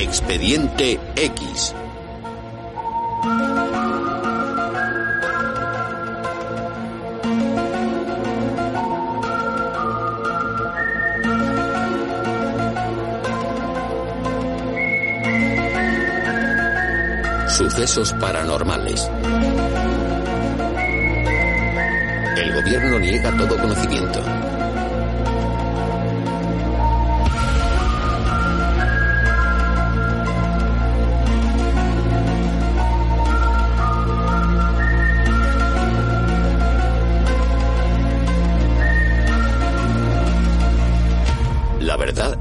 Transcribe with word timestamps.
Expediente 0.00 0.98
X. 1.14 1.74
Sucesos 17.48 18.14
paranormales. 18.14 19.10
El 22.38 22.54
gobierno 22.54 22.98
niega 23.00 23.36
todo 23.36 23.58
conocimiento. 23.58 24.49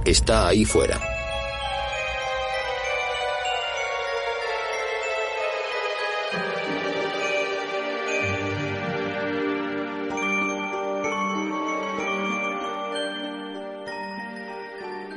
Está 0.09 0.47
ahí 0.47 0.65
fuera. 0.65 0.99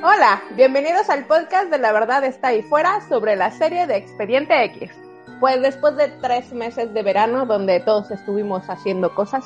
Hola, 0.04 0.42
bienvenidos 0.56 1.08
al 1.10 1.24
podcast 1.26 1.70
de 1.70 1.78
La 1.78 1.92
Verdad 1.92 2.24
está 2.24 2.48
ahí 2.48 2.62
fuera 2.62 3.00
sobre 3.08 3.36
la 3.36 3.50
serie 3.52 3.86
de 3.86 3.96
Expediente 3.96 4.64
X. 4.64 4.90
Pues 5.38 5.60
después 5.62 5.96
de 5.96 6.08
tres 6.20 6.52
meses 6.52 6.92
de 6.92 7.02
verano 7.02 7.46
donde 7.46 7.80
todos 7.80 8.10
estuvimos 8.10 8.68
haciendo 8.68 9.14
cosas, 9.14 9.44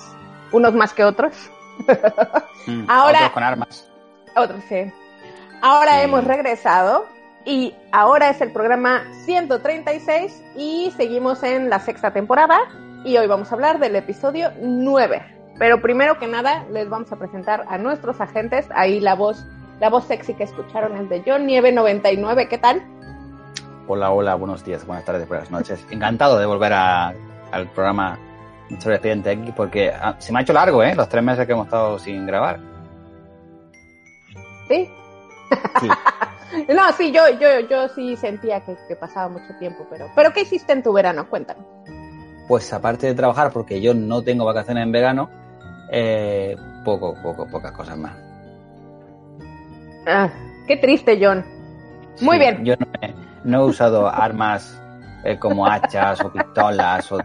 unos 0.52 0.74
más 0.74 0.92
que 0.94 1.04
otros. 1.04 1.34
Mm, 2.66 2.84
Ahora- 2.88 3.18
otros 3.18 3.32
con 3.32 3.42
armas. 3.42 3.90
Otros 4.34 4.60
sí. 4.68 4.92
Ahora 5.62 6.02
hemos 6.02 6.24
regresado 6.24 7.06
y 7.44 7.74
ahora 7.92 8.30
es 8.30 8.40
el 8.40 8.52
programa 8.52 9.04
136 9.24 10.42
y 10.56 10.92
seguimos 10.96 11.42
en 11.42 11.70
la 11.70 11.80
sexta 11.80 12.12
temporada 12.12 12.58
y 13.04 13.16
hoy 13.16 13.26
vamos 13.26 13.50
a 13.50 13.54
hablar 13.54 13.78
del 13.78 13.96
episodio 13.96 14.50
9. 14.60 15.22
Pero 15.58 15.80
primero 15.80 16.18
que 16.18 16.26
nada 16.26 16.64
les 16.70 16.88
vamos 16.88 17.10
a 17.12 17.16
presentar 17.16 17.64
a 17.68 17.78
nuestros 17.78 18.20
agentes. 18.20 18.68
Ahí 18.74 19.00
la 19.00 19.14
voz, 19.14 19.44
la 19.80 19.88
voz 19.88 20.04
sexy 20.04 20.34
que 20.34 20.44
escucharon 20.44 20.96
es 20.96 21.08
de 21.08 21.22
John 21.26 21.46
Nieve 21.46 21.72
99. 21.72 22.48
¿Qué 22.48 22.58
tal? 22.58 22.82
Hola, 23.88 24.10
hola, 24.10 24.34
buenos 24.34 24.64
días, 24.64 24.84
buenas 24.86 25.04
tardes, 25.04 25.26
buenas 25.28 25.50
noches. 25.50 25.84
Encantado 25.90 26.38
de 26.38 26.46
volver 26.46 26.72
a- 26.72 27.14
al 27.52 27.68
programa 27.70 28.18
sobre 28.80 28.96
Expediente 28.96 29.30
X 29.32 29.52
porque 29.56 29.90
ah, 29.92 30.16
se 30.18 30.32
me 30.32 30.40
ha 30.40 30.42
hecho 30.42 30.52
largo, 30.52 30.82
¿eh? 30.82 30.94
Los 30.94 31.08
tres 31.08 31.22
meses 31.22 31.46
que 31.46 31.52
hemos 31.52 31.66
estado 31.66 31.98
sin 31.98 32.26
grabar. 32.26 32.58
¿Sí? 34.68 34.90
Sí. 35.80 35.88
No, 36.74 36.90
sí, 36.92 37.12
yo, 37.12 37.22
yo, 37.40 37.60
yo 37.68 37.88
sí 37.88 38.16
sentía 38.16 38.60
que, 38.60 38.76
que 38.88 38.96
pasaba 38.96 39.28
mucho 39.28 39.52
tiempo, 39.58 39.84
pero, 39.90 40.06
pero 40.14 40.32
¿qué 40.32 40.42
hiciste 40.42 40.72
en 40.72 40.82
tu 40.82 40.92
verano? 40.92 41.28
Cuéntame. 41.28 41.60
Pues 42.48 42.72
aparte 42.72 43.08
de 43.08 43.14
trabajar, 43.14 43.50
porque 43.52 43.80
yo 43.80 43.92
no 43.94 44.22
tengo 44.22 44.44
vacaciones 44.46 44.84
en 44.84 44.92
verano, 44.92 45.28
eh, 45.90 46.56
poco, 46.84 47.14
poco, 47.22 47.46
pocas 47.48 47.72
cosas 47.72 47.98
más. 47.98 48.16
Ah, 50.06 50.30
qué 50.66 50.76
triste, 50.76 51.18
John. 51.20 51.44
Muy 52.20 52.36
Sí, 52.36 52.38
bien. 52.38 52.64
Yo 52.64 52.74
no 52.78 52.86
he, 53.02 53.14
no 53.44 53.60
he 53.62 53.64
usado 53.66 54.08
armas 54.12 54.80
eh, 55.24 55.38
como 55.38 55.66
hachas 55.66 56.20
o 56.24 56.32
pistolas 56.32 57.10
o 57.12 57.18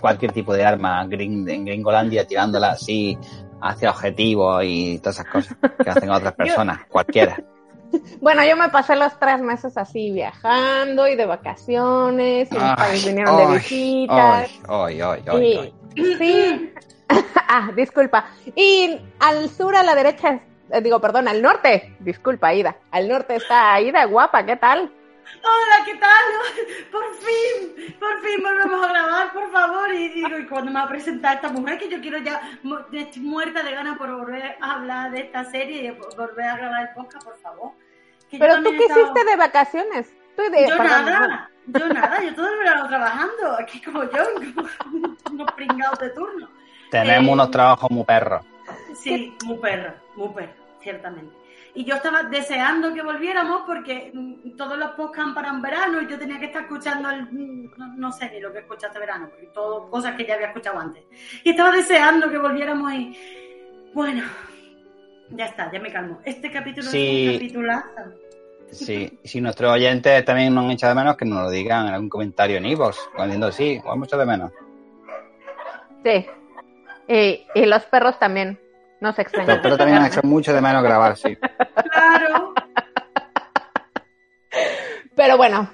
cualquier 0.00 0.32
tipo 0.32 0.54
de 0.54 0.64
arma 0.64 1.04
gring- 1.06 1.48
en 1.50 1.64
Gringolandia 1.66 2.26
tirándola 2.26 2.70
así 2.70 3.18
hacia 3.60 3.90
objetivos 3.90 4.62
y 4.64 4.98
todas 5.00 5.16
esas 5.16 5.26
cosas 5.32 5.56
que 5.82 5.90
hacen 5.90 6.10
otras 6.10 6.32
personas, 6.34 6.78
cualquiera. 6.88 7.36
Bueno, 8.20 8.44
yo 8.44 8.56
me 8.56 8.68
pasé 8.68 8.96
los 8.96 9.18
tres 9.18 9.40
meses 9.40 9.76
así 9.76 10.10
viajando 10.10 11.06
y 11.06 11.16
de 11.16 11.26
vacaciones, 11.26 12.50
y 12.50 12.54
mis 12.54 12.62
Ay, 12.62 12.76
padres 12.76 13.06
vinieron 13.06 13.36
de 13.36 13.42
ay, 13.44 13.54
visitas. 13.54 14.50
Ay, 14.68 15.00
ay, 15.00 15.00
ay, 15.00 15.22
ay, 15.26 15.72
y, 15.94 16.02
ay. 16.02 16.16
sí. 16.18 16.72
ah, 17.48 17.70
disculpa. 17.74 18.26
Y 18.54 19.00
al 19.20 19.48
sur, 19.48 19.74
a 19.76 19.82
la 19.82 19.94
derecha, 19.94 20.40
eh, 20.70 20.80
digo, 20.80 21.00
perdón, 21.00 21.28
al 21.28 21.40
norte, 21.40 21.96
disculpa, 22.00 22.52
Ida. 22.52 22.76
Al 22.90 23.08
norte 23.08 23.36
está 23.36 23.74
Aida, 23.74 24.04
guapa, 24.04 24.44
¿qué 24.44 24.56
tal? 24.56 24.92
Hola, 25.42 25.84
¿qué 25.84 25.94
tal? 25.96 26.24
Por 26.90 27.04
fin, 27.16 27.96
por 28.00 28.20
fin 28.22 28.42
volvemos 28.42 28.84
a 28.84 28.88
grabar, 28.88 29.32
por 29.32 29.50
favor. 29.52 29.94
Y 29.94 30.08
digo, 30.08 30.38
y 30.38 30.46
cuando 30.46 30.70
me 30.70 30.80
va 30.80 30.86
a 30.86 30.88
presentar 30.88 31.36
esta 31.36 31.50
mujer, 31.50 31.78
que 31.78 31.88
yo 31.88 32.00
quiero 32.00 32.18
ya, 32.18 32.40
estoy 32.92 33.22
muerta 33.22 33.62
de 33.62 33.72
ganas 33.72 33.98
por 33.98 34.10
volver 34.10 34.56
a 34.60 34.74
hablar 34.76 35.10
de 35.10 35.20
esta 35.20 35.44
serie 35.44 35.84
y 35.84 35.90
volver 36.16 36.46
a 36.46 36.56
grabar 36.56 36.82
el 36.82 36.94
podcast, 36.94 37.24
por 37.24 37.38
favor. 37.40 37.72
Que 38.30 38.38
yo 38.38 38.44
Pero 38.44 38.62
tú, 38.62 38.70
¿qué 38.70 38.84
hiciste 38.84 39.24
de 39.24 39.36
vacaciones? 39.36 40.12
Tú 40.36 40.42
de, 40.50 40.68
Yo 40.68 40.76
nada, 40.76 41.50
yo 41.66 41.88
nada, 41.88 42.22
yo 42.22 42.34
todo 42.34 42.48
el 42.48 42.58
verano 42.58 42.86
trabajando, 42.88 43.56
aquí 43.58 43.80
como 43.82 44.04
yo, 44.04 44.24
como 44.54 44.68
unos 45.32 45.52
pringados 45.52 45.98
de 45.98 46.10
turno. 46.10 46.48
Tenemos 46.90 47.28
Eh, 47.28 47.32
unos 47.32 47.50
trabajos 47.50 47.90
muy 47.90 48.04
perros. 48.04 48.44
Sí, 48.94 49.34
muy 49.44 49.58
perro, 49.58 49.94
muy 50.16 50.28
perro, 50.30 50.52
ciertamente. 50.80 51.34
Y 51.74 51.84
yo 51.84 51.96
estaba 51.96 52.22
deseando 52.24 52.92
que 52.94 53.02
volviéramos 53.02 53.62
porque 53.66 54.10
mm, 54.14 54.56
todos 54.56 54.78
los 54.78 54.90
podcasts 54.92 55.32
para 55.34 55.48
en 55.50 55.62
verano 55.62 56.00
y 56.00 56.06
yo 56.08 56.18
tenía 56.18 56.38
que 56.38 56.46
estar 56.46 56.62
escuchando 56.62 57.10
el, 57.10 57.22
mm, 57.30 57.72
no, 57.76 57.86
no 57.96 58.12
sé 58.12 58.30
ni 58.30 58.40
lo 58.40 58.52
que 58.52 58.60
escuché 58.60 58.86
este 58.86 58.98
verano, 58.98 59.28
porque 59.28 59.46
todo 59.54 59.88
cosas 59.90 60.14
que 60.16 60.24
ya 60.26 60.34
había 60.34 60.48
escuchado 60.48 60.78
antes. 60.78 61.04
Y 61.44 61.50
estaba 61.50 61.70
deseando 61.70 62.30
que 62.30 62.38
volviéramos 62.38 62.92
y 62.92 63.16
bueno, 63.94 64.24
ya 65.30 65.46
está, 65.46 65.70
ya 65.72 65.80
me 65.80 65.92
calmo. 65.92 66.18
Este 66.24 66.50
capítulo 66.50 66.86
Sí. 66.90 67.26
es 67.26 67.32
un 67.32 67.38
capitulazo. 67.38 67.88
Sí, 68.70 69.18
si 69.24 69.40
nuestros 69.40 69.72
oyentes 69.72 70.22
también 70.26 70.54
nos 70.54 70.66
han 70.66 70.72
echado 70.72 70.94
de 70.94 71.00
menos, 71.00 71.16
que 71.16 71.24
nos 71.24 71.42
lo 71.44 71.48
digan 71.48 71.86
en 71.88 71.94
algún 71.94 72.10
comentario 72.10 72.58
en 72.58 72.66
iVoox, 72.66 72.98
diciendo 73.18 73.50
sí, 73.50 73.80
os 73.82 73.94
hemos 73.94 74.08
echado 74.08 74.20
de 74.20 74.26
menos. 74.26 74.52
Sí. 76.04 76.26
Y, 77.08 77.46
y 77.54 77.64
los 77.64 77.82
perros 77.84 78.18
también 78.18 78.60
nos 79.00 79.18
extrañan. 79.18 79.46
Pero, 79.46 79.62
pero 79.62 79.76
también 79.78 79.96
han 80.00 80.06
hecho 80.08 80.20
mucho 80.22 80.52
de 80.52 80.60
menos 80.60 80.82
grabar, 80.82 81.16
sí. 81.16 81.34
Claro. 81.90 82.52
Pero 85.16 85.36
bueno, 85.38 85.70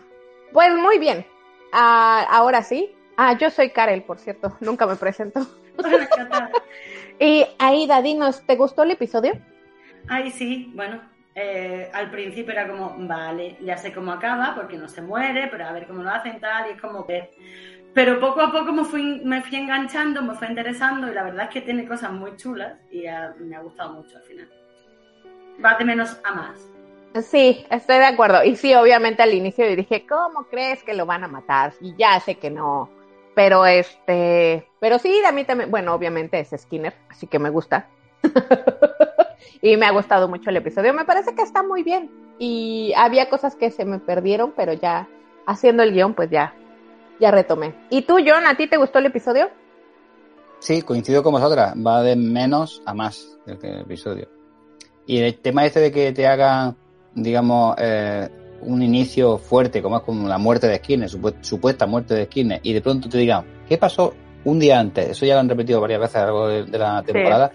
pues 0.53 0.72
muy 0.75 0.98
bien. 0.98 1.26
Ah, 1.72 2.25
ahora 2.31 2.62
sí. 2.62 2.94
Ah, 3.16 3.37
yo 3.37 3.50
soy 3.50 3.70
Karel, 3.70 4.03
por 4.04 4.19
cierto. 4.19 4.56
Nunca 4.60 4.87
me 4.87 4.94
presento. 4.97 5.44
Y 7.20 7.46
Aida, 7.58 8.02
dinos, 8.02 8.44
¿te 8.44 8.56
gustó 8.56 8.82
el 8.82 8.90
episodio? 8.90 9.34
Ay, 10.08 10.32
sí, 10.32 10.72
bueno, 10.74 11.00
eh, 11.34 11.88
al 11.92 12.10
principio 12.10 12.52
era 12.52 12.68
como, 12.68 12.94
vale, 13.06 13.56
ya 13.62 13.76
sé 13.76 13.92
cómo 13.92 14.10
acaba, 14.10 14.54
porque 14.56 14.76
no 14.76 14.88
se 14.88 15.00
muere, 15.00 15.46
pero 15.48 15.64
a 15.64 15.72
ver 15.72 15.86
cómo 15.86 16.02
lo 16.02 16.10
hacen 16.10 16.40
tal, 16.40 16.68
y 16.68 16.72
es 16.72 16.80
como 16.80 17.06
que... 17.06 17.30
Pero 17.94 18.18
poco 18.18 18.40
a 18.40 18.50
poco 18.50 18.72
me 18.72 18.84
fui, 18.84 19.20
me 19.24 19.42
fui 19.42 19.58
enganchando, 19.58 20.22
me 20.22 20.34
fue 20.34 20.48
interesando, 20.48 21.08
y 21.08 21.14
la 21.14 21.22
verdad 21.22 21.44
es 21.44 21.50
que 21.50 21.60
tiene 21.60 21.86
cosas 21.86 22.10
muy 22.10 22.36
chulas, 22.36 22.76
y 22.90 23.04
me 23.38 23.54
ha 23.54 23.60
gustado 23.60 23.92
mucho 23.92 24.16
al 24.16 24.24
final. 24.24 24.50
Va 25.64 25.76
de 25.76 25.84
menos 25.84 26.18
a 26.24 26.34
más. 26.34 26.68
Sí, 27.22 27.64
estoy 27.70 27.98
de 27.98 28.06
acuerdo. 28.06 28.42
Y 28.42 28.56
sí, 28.56 28.74
obviamente 28.74 29.22
al 29.22 29.32
inicio 29.32 29.64
dije, 29.76 30.04
¿cómo 30.04 30.46
crees 30.50 30.82
que 30.82 30.94
lo 30.94 31.06
van 31.06 31.22
a 31.22 31.28
matar? 31.28 31.72
Y 31.80 31.94
ya 31.96 32.18
sé 32.18 32.34
que 32.34 32.50
no. 32.50 32.90
Pero 33.34 33.66
este, 33.66 34.68
pero 34.80 34.98
sí, 34.98 35.22
a 35.26 35.32
mí 35.32 35.44
también, 35.44 35.70
bueno, 35.70 35.94
obviamente 35.94 36.38
es 36.38 36.50
Skinner, 36.56 36.94
así 37.08 37.26
que 37.26 37.38
me 37.38 37.50
gusta. 37.50 37.88
y 39.62 39.76
me 39.76 39.86
ha 39.86 39.92
gustado 39.92 40.28
mucho 40.28 40.50
el 40.50 40.56
episodio. 40.56 40.94
Me 40.94 41.04
parece 41.04 41.34
que 41.34 41.42
está 41.42 41.62
muy 41.62 41.82
bien. 41.82 42.10
Y 42.38 42.92
había 42.96 43.28
cosas 43.28 43.56
que 43.56 43.70
se 43.70 43.84
me 43.84 43.98
perdieron, 43.98 44.52
pero 44.56 44.72
ya 44.72 45.08
haciendo 45.46 45.82
el 45.82 45.92
guion, 45.92 46.14
pues 46.14 46.31
ya, 46.31 46.54
ya 47.20 47.31
retomé. 47.31 47.75
¿Y 47.90 48.02
tú, 48.02 48.19
John, 48.25 48.46
a 48.46 48.56
ti 48.56 48.69
te 48.69 48.76
gustó 48.76 48.98
el 48.98 49.06
episodio? 49.06 49.50
Sí, 50.58 50.82
coincido 50.82 51.22
con 51.22 51.32
vosotras, 51.32 51.75
va 51.75 52.02
de 52.02 52.16
menos 52.16 52.82
a 52.87 52.94
más 52.94 53.38
el 53.46 53.58
episodio. 53.80 54.28
Y 55.06 55.19
el 55.19 55.38
tema 55.38 55.66
este 55.66 55.80
de 55.80 55.92
que 55.92 56.12
te 56.12 56.26
hagan, 56.26 56.76
digamos, 57.14 57.76
eh, 57.78 58.30
un 58.64 58.82
inicio 58.82 59.38
fuerte, 59.38 59.81
como 59.82 59.96
es 59.99 60.02
como 60.02 60.28
la 60.28 60.38
muerte 60.38 60.66
de 60.66 60.76
Skinner, 60.76 61.08
supu- 61.08 61.34
supuesta 61.40 61.87
muerte 61.87 62.14
de 62.14 62.25
Skinner, 62.26 62.61
y 62.62 62.72
de 62.72 62.81
pronto 62.81 63.08
te 63.08 63.19
digan, 63.19 63.44
¿qué 63.69 63.78
pasó 63.78 64.14
un 64.44 64.58
día 64.58 64.78
antes? 64.78 65.11
Eso 65.11 65.26
ya 65.26 65.34
lo 65.34 65.40
han 65.40 65.49
repetido 65.49 65.81
varias 65.81 66.00
veces 66.00 66.16
a 66.16 66.20
lo 66.20 66.26
largo 66.26 66.49
de, 66.49 66.64
de 66.64 66.78
la 66.78 67.02
temporada, 67.02 67.52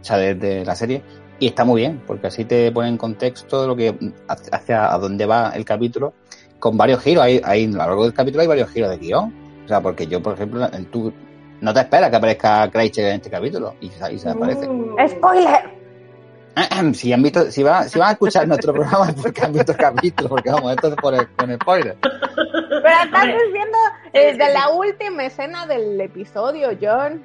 o 0.00 0.04
sea, 0.04 0.16
de, 0.16 0.34
de 0.34 0.64
la 0.64 0.74
serie, 0.74 1.02
y 1.38 1.46
está 1.46 1.64
muy 1.64 1.80
bien, 1.80 2.02
porque 2.06 2.28
así 2.28 2.44
te 2.44 2.70
pone 2.70 2.88
en 2.88 2.96
contexto 2.96 3.66
lo 3.66 3.74
que 3.74 3.94
hacia 4.28 4.92
a 4.92 4.98
dónde 4.98 5.26
va 5.26 5.52
el 5.54 5.64
capítulo, 5.64 6.14
con 6.58 6.76
varios 6.76 7.00
giros. 7.00 7.24
Hay, 7.24 7.40
hay, 7.42 7.64
a 7.64 7.68
lo 7.68 7.76
largo 7.76 8.04
del 8.04 8.14
capítulo 8.14 8.42
hay 8.42 8.48
varios 8.48 8.70
giros 8.70 8.90
de 8.90 8.98
guion. 8.98 9.34
O 9.64 9.68
sea, 9.68 9.80
porque 9.80 10.06
yo, 10.06 10.22
por 10.22 10.34
ejemplo, 10.34 10.68
en 10.72 10.84
tu, 10.86 11.12
no 11.60 11.74
te 11.74 11.80
esperas 11.80 12.10
que 12.10 12.16
aparezca 12.16 12.70
Kreischer 12.70 13.06
en 13.06 13.14
este 13.16 13.30
capítulo, 13.30 13.74
y, 13.80 13.86
y 13.86 14.18
se 14.18 14.28
aparece. 14.28 14.68
Uh, 14.68 14.96
¡Spoiler! 15.08 15.81
si 16.94 17.12
han 17.12 17.22
visto, 17.22 17.50
si 17.50 17.62
van, 17.62 17.88
si 17.88 17.98
van 17.98 18.08
a 18.08 18.12
escuchar 18.12 18.46
nuestro 18.48 18.72
programa 18.74 19.08
es 19.08 19.14
porque 19.14 19.42
han 19.42 19.52
visto 19.52 19.72
el 19.72 19.78
capítulo, 19.78 20.28
porque 20.30 20.50
vamos, 20.50 20.72
esto 20.72 20.88
es 20.88 20.94
por 20.96 21.14
el, 21.14 21.28
con 21.34 21.54
spoiler. 21.54 21.96
Pero 22.02 23.02
estás 23.04 23.26
viendo 23.52 23.78
eh, 24.12 24.32
de 24.36 24.52
la 24.52 24.68
última 24.70 25.24
escena 25.24 25.66
del 25.66 26.00
episodio, 26.00 26.70
John. 26.80 27.22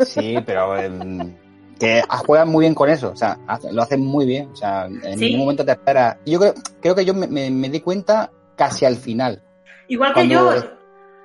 Sí, 0.00 0.36
pero 0.44 0.76
em, 0.76 1.34
que 1.78 2.02
juegan 2.26 2.48
muy 2.48 2.64
bien 2.64 2.74
con 2.74 2.88
eso, 2.90 3.10
o 3.10 3.16
sea, 3.16 3.38
lo 3.72 3.82
hacen 3.82 4.00
muy 4.00 4.26
bien, 4.26 4.48
o 4.52 4.56
sea, 4.56 4.86
en 4.86 5.18
¿Sí? 5.18 5.26
ningún 5.26 5.40
momento 5.40 5.64
te 5.64 5.72
espera. 5.72 6.18
Yo 6.26 6.38
creo, 6.38 6.54
creo 6.80 6.94
que 6.94 7.04
yo 7.04 7.14
me, 7.14 7.26
me- 7.26 7.50
me 7.50 7.68
di 7.68 7.80
cuenta 7.80 8.30
casi 8.56 8.84
al 8.84 8.96
final. 8.96 9.42
Igual 9.88 10.10
que 10.14 10.26
Cuando- 10.28 10.54
yo, 10.56 10.70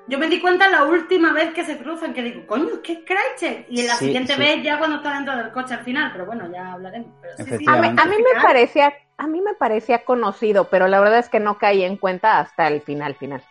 yo 0.08 0.20
me 0.20 0.28
di 0.28 0.40
cuenta 0.40 0.68
la 0.70 0.84
última 0.84 1.34
vez 1.34 1.54
que 1.54 1.64
se 1.64 1.78
cruzan, 1.78 2.14
que 2.14 2.22
digo, 2.22 2.46
coño, 2.46 2.82
¿qué 2.84 2.94
es 2.94 3.00
Crytek? 3.00 3.66
Y 3.70 3.82
en 3.82 3.88
la 3.88 3.96
Sí, 3.96 4.06
siguiente 4.06 4.34
sí. 4.34 4.40
vez 4.40 4.64
ya 4.64 4.78
cuando 4.78 4.98
está 4.98 5.14
dentro 5.16 5.36
del 5.36 5.52
coche 5.52 5.74
al 5.74 5.84
final, 5.84 6.12
pero 6.12 6.26
bueno, 6.26 6.50
ya 6.52 6.74
hablaremos. 6.74 7.12
Pero 7.22 7.38
sí, 7.38 7.58
sí, 7.58 7.66
A 7.68 7.76
mí, 7.78 7.88
a 7.98 8.06
mí 8.06 8.16
me 8.18 8.42
parecía, 8.42 8.94
a 9.18 9.28
mí 9.28 9.42
me 9.42 9.56
parecía 9.56 10.04
conocido, 10.06 10.70
pero 10.70 10.88
la 10.88 11.00
verdad 11.00 11.20
es 11.20 11.30
que 11.30 11.40
no 11.40 11.58
caí 11.58 11.84
en 11.84 11.98
cuenta 11.98 12.40
hasta 12.40 12.68
el 12.68 12.82
final, 12.82 13.16
final. 13.16 13.42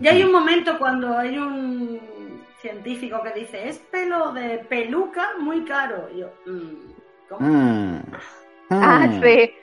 Y 0.00 0.08
hay 0.08 0.22
un 0.22 0.32
momento 0.32 0.78
cuando 0.78 1.18
hay 1.18 1.36
un 1.36 2.00
científico 2.60 3.22
que 3.22 3.32
dice, 3.40 3.68
es 3.68 3.78
pelo 3.78 4.32
de 4.32 4.58
peluca 4.58 5.30
muy 5.38 5.64
caro. 5.64 6.08
Y 6.14 6.18
yo, 6.20 6.30
mm, 6.46 6.74
¿cómo? 7.28 7.46
Mm. 7.46 8.00
Ah, 8.70 9.06
Mm. 9.06 9.22
sí. 9.22 9.54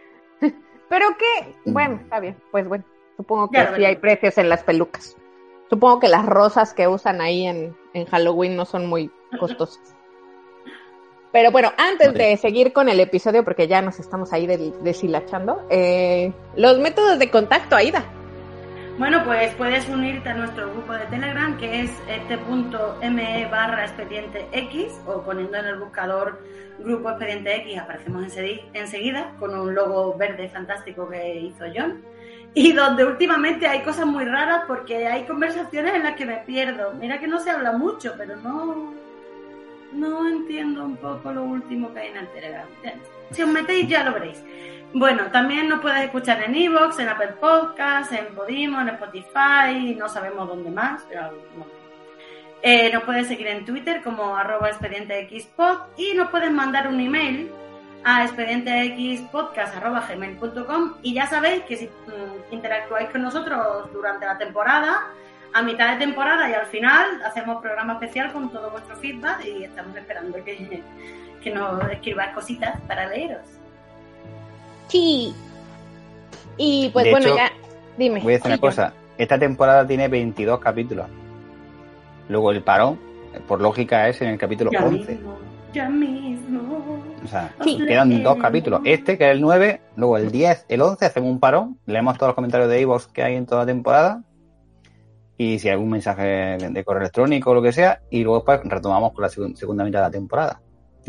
Pero 0.89 1.07
que, 1.17 1.55
bueno, 1.65 1.99
está 2.01 2.19
bien, 2.19 2.37
pues 2.51 2.67
bueno, 2.67 2.83
supongo 3.15 3.49
que 3.51 3.57
Ya 3.57 3.75
sí 3.75 3.83
hay 3.85 3.95
precios 3.95 4.37
en 4.37 4.49
las 4.49 4.63
pelucas. 4.63 5.15
Supongo 5.69 5.99
que 5.99 6.07
las 6.07 6.25
rosas 6.25 6.73
que 6.73 6.87
usan 6.87 7.21
ahí 7.21 7.45
en, 7.45 7.75
en 7.93 8.05
Halloween 8.05 8.55
no 8.55 8.65
son 8.65 8.87
muy 8.87 9.11
costosas. 9.39 9.97
Pero 11.31 11.51
bueno, 11.51 11.71
antes 11.77 12.13
de 12.13 12.37
seguir 12.37 12.73
con 12.73 12.89
el 12.89 12.99
episodio, 12.99 13.43
porque 13.43 13.67
ya 13.67 13.81
nos 13.81 13.99
estamos 13.99 14.31
ahí 14.33 14.47
deshilachando, 14.81 15.67
eh, 15.69 16.33
los 16.55 16.79
métodos 16.79 17.19
de 17.19 17.29
contacto, 17.29 17.75
Aida. 17.75 18.03
Bueno, 18.97 19.23
pues 19.23 19.53
puedes 19.53 19.87
unirte 19.89 20.29
a 20.29 20.33
nuestro 20.33 20.71
grupo 20.71 20.93
de 20.93 21.05
Telegram, 21.05 21.55
que 21.57 21.81
es 21.81 21.91
este 22.09 22.33
este.me 22.33 23.45
barra 23.51 23.85
expediente 23.85 24.47
X, 24.51 24.99
o 25.05 25.21
poniendo 25.21 25.57
en 25.57 25.65
el 25.65 25.77
buscador 25.77 26.39
grupo 26.79 27.09
expediente 27.09 27.55
X, 27.57 27.77
aparecemos 27.77 28.35
enseguida 28.73 29.35
con 29.39 29.55
un 29.55 29.75
logo 29.75 30.17
verde 30.17 30.49
fantástico 30.49 31.07
que 31.07 31.35
hizo 31.41 31.65
John. 31.75 32.03
Y 32.63 32.71
donde 32.71 33.05
últimamente 33.05 33.67
hay 33.67 33.83
cosas 33.83 34.07
muy 34.07 34.25
raras 34.25 34.63
porque 34.65 35.05
hay 35.05 35.25
conversaciones 35.25 35.93
en 35.93 36.01
las 36.01 36.15
que 36.15 36.25
me 36.25 36.37
pierdo. 36.37 36.91
Mira 36.95 37.19
que 37.19 37.27
no 37.27 37.39
se 37.39 37.51
habla 37.51 37.73
mucho, 37.73 38.15
pero 38.17 38.35
no, 38.37 38.95
no 39.93 40.27
entiendo 40.27 40.83
un 40.83 40.97
poco 40.97 41.31
lo 41.31 41.43
último 41.43 41.93
que 41.93 41.99
hay 41.99 42.07
en 42.07 42.17
el 42.17 42.27
Telegram. 42.29 42.65
Si 43.29 43.43
os 43.43 43.49
metéis 43.49 43.87
ya 43.87 44.03
lo 44.03 44.13
veréis. 44.13 44.43
Bueno, 44.91 45.25
también 45.31 45.69
nos 45.69 45.81
puedes 45.81 46.03
escuchar 46.05 46.41
en 46.41 46.55
Evox, 46.55 46.97
en 46.97 47.09
Apple 47.09 47.35
Podcasts, 47.39 48.11
en 48.13 48.33
Podimo, 48.33 48.81
en 48.81 48.89
Spotify, 48.89 49.93
no 49.95 50.09
sabemos 50.09 50.47
dónde 50.47 50.71
más. 50.71 51.05
pero 51.07 51.29
no. 51.55 51.67
Eh, 52.63 52.91
nos 52.91 53.03
puedes 53.03 53.27
seguir 53.27 53.49
en 53.49 53.65
Twitter 53.65 54.01
como 54.01 54.35
arroba 54.35 54.69
expedientexpod 54.69 55.77
y 55.95 56.15
nos 56.15 56.31
puedes 56.31 56.51
mandar 56.51 56.87
un 56.87 56.99
email 56.99 57.51
a 58.03 58.23
expedientexpodcast.gmail.com 58.23 60.93
y 61.01 61.13
ya 61.13 61.27
sabéis 61.27 61.63
que 61.63 61.77
si 61.77 61.85
mm, 61.85 62.53
interactuáis 62.53 63.09
con 63.09 63.23
nosotros 63.23 63.91
durante 63.91 64.25
la 64.25 64.37
temporada, 64.37 65.07
a 65.53 65.61
mitad 65.61 65.93
de 65.93 66.05
temporada 66.05 66.49
y 66.49 66.53
al 66.53 66.65
final 66.67 67.21
hacemos 67.25 67.61
programa 67.61 67.93
especial 67.93 68.31
con 68.31 68.49
todo 68.51 68.69
vuestro 68.71 68.95
feedback 68.97 69.45
y 69.45 69.63
estamos 69.63 69.95
esperando 69.95 70.43
que, 70.43 70.83
que 71.41 71.51
nos 71.51 71.83
escribáis 71.91 72.33
cositas 72.33 72.79
para 72.81 73.07
leeros. 73.07 73.41
Sí. 74.87 75.33
Y 76.57 76.89
pues 76.91 77.05
De 77.05 77.11
bueno, 77.11 77.27
hecho, 77.27 77.37
ya, 77.37 77.51
dime. 77.97 78.19
Voy 78.21 78.33
a 78.33 78.37
decir 78.37 78.51
una 78.51 78.59
cosa. 78.59 78.93
Esta 79.17 79.39
temporada 79.39 79.85
tiene 79.85 80.07
22 80.07 80.59
capítulos. 80.59 81.07
Luego 82.29 82.51
el 82.51 82.61
parón, 82.61 82.99
por 83.47 83.61
lógica, 83.61 84.07
es 84.07 84.21
en 84.21 84.29
el 84.29 84.37
capítulo 84.37 84.71
Ya 84.71 84.83
11. 84.83 85.13
mismo, 85.13 85.37
ya 85.73 85.89
mismo. 85.89 87.01
O 87.23 87.27
sea, 87.27 87.53
Sí. 87.63 87.77
quedan 87.87 88.23
dos 88.23 88.37
capítulos. 88.37 88.81
Este, 88.85 89.17
que 89.17 89.25
es 89.25 89.31
el 89.31 89.41
9, 89.41 89.81
luego 89.95 90.17
el 90.17 90.31
10, 90.31 90.65
el 90.69 90.81
11, 90.81 91.05
hacemos 91.05 91.29
un 91.29 91.39
parón, 91.39 91.79
leemos 91.85 92.15
todos 92.17 92.29
los 92.29 92.35
comentarios 92.35 92.69
de 92.69 92.81
Evox 92.81 93.07
que 93.07 93.23
hay 93.23 93.35
en 93.35 93.45
toda 93.45 93.61
la 93.61 93.67
temporada. 93.67 94.23
Y 95.37 95.59
si 95.59 95.67
hay 95.67 95.73
algún 95.73 95.91
mensaje 95.91 96.57
de 96.57 96.83
correo 96.83 97.01
electrónico 97.01 97.51
o 97.51 97.53
lo 97.53 97.61
que 97.61 97.71
sea, 97.71 98.01
y 98.09 98.23
luego 98.23 98.43
pues 98.43 98.59
retomamos 98.63 99.13
con 99.13 99.21
la 99.21 99.29
segun- 99.29 99.55
segunda 99.55 99.83
mitad 99.83 99.99
de 99.99 100.05
la 100.05 100.11
temporada. 100.11 100.61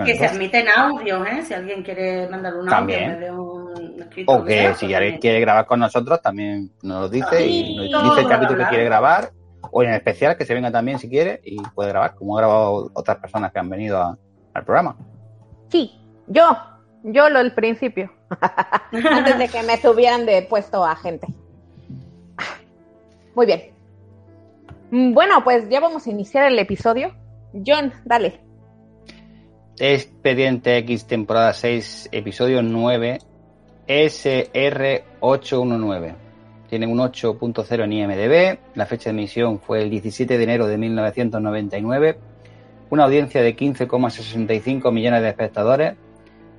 Que 0.05 0.17
se 0.17 0.27
admiten 0.27 0.67
audios, 0.69 1.27
¿eh? 1.27 1.43
Si 1.43 1.55
alguien 1.55 1.83
quiere 1.83 2.29
mandar 2.29 2.53
un 2.55 2.61
audio 2.61 2.71
También. 2.71 3.19
de 3.19 3.33
un 3.33 3.97
escrito. 4.01 4.33
O 4.33 4.45
que 4.45 4.73
si 4.75 4.95
alguien 4.95 5.19
quiere 5.19 5.41
grabar 5.41 5.67
con 5.67 5.81
nosotros, 5.81 6.21
también 6.23 6.71
nos 6.83 7.01
lo 7.03 7.09
dice 7.09 7.45
y 7.45 7.89
nos 7.91 8.05
dice 8.05 8.21
el 8.21 8.29
capítulo 8.29 8.63
que 8.63 8.69
quiere 8.69 8.85
grabar. 8.85 9.31
O 9.73 9.83
en 9.83 9.91
especial 9.95 10.37
que 10.37 10.45
se 10.45 10.55
venga 10.55 10.71
también 10.71 10.99
si 11.01 11.09
quiere 11.09 11.41
y 11.45 11.57
puede 11.75 11.89
grabar, 11.89 12.15
como 12.15 12.37
han 12.37 12.43
grabado 12.43 12.91
otras 12.95 13.17
personas 13.19 13.51
que 13.51 13.59
han 13.59 13.69
venido 13.69 13.99
a- 14.01 14.17
al 14.59 14.65
programa. 14.65 14.97
Sí, 15.69 15.93
yo, 16.27 16.45
yo 17.03 17.31
lo 17.31 17.39
del 17.39 17.55
principio. 17.55 18.13
Antes 18.93 19.39
de 19.39 19.49
que 19.49 19.63
me 19.63 19.79
subieran 19.79 20.27
de 20.27 20.43
puesto 20.43 20.85
a 20.85 20.95
gente. 20.97 21.27
Muy 23.35 23.47
bien. 23.47 23.63
Mm, 24.91 25.15
Bueno, 25.15 25.43
pues 25.45 25.69
ya 25.69 25.81
vamos 25.81 26.07
a 26.07 26.11
iniciar 26.11 26.51
el 26.51 26.59
episodio. 26.59 27.15
John, 27.67 27.93
dale. 28.05 28.41
Expediente 29.79 30.77
X, 30.79 31.07
temporada 31.07 31.53
6, 31.53 32.09
episodio 32.11 32.63
9, 32.63 33.19
SR819. 33.87 36.15
Tiene 36.69 36.87
un 36.87 36.99
8.0 36.99 37.85
en 37.85 37.93
IMDB. 37.93 38.59
La 38.75 38.87
fecha 38.87 39.05
de 39.05 39.11
emisión 39.17 39.61
fue 39.61 39.83
el 39.83 39.91
17 39.91 40.37
de 40.37 40.45
enero 40.45 40.67
de 40.67 40.77
1999. 40.77 42.19
Una 42.91 43.05
audiencia 43.05 43.43
de 43.43 43.55
15,65 43.55 44.91
millones 44.93 45.21
de 45.21 45.29
espectadores. 45.29 45.95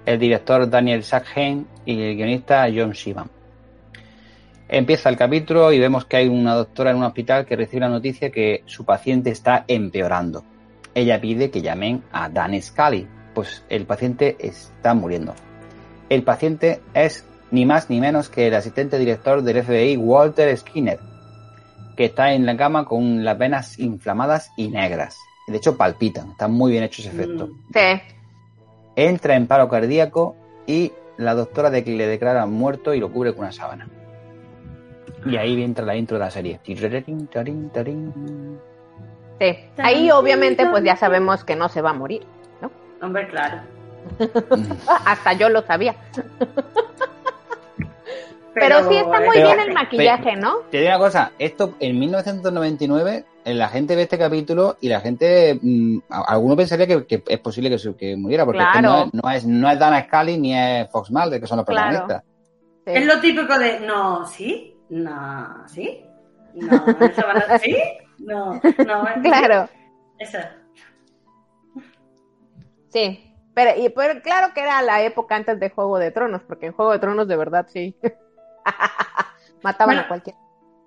El 0.06 0.20
director 0.20 0.70
Daniel 0.70 1.04
Sackheim 1.04 1.66
y 1.86 2.02
el 2.02 2.16
guionista 2.16 2.68
John 2.74 2.92
Shivan. 2.92 3.30
Empieza 4.68 5.10
el 5.10 5.18
capítulo 5.18 5.72
y 5.72 5.80
vemos 5.80 6.06
que 6.06 6.18
hay 6.18 6.28
una 6.28 6.54
doctora 6.54 6.92
en 6.92 6.98
un 6.98 7.04
hospital 7.04 7.48
que 7.48 7.56
recibe 7.56 7.82
la 7.82 7.90
noticia 7.90 8.30
que 8.30 8.62
su 8.68 8.86
paciente 8.86 9.32
está 9.32 9.66
empeorando. 9.68 10.44
Ella 10.94 11.20
pide 11.20 11.50
que 11.50 11.64
llamen 11.64 12.04
a 12.12 12.30
Dan 12.30 12.62
Scully, 12.62 13.08
pues 13.34 13.64
el 13.70 13.88
paciente 13.88 14.38
está 14.40 14.94
muriendo. 14.94 15.34
El 16.10 16.22
paciente 16.22 16.82
es 16.94 17.26
ni 17.50 17.66
más 17.66 17.90
ni 17.90 18.00
menos 18.00 18.30
que 18.30 18.48
el 18.48 18.54
asistente 18.54 19.00
director 19.00 19.42
del 19.42 19.64
FBI, 19.64 19.98
Walter 19.98 20.56
Skinner, 20.56 21.00
que 21.98 22.06
está 22.06 22.34
en 22.34 22.46
la 22.46 22.56
cama 22.56 22.86
con 22.86 23.24
las 23.26 23.38
venas 23.38 23.80
inflamadas 23.80 24.52
y 24.56 24.68
negras. 24.70 25.18
De 25.50 25.58
hecho, 25.58 25.76
palpitan. 25.78 26.32
Está 26.32 26.48
muy 26.48 26.72
bien 26.72 26.84
hecho 26.84 27.02
ese 27.02 27.10
efecto. 27.12 27.48
Mm. 27.48 27.74
Sí. 27.74 28.02
Entra 28.96 29.36
en 29.36 29.48
paro 29.48 29.68
cardíaco 29.70 30.36
y 30.68 30.92
la 31.18 31.34
doctora 31.36 31.70
de- 31.70 31.82
le 31.82 32.08
declara 32.08 32.46
muerto 32.46 32.94
y 32.94 33.00
lo 33.00 33.12
cubre 33.12 33.32
con 33.34 33.42
una 33.42 33.52
sábana. 33.52 33.88
Y 35.26 35.36
ahí 35.38 35.62
entra 35.64 35.86
la 35.86 35.96
intro 35.96 36.18
de 36.18 36.24
la 36.24 36.32
serie. 36.32 36.60
Sí. 39.40 39.58
Ahí 39.78 40.12
obviamente 40.12 40.66
pues 40.70 40.84
ya 40.84 40.96
sabemos 40.96 41.44
que 41.44 41.56
no 41.56 41.68
se 41.70 41.82
va 41.82 41.90
a 41.92 41.94
morir. 41.94 42.22
Hombre, 43.02 43.28
claro. 43.30 43.62
Ah, 44.88 45.00
Hasta 45.06 45.34
yo 45.34 45.50
lo 45.50 45.62
sabía. 45.64 45.96
Pero, 48.54 48.90
sí 48.90 48.98
está 48.98 49.20
muy 49.22 49.30
Pero- 49.34 49.48
bien 49.48 49.60
el 49.62 49.74
maquillaje, 49.74 50.36
¿no? 50.36 50.58
Te 50.72 50.80
digo 50.80 50.90
una 50.90 50.98
cosa, 51.00 51.32
esto 51.40 51.76
en 51.80 51.98
1999 52.00 53.16
eh, 53.16 53.26
la 53.46 53.68
gente 53.70 53.96
ve 53.96 54.04
este 54.04 54.18
capítulo 54.18 54.78
y 54.82 54.90
la 54.90 55.00
gente, 55.02 55.58
mm, 55.62 56.00
a- 56.10 56.24
alguno 56.34 56.56
pensaría 56.56 56.86
que, 56.88 57.06
que 57.06 57.24
es 57.28 57.40
posible 57.40 57.70
que, 57.70 57.80
se- 57.80 57.96
que 57.96 58.16
muriera, 58.16 58.46
porque 58.46 58.60
es 58.62 58.68
que 58.74 58.80
Claro. 58.80 58.90
no, 58.90 59.06
es, 59.06 59.14
no, 59.24 59.32
es, 59.32 59.46
no 59.46 59.70
es 59.70 59.80
Dana 59.80 60.04
Scully 60.06 60.38
ni 60.38 60.56
es 60.58 60.90
Fox 60.92 61.10
Mulder, 61.12 61.40
que 61.42 61.48
son 61.48 61.58
los 61.58 61.66
Claro. 61.66 61.90
protagonistas. 62.06 62.24
Sí. 62.86 62.92
Es 62.96 63.06
lo 63.06 63.20
típico 63.20 63.58
de, 63.60 63.80
no, 63.82 64.26
¿sí? 64.28 64.76
No, 64.90 65.68
¿sí? 65.68 66.04
No, 66.56 66.76
eso 67.00 67.22
van 67.28 67.44
a- 67.50 67.58
¿sí? 67.60 67.78
No, 68.20 68.54
no. 68.56 68.62
¿sí? 69.16 69.22
Claro. 69.24 69.70
Eso. 70.18 70.38
Sí. 72.90 73.26
Pero, 73.54 73.72
y, 73.82 73.90
pero 73.90 74.22
claro 74.22 74.54
que 74.54 74.62
era 74.62 74.82
la 74.82 75.02
época 75.04 75.36
antes 75.36 75.60
de 75.60 75.70
Juego 75.70 75.98
de 76.00 76.12
Tronos, 76.12 76.42
porque 76.44 76.68
en 76.68 76.74
Juego 76.74 76.92
de 76.92 77.00
Tronos 77.00 77.28
de 77.28 77.36
verdad 77.36 77.68
sí. 77.70 77.96
Mataban 79.64 79.96
Bueno. 79.96 80.02
a 80.04 80.08
cualquiera. 80.08 80.39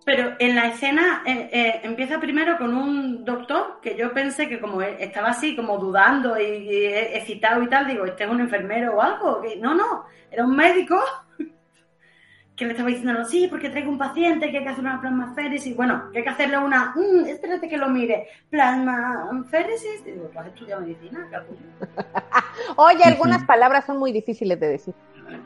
Pero 0.04 0.32
en 0.40 0.56
la 0.56 0.66
escena 0.68 1.22
eh, 1.24 1.48
eh, 1.52 1.80
empieza 1.84 2.18
primero 2.18 2.58
con 2.58 2.74
un 2.74 3.24
doctor 3.24 3.78
que 3.80 3.96
yo 3.96 4.12
pensé 4.12 4.48
que 4.48 4.58
como 4.60 4.82
él 4.82 4.96
estaba 4.98 5.28
así, 5.28 5.54
como 5.54 5.78
dudando 5.78 6.38
y, 6.40 6.44
y 6.44 6.86
excitado 6.86 7.62
y 7.62 7.68
tal, 7.68 7.86
digo, 7.86 8.04
este 8.04 8.24
es 8.24 8.30
un 8.30 8.40
enfermero 8.40 8.96
o 8.96 9.00
algo. 9.02 9.40
Que- 9.40 9.56
No, 9.56 9.74
no, 9.74 10.04
era 10.30 10.44
un 10.44 10.56
médico 10.56 10.98
que 12.56 12.64
le 12.64 12.72
estaba 12.72 12.88
diciendo, 12.88 13.24
sí, 13.24 13.46
porque 13.48 13.70
traigo 13.70 13.90
un 13.90 13.98
paciente 13.98 14.50
que 14.50 14.58
hay 14.58 14.64
que 14.64 14.70
hacer 14.70 14.82
una 14.84 15.00
plasmaféresis. 15.00 15.76
Bueno, 15.76 16.10
que 16.12 16.18
hay 16.18 16.24
que 16.24 16.30
hacerle 16.30 16.58
una, 16.58 16.92
mm, 16.96 17.26
espérate 17.26 17.68
que 17.68 17.76
lo 17.78 17.88
mire, 17.88 18.26
plasmaféresis. 18.50 20.04
Digo, 20.04 20.28
tú 20.32 20.38
has 20.40 20.46
estudiado 20.48 20.80
medicina. 20.82 21.28
Oye, 22.76 23.04
algunas 23.04 23.44
palabras 23.44 23.84
son 23.86 23.98
muy 23.98 24.10
difíciles 24.12 24.58
de 24.58 24.68
decir. 24.68 24.94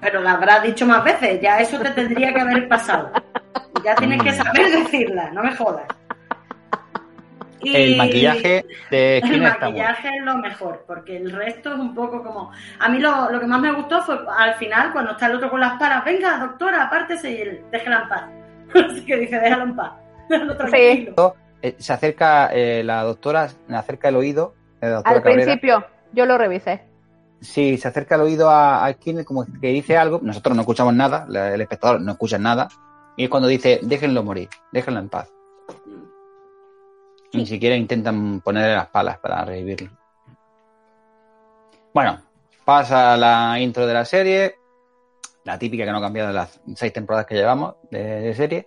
Pero 0.00 0.20
la 0.20 0.32
habrás 0.32 0.62
dicho 0.62 0.86
más 0.86 1.04
veces, 1.04 1.40
ya 1.40 1.60
eso 1.60 1.78
te 1.78 1.90
tendría 1.90 2.32
que 2.32 2.40
haber 2.40 2.66
pasado. 2.68 3.10
Ya 3.84 3.94
tienes 3.96 4.22
que 4.22 4.32
saber 4.32 4.70
decirla, 4.70 5.30
no 5.32 5.42
me 5.42 5.54
jodas. 5.54 5.86
Y 7.60 7.74
El 7.74 7.96
maquillaje 7.96 8.64
de 8.90 9.18
el 9.18 9.40
maquillaje 9.42 10.08
es 10.08 10.24
lo 10.24 10.36
mejor, 10.36 10.84
porque 10.86 11.16
el 11.16 11.32
resto 11.32 11.72
es 11.72 11.78
un 11.78 11.94
poco 11.94 12.22
como... 12.22 12.52
A 12.78 12.88
mí 12.88 12.98
lo, 12.98 13.30
lo 13.30 13.40
que 13.40 13.46
más 13.46 13.60
me 13.60 13.72
gustó 13.72 14.02
fue 14.02 14.18
al 14.36 14.54
final, 14.54 14.92
cuando 14.92 15.12
está 15.12 15.26
el 15.26 15.36
otro 15.36 15.50
con 15.50 15.58
las 15.58 15.78
paras, 15.78 16.04
venga, 16.04 16.38
doctora, 16.38 16.84
apártese 16.84 17.30
y 17.32 17.40
él, 17.40 17.64
déjela 17.72 18.02
en 18.02 18.08
paz. 18.08 18.24
Así 18.92 19.04
que 19.04 19.16
dice, 19.16 19.40
déjalo 19.40 19.64
en 19.64 19.74
paz. 19.74 19.92
Déjalo 20.28 20.56
tranquilo. 20.56 21.36
Eh, 21.62 21.74
se 21.78 21.92
acerca 21.92 22.50
eh, 22.52 22.84
la 22.84 23.02
doctora, 23.02 23.48
le 23.66 23.76
acerca 23.76 24.10
el 24.10 24.16
oído. 24.16 24.54
la 24.80 24.98
Al 24.98 25.02
Cabrera. 25.02 25.22
principio, 25.22 25.86
yo 26.12 26.26
lo 26.26 26.36
revisé. 26.38 26.82
Sí, 27.40 27.78
se 27.78 27.88
acerca 27.88 28.14
el 28.16 28.20
oído 28.20 28.50
a, 28.50 28.84
a 28.84 28.92
Skinner 28.92 29.24
como 29.24 29.44
que 29.60 29.68
dice 29.68 29.96
algo. 29.96 30.20
Nosotros 30.22 30.54
no 30.54 30.62
escuchamos 30.62 30.94
nada, 30.94 31.26
el 31.28 31.60
espectador 31.60 32.00
no 32.00 32.12
escucha 32.12 32.38
nada. 32.38 32.68
Y 33.16 33.24
es 33.24 33.30
cuando 33.30 33.48
dice, 33.48 33.80
déjenlo 33.82 34.22
morir, 34.22 34.48
déjenlo 34.72 35.00
en 35.00 35.08
paz. 35.08 35.32
Ni 37.32 37.46
siquiera 37.46 37.76
intentan 37.76 38.40
ponerle 38.40 38.74
las 38.74 38.88
palas 38.88 39.18
para 39.18 39.44
revivirlo. 39.44 39.90
Bueno, 41.92 42.20
pasa 42.64 43.16
la 43.16 43.58
intro 43.60 43.86
de 43.86 43.94
la 43.94 44.04
serie, 44.04 44.56
la 45.44 45.58
típica 45.58 45.84
que 45.84 45.90
no 45.90 45.98
ha 45.98 46.02
cambiado 46.02 46.28
de 46.28 46.34
las 46.34 46.60
seis 46.74 46.92
temporadas 46.92 47.26
que 47.26 47.34
llevamos 47.34 47.76
de, 47.90 48.02
de 48.02 48.34
serie, 48.34 48.66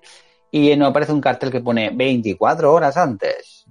y 0.51 0.75
nos 0.75 0.89
aparece 0.89 1.13
un 1.13 1.21
cartel 1.21 1.51
que 1.51 1.61
pone 1.61 1.91
24 1.93 2.73
horas 2.73 2.97
antes. 2.97 3.65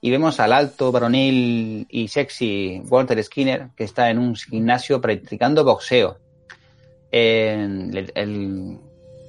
Y 0.00 0.10
vemos 0.10 0.38
al 0.40 0.52
alto, 0.52 0.92
varonil 0.92 1.86
y 1.88 2.08
sexy 2.08 2.82
Walter 2.88 3.22
Skinner, 3.22 3.70
que 3.76 3.84
está 3.84 4.10
en 4.10 4.18
un 4.18 4.34
gimnasio 4.34 5.00
practicando 5.00 5.64
boxeo. 5.64 6.18
El- 7.10 8.06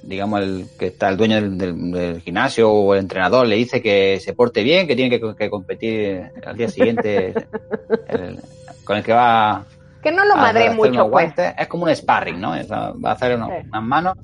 digamos, 0.02 0.40
el 0.42 0.66
que 0.78 0.86
está 0.86 1.08
el 1.08 1.16
dueño 1.16 1.36
del, 1.36 1.58
del- 1.58 1.90
del 1.92 2.20
gimnasio 2.20 2.70
o 2.70 2.94
el 2.94 3.00
entrenador 3.00 3.46
le 3.46 3.56
dice 3.56 3.82
que 3.82 4.18
se 4.20 4.32
porte 4.32 4.62
bien, 4.62 4.86
que 4.86 4.96
tiene 4.96 5.10
que, 5.18 5.34
que 5.36 5.50
competir 5.50 6.22
al 6.46 6.56
día 6.56 6.68
siguiente 6.68 7.34
el- 8.08 8.40
con 8.84 8.96
el 8.96 9.02
que 9.04 9.12
va 9.12 9.64
Que 10.02 10.10
no 10.12 10.24
lo 10.24 10.34
hacer 10.34 10.74
mucho, 10.74 11.10
pues. 11.10 11.32
Es 11.58 11.66
como 11.66 11.84
un 11.84 11.94
sparring, 11.94 12.40
¿no? 12.40 12.54
Es, 12.54 12.70
va 12.70 12.94
a 13.02 13.12
hacer 13.12 13.34
unos- 13.36 13.50
Sí. 13.50 13.66
unas 13.68 13.82
manos. 13.82 14.16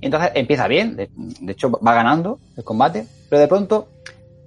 Y 0.00 0.06
entonces 0.06 0.30
empieza 0.34 0.66
bien, 0.68 0.96
de, 0.96 1.10
de 1.14 1.52
hecho 1.52 1.70
va 1.70 1.92
ganando 1.92 2.38
el 2.56 2.64
combate, 2.64 3.04
pero 3.28 3.40
de 3.40 3.48
pronto 3.48 3.88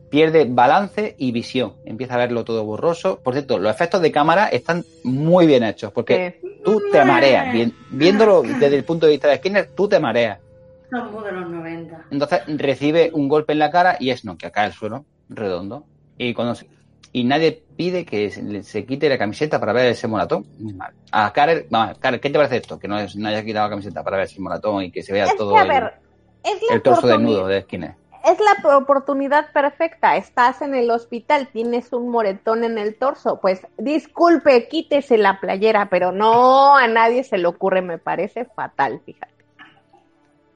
pierde 0.10 0.46
balance 0.50 1.16
y 1.18 1.32
visión. 1.32 1.74
Empieza 1.86 2.16
a 2.16 2.18
verlo 2.18 2.44
todo 2.44 2.64
borroso. 2.64 3.20
Por 3.24 3.34
cierto, 3.34 3.58
los 3.60 3.72
efectos 3.72 4.02
de 4.02 4.12
cámara 4.12 4.48
están 4.48 4.84
muy 5.04 5.46
bien 5.48 5.64
hechos, 5.64 5.92
porque 5.92 6.40
Sí. 6.42 6.48
tú 6.64 6.82
te 6.92 7.04
mareas. 7.06 7.48
Viéndolo 7.92 8.42
desde 8.44 8.76
el 8.78 8.84
punto 8.84 9.06
de 9.06 9.12
vista 9.14 9.28
de 9.28 9.38
Skinner, 9.38 9.70
tú 9.76 9.88
te 9.88 10.00
mareas. 10.00 10.40
Son 11.00 11.12
muy 11.12 11.24
de 11.24 11.32
los 11.32 11.50
90. 11.50 12.06
Entonces 12.12 12.42
recibe 12.48 13.10
un 13.14 13.28
golpe 13.28 13.54
en 13.54 13.60
la 13.60 13.72
cara 13.72 13.98
y 14.00 14.12
es 14.12 14.24
no, 14.26 14.38
que 14.38 14.52
cae 14.52 14.66
al 14.66 14.74
suelo, 14.74 15.06
redondo. 15.30 15.86
Y 16.18 16.34
cuando 16.34 16.56
se- 16.56 16.68
y 17.12 17.24
nadie 17.24 17.64
pide 17.76 18.06
que 18.06 18.30
se, 18.64 18.86
quite 18.86 19.10
la 19.10 19.18
camiseta 19.18 19.60
para 19.60 19.74
ver 19.74 19.88
ese 19.88 20.08
moratón. 20.08 20.46
Muy 20.60 20.74
mal. 20.74 20.94
A 21.12 21.32
Karel, 21.34 21.66
vamos, 21.70 21.98
Karel, 22.00 22.20
¿qué 22.20 22.30
te 22.30 22.38
parece 22.38 22.58
esto? 22.58 22.78
Que 22.80 22.88
no, 22.88 23.00
es- 23.00 23.16
no 23.16 23.28
haya 23.28 23.44
quitado 23.44 23.66
la 23.66 23.70
camiseta 23.72 24.04
para 24.04 24.18
ver 24.18 24.26
ese 24.28 24.40
moratón 24.42 24.84
y 24.84 24.92
que 24.92 25.02
se 25.04 25.14
vea 25.14 25.26
Es 25.26 25.36
todo 25.36 25.54
que, 25.54 25.60
a 25.60 25.64
el, 25.64 25.70
ver, 25.70 25.94
es 26.44 26.60
la 26.70 26.76
el 26.76 26.82
torso 26.82 27.08
desnudo 27.08 27.48
de 27.48 27.62
Skinner. 27.62 27.96
Es 28.24 28.38
la 28.40 28.78
oportunidad 28.78 29.52
perfecta. 29.52 30.16
Estás 30.16 30.62
en 30.62 30.74
el 30.76 30.90
hospital, 30.92 31.50
tienes 31.52 31.92
un 31.92 32.10
moretón 32.10 32.64
en 32.64 32.78
el 32.78 32.96
torso. 32.96 33.40
Pues 33.42 33.68
disculpe, 33.78 34.68
quítese 34.70 35.18
la 35.18 35.40
playera, 35.42 35.90
pero 35.90 36.12
no 36.14 36.76
a 36.78 36.88
nadie 36.88 37.24
se 37.26 37.38
le 37.38 37.48
ocurre, 37.48 37.82
me 37.82 37.98
parece 37.98 38.46
fatal, 38.46 39.02
fíjate. 39.06 39.33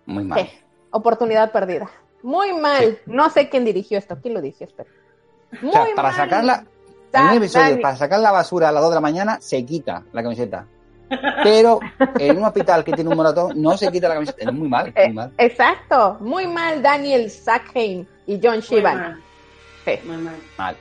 Muy 0.08 0.24
mal. 0.24 0.40
Sí, 0.40 0.50
oportunidad 0.92 1.52
perdida. 1.52 1.88
Muy 2.24 2.52
mal. 2.54 2.98
No 3.06 3.30
sé 3.30 3.48
quién 3.50 3.64
dirigió 3.64 3.98
esto. 4.00 4.18
¿Quién 4.22 4.34
lo 4.34 4.42
dirigió? 4.42 4.66
Espera. 4.66 4.90
Muy 5.62 5.70
O 5.70 5.74
sea, 5.74 5.86
para 5.96 6.08
mal. 6.10 6.18
sacarla, 6.18 6.64
en 6.64 7.12
Sa- 7.12 7.32
un 7.32 7.38
episodio, 7.38 7.70
Dani. 7.70 7.82
para 7.82 7.96
sacar 7.96 8.20
la 8.20 8.32
basura 8.32 8.70
a 8.70 8.72
las 8.72 8.82
2 8.82 8.92
de 8.92 8.96
la 8.96 9.02
mañana, 9.02 9.38
se 9.40 9.64
quita 9.66 10.04
la 10.12 10.24
camiseta. 10.24 10.66
Pero 11.44 11.80
en 12.20 12.38
un 12.38 12.44
hospital 12.44 12.84
que 12.84 12.92
tiene 12.92 13.10
un 13.10 13.16
moratón, 13.16 13.62
no 13.62 13.78
se 13.78 13.90
quita 13.92 14.10
la 14.10 14.16
camiseta. 14.16 14.38
Es 14.44 14.52
muy 14.54 14.68
mal, 14.68 14.92
Eh, 14.94 15.06
muy 15.06 15.14
mal. 15.14 15.32
Exacto. 15.38 16.18
Muy 16.20 16.48
mal 16.48 16.82
Daniel 16.82 17.30
Sackheim 17.30 18.06
y 18.26 18.40
John 18.44 18.56
Muy 18.56 18.62
Shivan. 18.62 18.98
mal, 19.00 19.22
Sí. 19.86 19.92
muy 20.06 20.18
mal. 20.18 20.36
mal. 20.58 20.76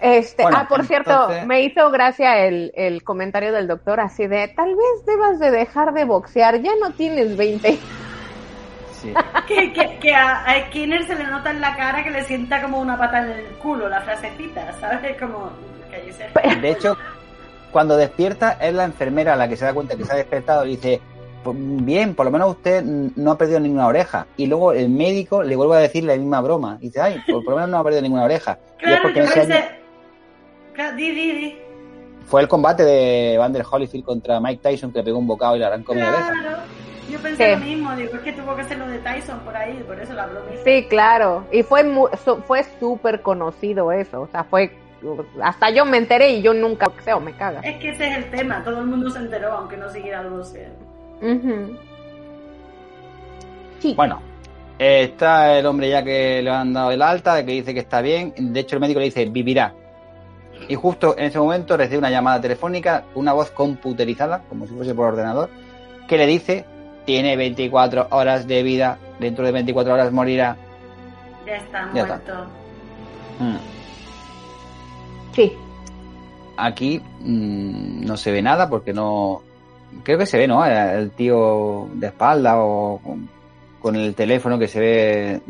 Este, 0.00 0.44
Bueno, 0.44 0.58
ah, 0.60 0.66
por 0.68 0.84
cierto, 0.86 1.28
me 1.46 1.62
hizo 1.64 1.90
gracia 1.90 2.46
el, 2.46 2.70
el 2.76 3.02
comentario 3.02 3.52
del 3.52 3.66
doctor 3.66 3.98
así 3.98 4.28
de, 4.28 4.46
tal 4.46 4.76
vez 4.76 5.04
debas 5.06 5.40
de 5.40 5.50
dejar 5.50 5.92
de 5.92 6.04
boxear, 6.04 6.60
ya 6.62 6.70
no 6.80 6.92
tienes 6.92 7.36
20. 7.36 7.80
Sí. 9.00 9.12
Que, 9.48 9.72
que, 9.72 9.98
que 9.98 10.14
a, 10.14 10.44
a 10.44 10.66
Skinner 10.66 11.04
se 11.06 11.14
le 11.14 11.24
nota 11.24 11.50
en 11.50 11.62
la 11.62 11.74
cara 11.74 12.04
que 12.04 12.10
le 12.10 12.22
sienta 12.24 12.60
como 12.60 12.78
una 12.80 12.98
pata 12.98 13.20
en 13.24 13.30
el 13.30 13.46
culo 13.62 13.88
la 13.88 14.02
frasecita, 14.02 14.74
¿sabes? 14.78 15.16
Como, 15.18 15.50
cállese. 15.90 16.28
De 16.60 16.70
hecho, 16.70 16.98
cuando 17.72 17.96
despierta 17.96 18.58
es 18.60 18.74
la 18.74 18.84
enfermera 18.84 19.36
la 19.36 19.48
que 19.48 19.56
se 19.56 19.64
da 19.64 19.72
cuenta 19.72 19.96
que 19.96 20.04
se 20.04 20.12
ha 20.12 20.16
despertado 20.16 20.66
y 20.66 20.76
dice, 20.76 21.00
"Pues, 21.42 21.56
bien, 21.58 22.14
por 22.14 22.26
lo 22.26 22.30
menos 22.32 22.50
usted 22.56 22.82
no 22.84 23.30
ha 23.30 23.38
perdido 23.38 23.58
ninguna 23.58 23.86
oreja. 23.86 24.26
Y 24.36 24.46
luego 24.46 24.72
el 24.74 24.90
médico 24.90 25.42
le 25.42 25.56
vuelve 25.56 25.76
a 25.76 25.80
decir 25.80 26.04
la 26.04 26.14
misma 26.16 26.42
broma. 26.42 26.76
Y 26.82 26.88
dice, 26.88 27.00
ay, 27.00 27.22
por, 27.26 27.42
por 27.42 27.52
lo 27.52 27.56
menos 27.56 27.70
no 27.70 27.78
ha 27.78 27.84
perdido 27.84 28.02
ninguna 28.02 28.24
oreja. 28.24 28.58
Claro, 28.76 29.02
yo 29.04 29.20
año 29.22 29.32
pensé... 29.34 29.68
Claro, 30.74 30.96
Di, 30.96 31.10
di, 31.10 31.32
di. 31.32 31.58
fue 32.26 32.42
el 32.42 32.48
combate 32.48 32.84
de 32.84 33.36
Vander 33.38 33.64
Holyfield 33.68 34.04
contra 34.04 34.38
Mike 34.40 34.60
Tyson 34.62 34.92
que 34.92 34.98
le 34.98 35.04
pegó 35.04 35.18
un 35.18 35.26
bocado 35.26 35.56
y 35.56 35.58
le 35.60 35.64
arrancó 35.64 35.94
media 35.94 36.08
oreja. 36.10 36.64
Yo 37.08 37.18
pensé 37.20 37.44
Sí. 37.44 37.50
lo 37.52 37.58
mismo, 37.66 37.96
digo, 37.96 38.14
es 38.16 38.20
que 38.20 38.32
tuvo 38.32 38.54
que 38.56 38.64
ser 38.64 38.78
lo 38.78 38.86
de 38.86 38.98
Tyson 38.98 39.40
por 39.40 39.56
ahí, 39.56 39.82
por 39.86 39.98
eso 40.00 40.12
la 40.12 40.26
bromita. 40.26 40.62
Sí, 40.64 40.86
claro. 40.88 41.44
Y 41.52 41.62
fue 41.62 41.84
mu- 41.84 42.08
fue 42.46 42.64
súper 42.78 43.22
conocido 43.22 43.90
eso. 43.92 44.22
O 44.22 44.26
sea, 44.28 44.44
fue, 44.44 44.72
hasta 45.42 45.70
yo 45.70 45.84
me 45.84 45.96
enteré 45.96 46.30
y 46.32 46.42
yo 46.42 46.52
nunca 46.54 46.86
boxeo, 46.88 47.20
me 47.20 47.32
caga. 47.32 47.60
Es 47.60 47.76
que 47.78 47.90
ese 47.90 48.08
es 48.08 48.16
el 48.18 48.30
tema, 48.30 48.62
todo 48.64 48.80
el 48.80 48.86
mundo 48.86 49.08
se 49.10 49.18
enteró, 49.18 49.52
aunque 49.52 49.76
no 49.76 49.88
siguiera 49.90 50.20
el 50.22 50.30
boxeo. 50.30 50.68
Sí. 53.80 53.94
Bueno, 53.96 54.20
eh, 54.78 55.04
está 55.04 55.58
el 55.58 55.66
hombre 55.66 55.88
ya 55.90 56.02
que 56.02 56.42
le 56.42 56.50
han 56.50 56.72
dado 56.72 56.90
el 56.90 57.00
alta, 57.02 57.44
que 57.44 57.52
dice 57.52 57.72
que 57.74 57.80
está 57.80 58.00
bien. 58.00 58.34
De 58.36 58.60
hecho, 58.60 58.76
el 58.76 58.80
médico 58.80 58.98
le 58.98 59.06
dice, 59.06 59.24
vivirá. 59.26 59.72
Y 60.68 60.74
justo 60.74 61.14
en 61.16 61.26
ese 61.26 61.38
momento 61.38 61.76
recibe 61.76 61.98
una 61.98 62.10
llamada 62.10 62.40
telefónica, 62.40 63.04
una 63.14 63.32
voz 63.32 63.50
computerizada, 63.50 64.42
como 64.48 64.66
si 64.66 64.74
fuese 64.74 64.94
por 64.94 65.06
ordenador, 65.12 65.48
que 66.08 66.16
le 66.18 66.26
dice, 66.26 66.64
tiene 67.08 67.36
24 67.38 68.08
horas 68.10 68.46
de 68.46 68.62
vida, 68.62 68.98
dentro 69.18 69.46
de 69.46 69.50
24 69.52 69.94
horas 69.94 70.12
morirá. 70.12 70.56
Ya 71.46 71.56
está 71.56 71.90
Ya 71.94 72.04
muerto. 72.04 72.32
Mm. 73.38 73.56
Sí. 75.32 75.56
Aquí 76.58 77.00
mm, 77.20 78.04
no 78.04 78.18
se 78.18 78.30
ve 78.30 78.42
nada 78.42 78.68
porque 78.68 78.92
no... 78.92 79.40
Creo 80.02 80.18
que 80.18 80.26
se 80.26 80.36
ve, 80.36 80.46
¿no? 80.46 80.62
El 80.66 81.10
tío 81.12 81.88
de 81.94 82.08
espalda 82.08 82.58
o 82.62 82.98
con, 83.02 83.26
con 83.80 83.96
el 83.96 84.14
teléfono 84.14 84.58
que 84.58 84.68
se 84.68 84.78
ve 84.78 85.40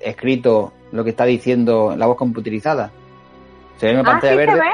escrito 0.00 0.72
lo 0.92 1.02
que 1.02 1.10
está 1.10 1.24
diciendo 1.24 1.96
la 1.96 2.06
voz 2.06 2.16
computerizada. 2.16 2.92
Se 3.78 3.86
ve 3.86 3.92
en 3.94 3.98
una 3.98 4.08
Ah, 4.08 4.12
pantalla 4.12 4.32
¿sí 4.34 4.36
verde. 4.38 4.52
se 4.52 4.58
ve? 4.60 4.70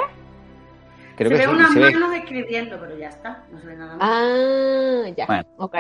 Creo 1.16 1.30
se 1.30 1.34
que 1.36 1.40
ve 1.40 1.46
sí, 1.46 1.56
unas 1.58 1.72
se 1.72 1.78
ve. 1.80 1.90
manos 1.92 2.14
escribiendo, 2.16 2.76
pero 2.78 2.98
ya 2.98 3.08
está, 3.08 3.44
no 3.50 3.58
se 3.62 3.66
ve 3.66 3.76
nada 3.78 3.96
más. 3.96 4.08
Ah, 4.10 5.08
ya. 5.16 5.24
Bueno. 5.26 5.44
Ok. 5.56 5.74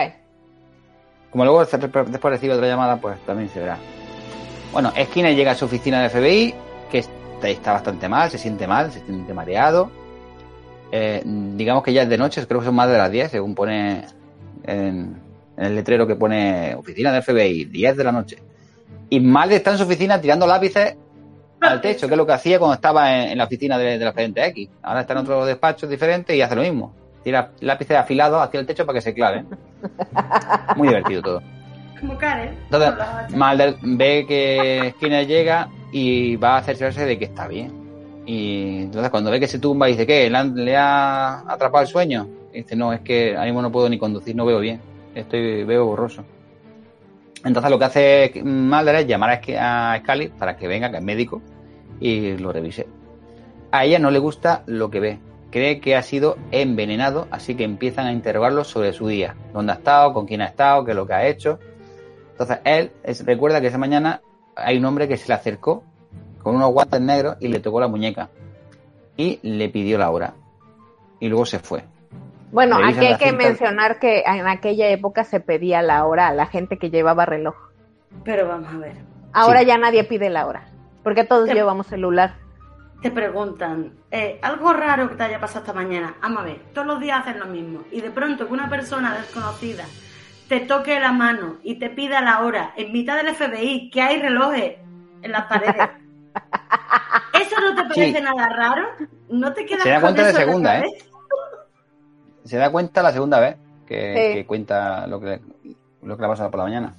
Como 1.34 1.46
luego 1.46 1.66
después 1.66 2.22
recibe 2.22 2.54
otra 2.54 2.68
llamada, 2.68 2.98
pues 2.98 3.18
también 3.26 3.48
se 3.48 3.58
verá. 3.58 3.76
Bueno, 4.72 4.92
Skinner 4.96 5.34
llega 5.34 5.50
a 5.50 5.54
su 5.56 5.64
oficina 5.64 6.00
de 6.00 6.08
FBI, 6.08 6.54
que 6.88 7.04
está, 7.42 7.72
bastante 7.72 8.08
mal, 8.08 8.30
se 8.30 8.38
siente 8.38 8.68
mal, 8.68 8.92
se 8.92 9.00
siente 9.00 9.34
mareado. 9.34 9.90
Eh, 10.92 11.22
digamos 11.24 11.82
que 11.82 11.92
ya 11.92 12.02
es 12.02 12.08
de 12.08 12.18
noche, 12.18 12.46
creo 12.46 12.60
que 12.60 12.66
son 12.66 12.76
más 12.76 12.88
de 12.88 12.98
las 12.98 13.10
10, 13.10 13.32
según 13.32 13.56
pone 13.56 14.04
en, 14.62 15.16
el 15.56 15.74
letrero 15.74 16.06
que 16.06 16.14
pone 16.14 16.76
oficina 16.76 17.10
del 17.10 17.24
FBI, 17.24 17.64
10 17.64 17.96
de 17.96 18.04
la 18.04 18.12
noche. 18.12 18.38
Y 19.10 19.18
Malde 19.18 19.56
está 19.56 19.72
en 19.72 19.78
su 19.78 19.82
oficina 19.82 20.20
tirando 20.20 20.46
lápices 20.46 20.94
al 21.60 21.80
techo, 21.80 22.06
que 22.06 22.14
es 22.14 22.18
lo 22.18 22.26
que 22.26 22.34
hacía 22.34 22.60
cuando 22.60 22.74
estaba 22.76 23.24
en, 23.24 23.36
la 23.36 23.46
oficina 23.46 23.76
de, 23.76 23.98
de 23.98 24.04
la 24.04 24.10
expediente 24.10 24.46
X. 24.46 24.68
Ahora 24.84 25.00
está 25.00 25.14
en 25.14 25.18
otro 25.18 25.44
despacho 25.44 25.88
diferente 25.88 26.36
y 26.36 26.42
hace 26.42 26.54
lo 26.54 26.62
mismo. 26.62 26.94
Tira 27.24 27.50
lápices 27.58 27.96
afilados 27.96 28.40
hacia 28.40 28.60
el 28.60 28.66
techo 28.66 28.86
para 28.86 28.98
que 28.98 29.02
se 29.02 29.12
claven. 29.12 29.48
Muy 30.76 30.88
divertido 30.88 31.22
todo. 31.22 31.42
Como 32.00 32.18
Karen. 32.18 32.56
Entonces. 32.64 32.92
Mulder 33.30 33.76
ve 33.82 34.24
que 34.26 34.94
Skinner 34.96 35.26
llega 35.26 35.68
y 35.92 36.36
va 36.36 36.56
a 36.56 36.62
cerciorarse 36.62 37.06
de 37.06 37.18
que 37.18 37.24
está 37.26 37.48
bien. 37.48 37.72
Y 38.26 38.82
entonces 38.82 39.10
cuando 39.10 39.30
ve 39.30 39.40
que 39.40 39.48
se 39.48 39.58
tumba 39.58 39.86
dice, 39.86 40.06
¿qué? 40.06 40.30
¿Le, 40.30 40.76
ha 40.76 41.40
atrapado 41.50 41.82
el 41.82 41.88
sueño? 41.88 42.28
Y 42.52 42.58
dice, 42.58 42.76
no, 42.76 42.92
es 42.92 43.00
que 43.00 43.30
ahora 43.30 43.44
mismo 43.44 43.62
no 43.62 43.70
puedo 43.70 43.88
ni 43.88 43.98
conducir, 43.98 44.34
no 44.34 44.46
veo 44.46 44.60
bien. 44.60 44.80
Estoy, 45.14 45.64
veo 45.64 45.86
borroso. 45.86 46.24
Entonces 47.44 47.70
lo 47.70 47.78
que 47.78 47.84
hace 47.84 48.42
Mulder 48.42 48.96
es 48.96 49.06
llamar 49.06 49.42
a 49.58 49.98
Scully 49.98 50.28
para 50.28 50.56
que 50.56 50.66
venga, 50.66 50.90
que 50.90 50.96
es 50.96 51.02
médico, 51.02 51.42
y 52.00 52.36
lo 52.38 52.52
revise. 52.52 52.86
A 53.70 53.84
ella 53.84 53.98
no 53.98 54.10
le 54.10 54.18
gusta 54.18 54.62
lo 54.66 54.90
que 54.90 55.00
ve. 55.00 55.18
Cree 55.54 55.78
que 55.80 55.94
ha 55.94 56.02
sido 56.02 56.36
envenenado, 56.50 57.28
así 57.30 57.54
que 57.54 57.62
empiezan 57.62 58.06
a 58.08 58.12
interrogarlo 58.12 58.64
sobre 58.64 58.92
su 58.92 59.06
día. 59.06 59.36
Dónde 59.52 59.70
ha 59.70 59.76
estado, 59.76 60.12
con 60.12 60.26
quién 60.26 60.40
ha 60.42 60.46
estado, 60.46 60.84
qué 60.84 60.90
es 60.90 60.96
lo 60.96 61.06
que 61.06 61.14
ha 61.14 61.26
hecho. 61.28 61.60
Entonces 62.32 62.58
él 62.64 62.90
es- 63.04 63.24
recuerda 63.24 63.60
que 63.60 63.68
esa 63.68 63.78
mañana 63.78 64.20
hay 64.56 64.78
un 64.78 64.84
hombre 64.84 65.06
que 65.06 65.16
se 65.16 65.28
le 65.28 65.34
acercó 65.34 65.84
con 66.42 66.56
unos 66.56 66.72
guantes 66.72 67.00
negros 67.00 67.36
y 67.38 67.46
le 67.46 67.60
tocó 67.60 67.78
la 67.78 67.86
muñeca. 67.86 68.30
Y 69.16 69.38
le 69.44 69.68
pidió 69.68 69.96
la 69.96 70.10
hora. 70.10 70.34
Y 71.20 71.28
luego 71.28 71.46
se 71.46 71.60
fue. 71.60 71.84
Bueno, 72.50 72.78
Revisan 72.78 73.04
aquí 73.04 73.12
hay 73.12 73.18
que 73.18 73.28
cinta. 73.28 73.44
mencionar 73.44 73.98
que 74.00 74.24
en 74.26 74.48
aquella 74.48 74.88
época 74.88 75.22
se 75.22 75.38
pedía 75.38 75.82
la 75.82 76.04
hora 76.04 76.26
a 76.26 76.34
la 76.34 76.46
gente 76.46 76.78
que 76.78 76.90
llevaba 76.90 77.26
reloj. 77.26 77.54
Pero 78.24 78.48
vamos 78.48 78.74
a 78.74 78.78
ver. 78.78 78.96
Ahora 79.32 79.60
Sí. 79.60 79.66
ya 79.66 79.78
nadie 79.78 80.02
pide 80.02 80.30
la 80.30 80.46
hora, 80.48 80.64
porque 81.04 81.22
todos 81.22 81.48
llevamos 81.48 81.86
celular. 81.86 82.34
Te 83.04 83.10
preguntan, 83.10 83.92
eh, 84.10 84.38
algo 84.40 84.72
raro 84.72 85.10
que 85.10 85.16
te 85.16 85.24
haya 85.24 85.38
pasado 85.38 85.60
esta 85.60 85.74
mañana. 85.74 86.14
Vamos 86.22 86.38
a 86.40 86.44
ver, 86.44 86.60
todos 86.72 86.86
los 86.86 87.00
días 87.00 87.20
hacen 87.20 87.38
lo 87.38 87.44
mismo. 87.44 87.80
Y 87.92 88.00
de 88.00 88.10
pronto 88.10 88.46
que 88.46 88.52
una 88.54 88.70
persona 88.70 89.14
desconocida 89.14 89.84
te 90.48 90.60
toque 90.60 90.98
la 90.98 91.12
mano 91.12 91.56
y 91.62 91.78
te 91.78 91.90
pida 91.90 92.22
la 92.22 92.40
hora 92.40 92.72
en 92.78 92.92
mitad 92.94 93.22
del 93.22 93.34
FBI, 93.34 93.90
que 93.90 94.00
hay 94.00 94.22
relojes 94.22 94.78
en 95.20 95.32
las 95.32 95.44
paredes. 95.44 95.86
¿Eso 97.42 97.60
no 97.60 97.74
te 97.74 97.82
parece 97.82 98.16
Sí. 98.16 98.22
nada 98.24 98.48
raro? 98.48 98.86
¿No 99.28 99.52
te 99.52 99.66
quedas 99.66 99.82
Se 99.82 99.90
da 99.90 99.96
con 99.96 100.02
cuenta 100.14 100.22
de 100.22 100.28
eso 100.30 100.38
la 100.38 100.44
segunda, 100.46 100.78
¿eh? 100.80 100.84
Se 102.44 102.56
da 102.56 102.72
cuenta 102.72 103.02
la 103.02 103.12
segunda 103.12 103.38
vez 103.38 103.56
que, 103.86 104.14
Sí. 104.30 104.34
que 104.38 104.46
cuenta 104.46 105.06
lo 105.06 105.20
que, 105.20 105.42
lo 106.02 106.16
que 106.16 106.20
le 106.22 106.26
ha 106.26 106.30
pasado 106.30 106.50
por 106.50 106.56
la 106.60 106.64
mañana. 106.64 106.94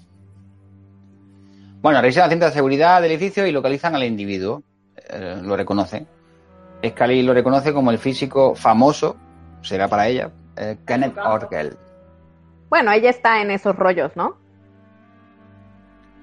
Bueno, 1.82 2.00
revisan 2.00 2.26
la 2.26 2.30
cinta 2.30 2.46
de 2.46 2.52
seguridad 2.52 3.02
del 3.02 3.10
edificio 3.14 3.48
y 3.48 3.52
localizan 3.52 3.96
al 3.96 4.04
individuo. 4.04 4.62
Eh, 5.10 5.40
lo 5.44 5.56
reconocen. 5.56 6.08
Scully 6.86 7.24
lo 7.24 7.34
reconoce 7.34 7.74
como 7.74 7.92
el 7.92 7.98
físico 7.98 8.56
famoso, 8.56 9.16
será 9.62 9.88
para 9.88 10.08
ella, 10.08 10.30
eh, 10.58 10.78
Kenneth. 10.86 11.18
Orgel. 11.18 11.78
Bueno, 12.70 12.92
ella 12.92 13.10
está 13.10 13.42
en 13.42 13.52
esos 13.52 13.76
rollos, 13.76 14.16
¿no? 14.16 14.38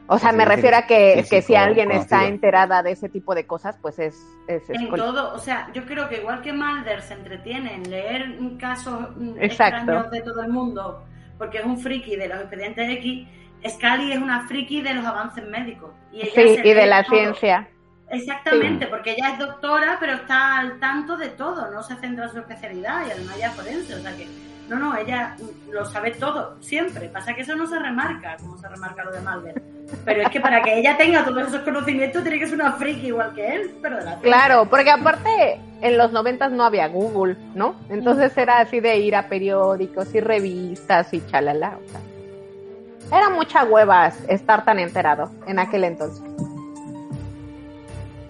O 0.08 0.18
sea, 0.18 0.32
me 0.32 0.44
refiero 0.44 0.76
a 0.76 0.82
que, 0.82 1.24
que 1.30 1.40
si 1.40 1.54
alguien 1.54 1.90
está 1.90 2.26
enterada 2.26 2.82
de 2.82 2.90
ese 2.90 3.08
tipo 3.08 3.34
de 3.34 3.46
cosas, 3.46 3.76
pues 3.80 3.98
es, 3.98 4.14
es 4.46 4.68
En 4.68 4.90
todo, 4.90 5.32
o 5.32 5.38
sea, 5.38 5.70
yo 5.72 5.86
creo 5.86 6.08
que 6.08 6.18
igual 6.18 6.42
que 6.42 6.52
Mulder 6.52 7.00
se 7.00 7.14
entretiene 7.14 7.74
en 7.76 7.88
leer 7.88 8.36
casos 8.58 9.08
mm, 9.16 9.36
Exacto. 9.40 9.76
extraños 9.78 10.10
de 10.10 10.20
todo 10.20 10.42
el 10.42 10.50
mundo, 10.50 11.04
porque 11.38 11.58
es 11.58 11.64
un 11.64 11.78
friki 11.78 12.16
de 12.16 12.28
los 12.28 12.40
expedientes 12.40 12.90
X, 12.98 13.26
Scully 13.66 14.12
es 14.12 14.18
una 14.18 14.46
friki 14.48 14.82
de 14.82 14.94
los 14.94 15.06
avances 15.06 15.46
médicos. 15.48 15.92
Y 16.12 16.22
ella 16.22 16.30
Sí, 16.34 16.60
y 16.62 16.72
de 16.74 16.86
la 16.86 17.04
todo. 17.04 17.16
ciencia. 17.16 17.68
Exactamente, 18.12 18.87
porque 18.88 19.12
ella 19.12 19.31
es 19.31 19.38
doctora, 19.38 19.97
pero 19.99 20.12
está 20.12 20.59
al 20.59 20.78
tanto 20.78 21.16
de 21.16 21.31
todo, 21.31 21.71
no 21.71 21.83
se 21.83 21.97
centra 21.97 22.26
en 22.26 22.31
su 22.31 22.38
especialidad 22.38 23.07
y 23.07 23.11
además 23.11 23.37
ella 23.37 23.49
es 23.49 23.54
forense, 23.54 23.95
o 23.95 24.00
sea 24.00 24.14
que, 24.14 24.28
no, 24.69 24.76
no, 24.76 24.95
ella 24.97 25.35
mm, 25.38 25.71
lo 25.73 25.85
sabe 25.87 26.11
todo, 26.12 26.57
siempre. 26.61 27.09
Pasa 27.09 27.33
que 27.33 27.40
eso 27.40 27.57
no 27.57 27.66
se 27.66 27.78
remarca, 27.78 28.37
como 28.38 28.59
se 28.59 28.69
remarca 28.69 29.04
lo 29.04 29.12
de 29.12 29.21
Mulder. 29.23 29.62
Pero 30.04 30.23
es 30.23 30.28
que 30.28 30.40
para 30.40 30.62
que 30.62 30.78
ella 30.78 30.97
tenga 30.97 31.25
todos 31.25 31.49
esos 31.49 31.62
conocimientos 31.62 32.23
tiene 32.23 32.38
que 32.38 32.47
ser 32.47 32.54
una 32.54 32.73
friki 32.73 33.09
igual 33.09 33.35
que 33.35 33.54
él, 33.54 33.75
pero 33.81 33.97
de 33.97 34.04
la. 34.04 34.19
Claro, 34.19 34.66
porque 34.66 34.90
aparte 34.90 35.59
en 35.81 35.97
los 35.97 36.12
noventas 36.12 36.52
no 36.52 36.64
había 36.64 36.88
Google, 36.88 37.37
¿no? 37.54 37.76
Entonces 37.88 38.37
era 38.37 38.61
así 38.61 38.81
de 38.81 38.99
ir 38.99 39.16
a 39.16 39.28
periódicos 39.28 40.14
y 40.14 40.21
revistas 40.21 41.12
y 41.14 41.26
chalala. 41.26 41.78
O 41.85 41.90
sea, 41.90 43.19
era 43.19 43.31
mucha 43.31 43.64
hueva 43.64 44.12
estar 44.28 44.64
tan 44.64 44.78
enterado 44.78 45.31
en 45.47 45.59
aquel 45.59 45.85
entonces. 45.85 46.23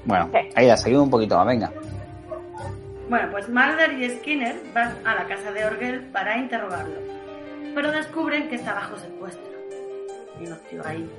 Bueno, 0.05 0.29
Sí. 0.33 0.39
ahí 0.57 0.67
la 0.67 0.77
seguimos 0.77 1.05
un 1.05 1.11
poquito 1.11 1.37
más, 1.37 1.47
venga. 1.47 1.71
Bueno, 3.09 3.29
pues 3.31 3.49
Mulder 3.49 3.93
y 4.01 4.09
Skinner 4.11 4.57
van 4.75 4.95
a 5.05 5.15
la 5.15 5.25
casa 5.27 5.53
de 5.53 5.65
Orgel 5.65 6.01
para 6.13 6.39
interrogarlo, 6.39 6.95
pero 7.75 7.93
descubren 7.93 8.49
que 8.49 8.57
está 8.57 8.75
bajo 8.75 8.97
secuestro. 8.97 9.43
Y 10.41 10.45
no 10.45 10.55
estoy 10.55 10.79
ahí. 10.85 11.11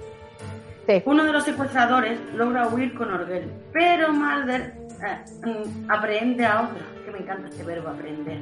Sí. 0.87 1.01
Uno 1.05 1.23
de 1.23 1.31
los 1.31 1.43
secuestradores 1.45 2.19
logra 2.35 2.67
huir 2.67 2.93
con 2.95 3.13
Orgel, 3.13 3.49
pero 3.71 4.11
Mulder 4.11 4.73
eh, 5.05 5.63
aprehende 5.87 6.45
a 6.45 6.61
otro, 6.61 6.83
que 7.05 7.11
me 7.11 7.19
encanta 7.19 7.47
este 7.49 7.63
verbo 7.63 7.89
aprender. 7.89 8.39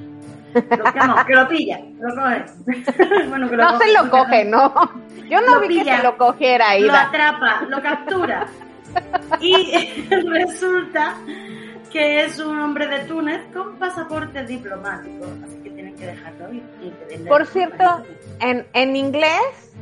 Lo, 0.54 0.84
que, 0.92 1.00
no, 1.00 1.26
que 1.26 1.34
lo 1.34 1.48
pilla, 1.48 1.80
lo 2.00 2.14
coge. 2.16 2.44
bueno, 3.30 3.50
que 3.50 3.56
lo 3.58 3.64
No 3.64 3.72
coge, 3.74 3.86
se 3.88 3.94
lo 3.94 4.10
coge, 4.10 4.46
¿no? 4.46 4.74
Yo 5.30 5.40
no 5.42 5.56
Lo 5.56 5.62
vi 5.62 5.68
pilla. 5.70 5.84
que 5.84 5.98
se 5.98 6.04
lo 6.04 6.18
cogiera, 6.18 6.78
Lo 6.78 6.86
Ida. 6.88 7.02
atrapa, 7.04 7.62
lo 7.70 7.82
captura. 7.82 8.48
Y 9.40 9.72
resulta 10.10 11.16
que 11.92 12.24
es 12.24 12.40
un 12.40 12.58
hombre 12.60 12.88
de 12.88 13.00
Túnez 13.06 13.42
con 13.54 13.76
pasaporte 13.78 14.46
diplomático. 14.46 15.26
Así 15.44 15.58
que 15.64 15.70
tienen 15.72 15.96
que 15.96 16.06
dejarlo 16.06 16.54
ir. 16.54 16.64
Por 17.28 17.46
cierto, 17.48 18.04
en, 18.40 18.66
en 18.74 18.96
inglés 18.96 19.74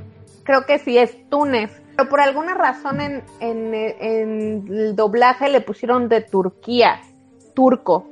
creo 0.43 0.65
que 0.65 0.79
sí 0.79 0.97
es 0.97 1.29
Túnez, 1.29 1.81
pero 1.95 2.09
por 2.09 2.19
alguna 2.21 2.53
razón 2.55 2.99
en, 3.01 3.23
en, 3.39 3.73
en 3.75 4.65
el 4.69 4.95
doblaje 4.95 5.49
le 5.49 5.61
pusieron 5.61 6.09
de 6.09 6.21
Turquía, 6.21 7.01
turco. 7.53 8.09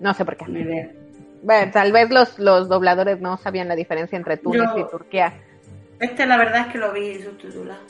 No 0.00 0.12
sé 0.14 0.24
por 0.24 0.36
qué. 0.36 0.90
Bueno, 1.44 1.72
tal 1.72 1.92
vez 1.92 2.10
los, 2.10 2.38
los 2.38 2.68
dobladores 2.68 3.20
no 3.20 3.36
sabían 3.36 3.68
la 3.68 3.76
diferencia 3.76 4.16
entre 4.16 4.36
Túnez 4.36 4.70
Yo- 4.74 4.78
y 4.80 4.90
Turquía. 4.90 5.32
Este, 6.00 6.26
la 6.26 6.36
verdad 6.36 6.66
es 6.66 6.72
que 6.72 6.78
lo 6.78 6.92
vi 6.92 7.20
subtitulado. 7.22 7.80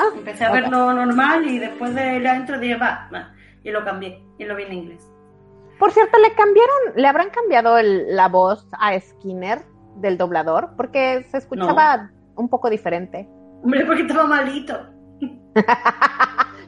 Ah, 0.00 0.16
Empecé 0.16 0.44
a 0.44 0.48
ok. 0.48 0.54
verlo 0.54 0.92
normal 0.94 1.46
y 1.48 1.58
después 1.58 1.94
de 1.94 2.20
la 2.20 2.36
intro 2.36 2.58
dije, 2.58 2.76
va, 2.76 3.08
va, 3.12 3.32
y 3.62 3.70
lo 3.70 3.84
cambié. 3.84 4.22
Y 4.38 4.44
lo 4.44 4.56
vi 4.56 4.62
en 4.64 4.72
inglés. 4.72 5.06
Por 5.78 5.92
cierto, 5.92 6.18
le 6.18 6.32
cambiaron, 6.34 6.76
le 6.96 7.06
habrán 7.06 7.30
cambiado 7.30 7.76
el- 7.78 8.14
la 8.16 8.28
voz 8.28 8.66
a 8.78 8.98
Skinner 8.98 9.62
del 9.96 10.16
doblador, 10.18 10.70
porque 10.76 11.24
se 11.30 11.38
escuchaba 11.38 12.10
un 12.36 12.48
poco 12.48 12.70
diferente. 12.70 13.28
Hombre, 13.62 13.84
porque 13.84 14.02
estaba 14.02 14.24
malito. 14.26 14.74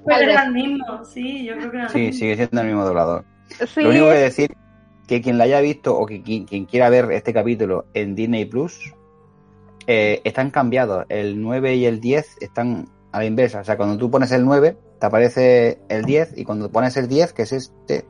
Pero 0.05 0.21
era 0.31 0.45
el 0.45 0.53
mismo, 0.53 1.05
sí, 1.05 1.45
yo 1.45 1.57
creo 1.57 1.71
que 1.71 1.77
era 1.79 1.89
Sí, 1.89 1.99
mismo. 1.99 2.19
sigue 2.19 2.37
siendo 2.37 2.61
el 2.61 2.67
mismo 2.67 2.85
doblador. 2.85 3.25
Sí, 3.67 3.83
Lo 3.83 3.91
único 3.91 4.07
que 4.07 4.15
decir 4.15 4.57
que 5.07 5.21
quien 5.23 5.39
la 5.39 5.45
haya 5.45 5.61
visto 5.61 5.97
o 5.97 6.07
que 6.07 6.23
quien, 6.23 6.45
quien 6.45 6.65
quiera 6.65 6.89
ver 6.91 7.11
este 7.13 7.33
capítulo 7.33 7.87
en 7.95 8.15
Disney 8.15 8.45
Plus 8.45 8.95
eh, 9.87 10.21
están 10.25 10.51
cambiados. 10.51 11.05
El 11.09 11.41
9 11.41 11.75
y 11.77 11.87
el 11.87 12.01
10 12.01 12.37
están 12.41 12.89
a 13.13 13.19
la 13.19 13.25
inversa. 13.25 13.61
O 13.61 13.65
sea, 13.65 13.77
cuando 13.77 13.97
tú 13.99 14.11
pones 14.11 14.33
el 14.33 14.45
9, 14.45 14.77
te 14.99 15.07
aparece 15.07 15.81
el 15.89 16.05
10 16.05 16.39
y 16.39 16.45
cuando 16.45 16.71
pones 16.71 16.97
el 16.97 17.09
10, 17.09 17.33
que 17.33 17.43
es 17.43 17.53
este, 17.53 18.07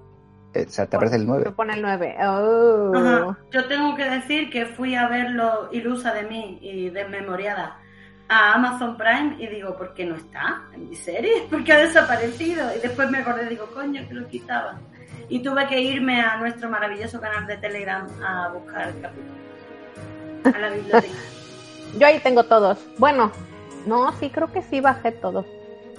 eh, 0.54 0.66
o 0.66 0.70
sea, 0.70 0.86
te 0.86 0.96
aparece 0.96 1.16
el 1.16 1.22
se 1.22 1.28
9. 1.28 1.52
pone 1.52 1.74
el 1.74 1.82
9. 1.82 2.16
Oh. 2.20 2.92
Ajá. 2.94 3.38
Yo 3.50 3.66
tengo 3.66 3.96
que 3.96 4.08
decir 4.08 4.50
que 4.50 4.66
fui 4.66 4.94
a 4.94 5.08
verlo 5.08 5.68
ilusa 5.72 6.14
de 6.14 6.22
mí 6.22 6.58
y 6.62 6.90
desmemoriada 6.90 7.78
a 8.28 8.54
Amazon 8.54 8.96
Prime 8.96 9.36
y 9.38 9.46
digo, 9.48 9.76
¿por 9.76 9.92
qué 9.94 10.06
no 10.06 10.14
está 10.14 10.62
en 10.72 10.88
mi 10.88 10.96
serie? 10.96 11.46
Porque 11.50 11.72
ha 11.72 11.78
desaparecido. 11.78 12.74
Y 12.76 12.80
después 12.80 13.10
me 13.10 13.18
acordé, 13.18 13.48
digo, 13.48 13.66
coño, 13.74 14.06
que 14.08 14.14
lo 14.14 14.28
quitaban. 14.28 14.80
Y 15.28 15.40
tuve 15.40 15.66
que 15.66 15.80
irme 15.80 16.20
a 16.20 16.36
nuestro 16.36 16.68
maravilloso 16.68 17.20
canal 17.20 17.46
de 17.46 17.56
Telegram 17.56 18.06
a 18.22 18.48
buscar 18.48 18.88
el 18.88 19.00
capítulo. 19.00 19.32
A 20.44 20.58
la 20.58 20.70
biblioteca. 20.70 21.14
Yo 21.98 22.06
ahí 22.06 22.18
tengo 22.20 22.44
todos. 22.44 22.78
Bueno, 22.98 23.32
no, 23.86 24.12
sí, 24.18 24.30
creo 24.30 24.52
que 24.52 24.62
sí 24.62 24.80
bajé 24.80 25.12
todos. 25.12 25.46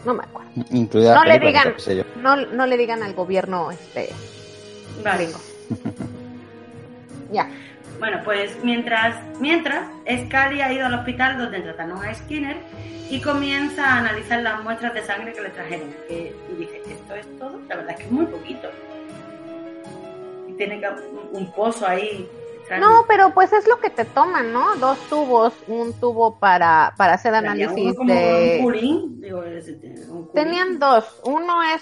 No 0.05 0.13
me 0.13 0.23
acuerdo. 0.23 0.49
Incluida 0.71 1.15
No 1.15 1.23
le 1.23 1.39
digan, 1.39 1.73
no, 2.21 2.35
no 2.35 2.65
le 2.65 2.77
digan 2.77 3.03
al 3.03 3.13
gobierno 3.13 3.71
este 3.71 4.09
Vale. 5.03 5.23
gringo. 5.25 5.39
Ya. 7.31 7.49
Bueno, 7.99 8.19
pues 8.25 8.51
mientras, 8.63 9.15
mientras, 9.39 9.87
Scully 10.05 10.61
ha 10.61 10.73
ido 10.73 10.85
al 10.87 10.93
hospital 10.95 11.37
donde 11.37 11.61
trataron 11.61 12.03
a 12.03 12.13
Skinner 12.13 12.57
y 13.09 13.21
comienza 13.21 13.85
a 13.85 13.97
analizar 13.99 14.41
las 14.41 14.61
muestras 14.63 14.93
de 14.93 15.03
sangre 15.03 15.31
que 15.33 15.41
le 15.41 15.49
trajeron. 15.49 15.87
Que- 16.07 16.35
y 16.51 16.55
dije, 16.59 16.81
¿esto 16.89 17.15
es 17.15 17.39
todo? 17.39 17.59
La 17.69 17.75
verdad 17.77 17.91
es 17.91 17.97
que 17.97 18.03
es 18.03 18.11
muy 18.11 18.25
poquito. 18.25 18.67
Y 20.49 20.53
tiene 20.53 20.81
un 21.31 21.51
pozo 21.53 21.87
ahí. 21.87 22.29
No, 22.80 23.06
pero 23.08 23.34
pues 23.34 23.54
es 23.54 23.67
lo 23.67 23.80
que 23.80 23.89
te 23.89 24.06
toman, 24.06 24.52
¿no? 24.54 24.76
Dos 24.78 24.97
tubos, 25.10 25.54
un 25.67 25.93
tubo 25.93 26.39
para, 26.39 26.93
para 26.97 27.13
hacer 27.13 27.36
análisis 27.36 27.95
de... 28.06 28.62
un. 28.63 29.21
Digo. 29.21 29.43
Tenían 30.34 30.80
dos. 30.80 31.19
Uno 31.26 31.62
es 31.62 31.82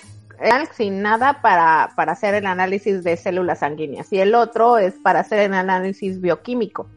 sin 0.73 1.01
nada 1.01 1.41
para, 1.41 1.91
para 1.95 2.13
hacer 2.13 2.33
el 2.33 2.47
análisis 2.47 3.03
de 3.03 3.15
células 3.15 3.59
sanguíneas 3.59 4.11
y 4.11 4.19
el 4.19 4.33
otro 4.33 4.79
es 4.79 4.95
para 4.95 5.19
hacer 5.19 5.39
el 5.39 5.53
análisis 5.53 6.19
bioquímico. 6.19 6.87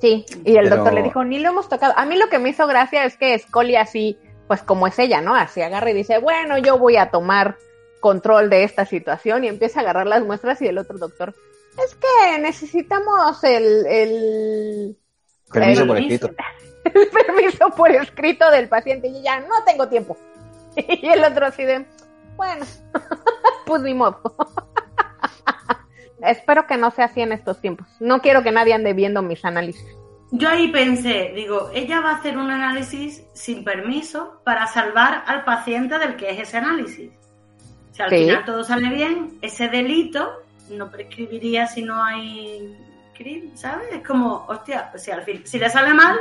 Sí, 0.00 0.26
y 0.44 0.56
el 0.56 0.64
Pero- 0.64 0.76
doctor 0.76 0.94
le 0.94 1.02
dijo, 1.02 1.24
ni 1.24 1.38
lo 1.38 1.50
hemos 1.50 1.68
tocado. 1.68 1.94
A 1.96 2.04
mí 2.04 2.16
lo 2.16 2.28
que 2.28 2.38
me 2.38 2.50
hizo 2.50 2.66
gracia 2.66 3.04
es 3.04 3.16
que 3.16 3.38
Scully 3.38 3.76
así, 3.76 4.18
pues 4.46 4.62
como 4.62 4.86
es 4.86 4.98
ella, 4.98 5.20
¿no? 5.20 5.34
Así 5.34 5.62
agarra 5.62 5.90
y 5.90 5.94
dice, 5.94 6.18
bueno, 6.18 6.58
yo 6.58 6.78
voy 6.78 6.96
a 6.96 7.10
tomar 7.10 7.56
control 8.00 8.50
de 8.50 8.64
esta 8.64 8.84
situación 8.84 9.44
y 9.44 9.48
empieza 9.48 9.80
a 9.80 9.82
agarrar 9.82 10.06
las 10.06 10.22
muestras 10.24 10.60
y 10.62 10.66
el 10.66 10.78
otro 10.78 10.98
doctor, 10.98 11.34
es 11.84 11.94
que 11.94 12.38
necesitamos 12.40 13.42
el... 13.44 13.86
el 13.86 14.96
Permiso 15.52 15.82
el- 15.82 15.88
por 15.88 15.98
escrito. 15.98 16.30
el 16.84 17.08
permiso 17.08 17.68
por 17.70 17.90
escrito 17.90 18.50
del 18.50 18.68
paciente 18.68 19.08
y 19.08 19.22
ya 19.22 19.40
no 19.40 19.64
tengo 19.64 19.88
tiempo. 19.88 20.16
Y 20.76 21.06
el 21.08 21.24
otro 21.24 21.46
así 21.46 21.64
de, 21.64 21.86
bueno, 22.36 22.64
pues 23.66 23.82
ni 23.82 23.94
modo. 23.94 24.20
Espero 26.20 26.66
que 26.66 26.76
no 26.76 26.90
sea 26.90 27.06
así 27.06 27.20
en 27.20 27.32
estos 27.32 27.60
tiempos. 27.60 27.86
No 28.00 28.20
quiero 28.20 28.42
que 28.42 28.50
nadie 28.50 28.74
ande 28.74 28.92
viendo 28.92 29.22
mis 29.22 29.44
análisis. 29.44 29.86
Yo 30.32 30.48
ahí 30.48 30.68
pensé, 30.72 31.32
digo, 31.34 31.70
ella 31.72 32.00
va 32.00 32.10
a 32.12 32.16
hacer 32.16 32.36
un 32.36 32.50
análisis 32.50 33.22
sin 33.32 33.62
permiso 33.64 34.40
para 34.44 34.66
salvar 34.66 35.22
al 35.26 35.44
paciente 35.44 35.98
del 35.98 36.16
que 36.16 36.30
es 36.30 36.40
ese 36.48 36.56
análisis. 36.56 37.10
Si 37.92 38.02
al 38.02 38.10
Sí. 38.10 38.16
final 38.18 38.44
todo 38.44 38.64
sale 38.64 38.88
bien, 38.90 39.38
ese 39.40 39.68
delito 39.68 40.30
no 40.70 40.90
prescribiría 40.90 41.66
si 41.66 41.82
no 41.82 42.02
hay 42.02 42.76
crimen, 43.16 43.56
¿sabes? 43.56 43.88
Es 43.92 44.06
como, 44.06 44.44
hostia, 44.48 44.88
pues 44.90 45.02
si 45.04 45.10
al 45.10 45.22
fin, 45.22 45.42
si 45.44 45.58
le 45.58 45.70
sale 45.70 45.94
mal, 45.94 46.16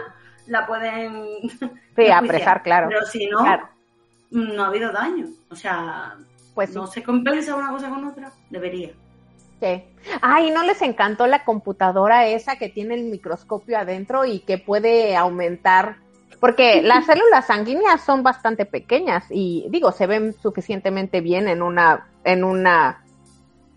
la 0.48 0.66
pueden 0.66 1.24
Sí, 1.96 2.10
apresar, 2.14 2.62
claro. 2.64 2.88
Pero 2.90 3.06
si 3.06 3.26
no, 3.28 3.40
Claro. 3.40 3.68
no 4.32 4.64
ha 4.64 4.68
habido 4.68 4.92
daño. 4.92 5.28
O 5.50 5.56
sea, 5.56 6.16
Pues 6.54 6.70
sí. 6.70 6.76
no 6.76 6.88
se 6.88 7.04
compensa 7.04 7.56
una 7.56 7.70
cosa 7.70 7.90
con 7.90 8.06
otra. 8.06 8.32
Debería. 8.50 8.92
Sí. 9.60 9.84
Ay, 10.22 10.52
¿no 10.52 10.64
les 10.64 10.82
encantó 10.82 11.28
la 11.28 11.44
computadora 11.46 12.28
esa 12.28 12.58
que 12.58 12.70
tiene 12.70 12.96
el 12.96 13.06
microscopio 13.06 13.78
adentro 13.78 14.26
y 14.26 14.40
que 14.40 14.58
puede 14.58 15.16
aumentar? 15.16 15.98
Porque 16.40 16.82
las 16.84 17.06
células 17.06 17.48
sanguíneas 17.48 18.02
son 18.02 18.22
bastante 18.24 18.66
pequeñas 18.66 19.26
y 19.30 19.66
digo, 19.70 19.92
se 19.92 20.08
ven 20.08 20.34
suficientemente 20.34 21.22
bien 21.22 21.48
en 21.48 21.62
una, 21.62 22.08
en 22.24 22.44
una, 22.44 23.02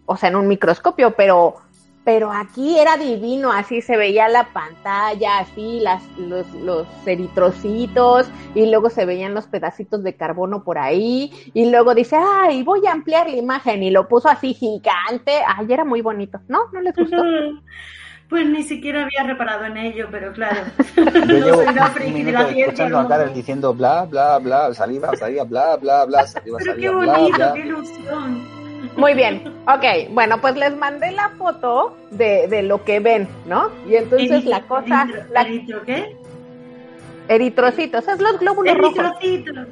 o 0.08 0.16
sea, 0.16 0.30
en 0.30 0.36
un 0.36 0.48
microscopio, 0.48 1.12
pero, 1.12 1.56
pero 2.02 2.32
aquí 2.32 2.78
era 2.78 2.96
divino, 2.96 3.52
así 3.52 3.82
se 3.82 3.96
veía 3.98 4.28
la 4.28 4.44
pantalla, 4.52 5.38
así 5.40 5.80
las, 5.80 6.02
los, 6.16 6.50
los 6.54 6.86
eritrocitos 7.06 8.28
y 8.54 8.66
luego 8.70 8.88
se 8.90 9.04
veían 9.04 9.34
los 9.34 9.46
pedacitos 9.46 10.02
de 10.02 10.16
carbono 10.16 10.64
por 10.64 10.78
ahí 10.78 11.30
y 11.52 11.70
luego 11.70 11.94
dice, 11.94 12.16
ay, 12.18 12.62
voy 12.62 12.86
a 12.86 12.92
ampliar 12.92 13.28
la 13.28 13.36
imagen 13.36 13.82
y 13.82 13.90
lo 13.90 14.08
puso 14.08 14.28
así 14.28 14.54
gigante, 14.54 15.32
ay, 15.46 15.66
era 15.70 15.84
muy 15.84 16.00
bonito, 16.00 16.40
¿no? 16.48 16.60
¿No 16.72 16.80
les 16.80 16.96
gustó? 16.96 17.22
Pues 18.28 18.46
ni 18.46 18.62
siquiera 18.62 19.04
había 19.04 19.22
reparado 19.24 19.64
en 19.64 19.76
ello, 19.78 20.08
pero 20.10 20.32
claro. 20.32 20.70
Yo 21.24 21.38
no 21.38 21.38
llevo 21.38 21.64
soy 21.64 21.68
una 21.68 21.86
un 21.86 21.92
friki 21.92 22.22
de 22.24 22.32
minuto 22.32 22.32
la 22.32 22.46
ciencia. 22.46 22.88
escuchando 22.88 23.28
diciendo 23.34 23.74
bla, 23.74 24.04
bla, 24.04 24.38
bla, 24.38 24.74
saliva, 24.74 25.14
saliva, 25.16 25.44
bla, 25.44 25.76
bla, 25.76 26.04
bla, 26.04 26.26
saliva, 26.26 26.58
Pero 26.58 26.76
qué 26.76 26.90
bla, 26.90 27.18
bonito, 27.18 27.30
bla. 27.32 27.52
qué 27.52 27.60
ilusión. 27.60 28.57
Muy 28.96 29.14
bien, 29.14 29.42
ok, 29.66 30.10
bueno, 30.12 30.40
pues 30.40 30.56
les 30.56 30.76
mandé 30.76 31.10
la 31.12 31.30
foto 31.30 31.96
de, 32.10 32.46
de 32.48 32.62
lo 32.62 32.84
que 32.84 33.00
ven, 33.00 33.28
¿no? 33.46 33.70
Y 33.88 33.96
entonces 33.96 34.30
Eritro- 34.44 34.48
la 34.50 34.62
cosa, 34.62 35.04
eritro- 35.04 35.24
la, 35.32 35.40
¿Eritro 35.42 35.82
qué? 35.82 36.16
eritrocitos, 37.28 38.08
es 38.08 38.20
los 38.20 38.38
glóbulos 38.38 38.76
rojos. 38.78 38.96
Eritrocitos, 39.20 39.66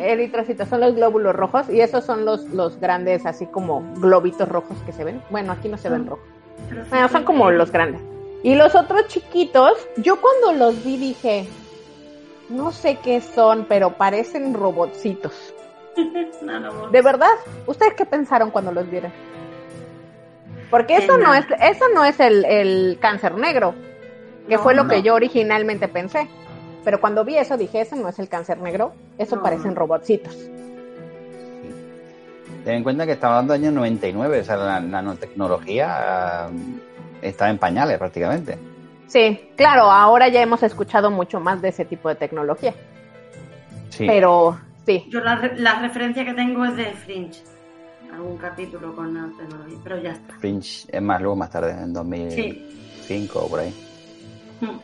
eritrocitos. 0.00 0.68
Son 0.68 0.80
los 0.80 0.94
glóbulos 0.96 1.34
rojos 1.34 1.68
y 1.70 1.80
esos 1.80 2.04
son 2.04 2.24
los, 2.24 2.44
los 2.50 2.80
grandes, 2.80 3.26
así 3.26 3.46
como 3.46 3.84
globitos 3.96 4.48
rojos 4.48 4.76
que 4.84 4.92
se 4.92 5.04
ven. 5.04 5.22
Bueno, 5.30 5.52
aquí 5.52 5.68
no 5.68 5.78
se 5.78 5.88
ven 5.88 6.06
rojos. 6.06 6.24
Trocitos 6.68 6.90
Bueno, 6.90 7.08
son 7.08 7.24
como 7.24 7.50
los 7.50 7.70
grandes. 7.70 8.00
Y 8.42 8.56
los 8.56 8.74
otros 8.74 9.06
chiquitos, 9.06 9.72
yo 9.98 10.16
cuando 10.20 10.52
los 10.64 10.84
vi 10.84 10.96
dije, 10.96 11.46
no 12.50 12.72
sé 12.72 12.98
qué 13.02 13.20
son, 13.20 13.66
pero 13.68 13.90
parecen 13.94 14.52
robotcitos. 14.52 15.53
¿De 16.92 17.02
verdad? 17.02 17.30
¿Ustedes 17.66 17.94
qué 17.94 18.06
pensaron 18.06 18.50
cuando 18.50 18.72
los 18.72 18.90
vieron? 18.90 19.12
Porque 20.70 20.96
Que 20.96 21.04
eso 21.04 21.16
no 21.18 21.34
es, 21.34 21.44
eso 21.60 21.84
no 21.94 22.04
es 22.04 22.18
el, 22.20 22.44
el 22.44 22.98
cáncer 23.00 23.34
negro, 23.34 23.74
que 24.48 24.56
No, 24.56 24.62
fue 24.62 24.74
lo 24.74 24.88
que 24.88 25.02
yo 25.02 25.14
originalmente 25.14 25.88
pensé. 25.88 26.28
Pero 26.84 27.00
cuando 27.00 27.24
vi 27.24 27.36
eso 27.36 27.56
dije, 27.56 27.80
eso 27.80 27.96
no 27.96 28.08
es 28.08 28.18
el 28.18 28.28
cáncer 28.28 28.58
negro, 28.58 28.92
eso 29.16 29.40
parecen 29.40 29.74
robotcitos. 29.74 30.36
Ten 32.64 32.74
en 32.74 32.82
cuenta 32.82 33.06
que 33.06 33.12
estamos 33.12 33.34
hablando 33.34 33.52
del 33.54 33.62
año 33.64 33.72
99, 33.72 34.40
o 34.40 34.44
sea, 34.44 34.56
la 34.56 34.80
nanotecnología 34.80 36.48
eh, 36.50 37.28
está 37.28 37.48
en 37.50 37.58
pañales 37.58 37.98
prácticamente. 37.98 38.58
Sí, 39.06 39.50
claro, 39.56 39.90
ahora 39.90 40.28
ya 40.28 40.42
hemos 40.42 40.62
escuchado 40.62 41.10
mucho 41.10 41.40
más 41.40 41.62
de 41.62 41.68
ese 41.68 41.84
tipo 41.84 42.08
de 42.08 42.16
tecnología. 42.16 42.74
Sí. 43.90 44.06
Pero 44.06 44.58
sí, 44.86 45.04
Yo 45.08 45.20
la, 45.20 45.36
re- 45.36 45.58
la 45.58 45.80
referencia 45.80 46.24
que 46.24 46.34
tengo 46.34 46.64
es 46.64 46.76
de 46.76 46.86
Fringe. 46.92 47.42
Algún 48.12 48.36
capítulo 48.36 48.94
con 48.94 49.12
la 49.14 49.28
tecnología, 49.36 49.78
pero 49.82 49.98
ya 50.00 50.12
está. 50.12 50.34
Fringe 50.38 50.86
es 50.88 51.02
más 51.02 51.20
luego, 51.20 51.36
más 51.36 51.50
tarde, 51.50 51.72
en 51.72 51.92
2005 51.92 52.62
Sí. 53.06 53.30
o 53.34 53.48
por 53.48 53.60
ahí. 53.60 53.74
Mm. 54.60 54.78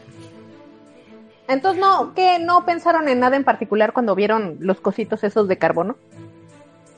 entonces 1.49 1.81
no, 1.81 2.13
¿qué 2.15 2.39
no 2.41 2.65
pensaron 2.67 3.09
en 3.09 3.21
nada 3.21 3.37
en 3.37 3.45
particular 3.45 3.93
cuando 3.93 4.15
vieron 4.15 4.57
los 4.61 4.81
cositos 4.81 5.23
esos 5.25 5.47
de 5.49 5.59
carbono? 5.59 5.97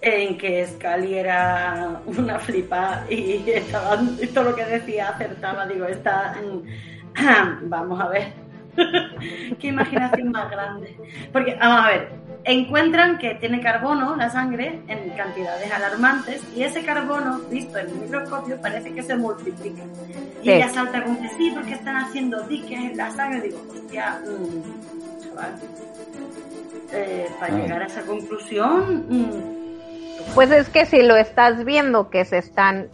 En 0.00 0.36
que 0.36 0.66
Scully 0.66 1.14
era 1.14 2.00
una 2.06 2.38
flipa 2.40 3.04
y 3.08 3.44
estaba, 3.50 4.00
y 4.20 4.26
todo 4.28 4.50
lo 4.50 4.56
que 4.56 4.64
decía 4.64 5.10
acertaba. 5.10 5.64
Digo, 5.66 5.84
está. 5.86 6.34
mm, 6.42 7.68
Vamos 7.68 8.00
a 8.00 8.08
ver. 8.08 8.32
Qué 9.60 9.68
imaginación 9.68 10.30
más 10.32 10.50
grande. 10.50 10.96
Porque, 11.32 11.54
vamos 11.60 11.84
a 11.84 11.88
ver, 11.88 12.08
encuentran 12.44 13.18
que 13.18 13.34
tiene 13.36 13.60
carbono 13.60 14.16
la 14.16 14.28
sangre 14.30 14.80
en 14.88 15.10
cantidades 15.10 15.70
alarmantes 15.70 16.42
y 16.56 16.62
ese 16.64 16.84
carbono, 16.84 17.38
visto 17.50 17.78
en 17.78 17.88
el 17.88 17.94
microscopio, 17.94 18.60
parece 18.60 18.92
que 18.92 19.02
se 19.02 19.14
multiplica. 19.16 19.82
Y 20.42 20.46
Sí. 20.46 20.50
ella 20.50 20.68
salta 20.68 21.04
con 21.04 21.16
que 21.16 21.28
sí, 21.30 21.52
porque 21.54 21.74
están 21.74 21.96
haciendo 21.96 22.40
diques 22.42 22.78
en 22.78 22.96
la 22.96 23.10
sangre. 23.12 23.42
Digo, 23.42 23.62
hostia, 23.72 24.20
mm, 24.26 25.22
chaval, 25.22 25.54
eh, 26.92 27.28
para 27.38 27.54
Ay. 27.56 27.62
llegar 27.62 27.82
a 27.82 27.86
esa 27.86 28.02
conclusión, 28.02 29.06
mm, 29.08 29.62
Pues 30.34 30.50
es 30.52 30.68
que 30.68 30.86
si 30.86 31.02
lo 31.02 31.16
estás 31.16 31.64
viendo 31.64 32.08
que 32.08 32.24
se 32.24 32.38
están, 32.38 32.88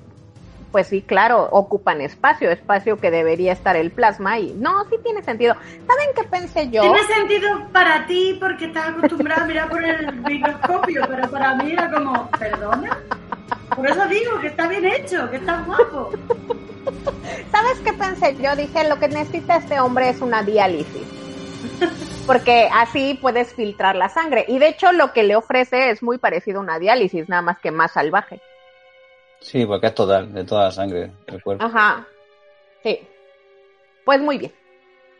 pues 0.71 0.89
sí, 0.89 1.03
claro, 1.03 1.49
ocupan 1.51 2.01
espacio, 2.01 2.51
espacio 2.51 2.99
que 2.99 3.11
debería 3.11 3.53
estar 3.53 3.77
el 3.77 3.91
plasma 3.91 4.39
y 4.39 4.53
no, 4.53 4.85
sí 4.91 4.97
tiene 5.03 5.23
sentido. 5.23 5.55
¿Saben 5.87 6.09
qué 6.15 6.25
pensé 6.25 6.69
yo? 6.71 6.83
Tiene 6.83 7.03
sentido 7.05 7.69
para 7.73 8.07
ti 8.07 8.37
porque 8.39 8.67
estás 8.67 8.91
acostumbrada 8.91 9.45
a 9.45 9.47
mirar 9.47 9.69
por 9.71 9.85
el 9.85 10.13
microscopio, 10.23 11.03
pero 11.09 11.31
para 11.31 11.55
mí 11.57 11.73
era 11.73 11.91
como, 11.91 12.31
¿perdona? 12.33 12.99
Por 13.75 13.87
eso 13.87 14.07
digo 14.09 14.41
que 14.41 14.49
está 14.49 14.69
bien 14.69 14.85
hecho, 14.85 15.31
que 15.31 15.37
está 15.37 15.63
guapo. 15.63 16.11
¿Sabes 17.51 17.81
qué 17.85 17.93
pensé 17.93 18.37
yo? 18.37 18.57
Dije, 18.57 18.89
lo 18.89 18.99
que 18.99 19.09
necesita 19.09 19.57
este 19.57 19.81
hombre 19.81 20.11
es 20.11 20.21
una 20.21 20.43
diálisis. 20.43 21.07
Porque 22.27 22.69
así 22.73 23.19
puedes 23.21 23.55
filtrar 23.55 23.97
la 23.97 24.09
sangre. 24.09 24.45
Y 24.49 24.59
de 24.59 24.69
hecho 24.69 24.93
lo 24.93 25.13
que 25.13 25.23
le 25.23 25.37
ofrece 25.37 25.91
es 25.91 26.03
muy 26.03 26.19
parecido 26.19 26.59
a 26.59 26.63
una 26.63 26.79
diálisis, 26.79 27.29
nada 27.29 27.43
más 27.43 27.59
que 27.59 27.71
más 27.71 27.93
salvaje. 27.93 28.41
Sí, 29.41 29.65
porque 29.67 29.87
es 29.89 29.95
total, 29.95 30.33
de 30.33 30.45
toda 30.45 30.65
la 30.65 30.71
sangre 30.71 31.11
del 31.27 31.43
cuerpo. 31.43 31.65
Ajá. 31.65 32.07
Sí. 32.83 33.01
Pues 34.05 34.21
muy 34.21 34.39
bien. 34.39 34.53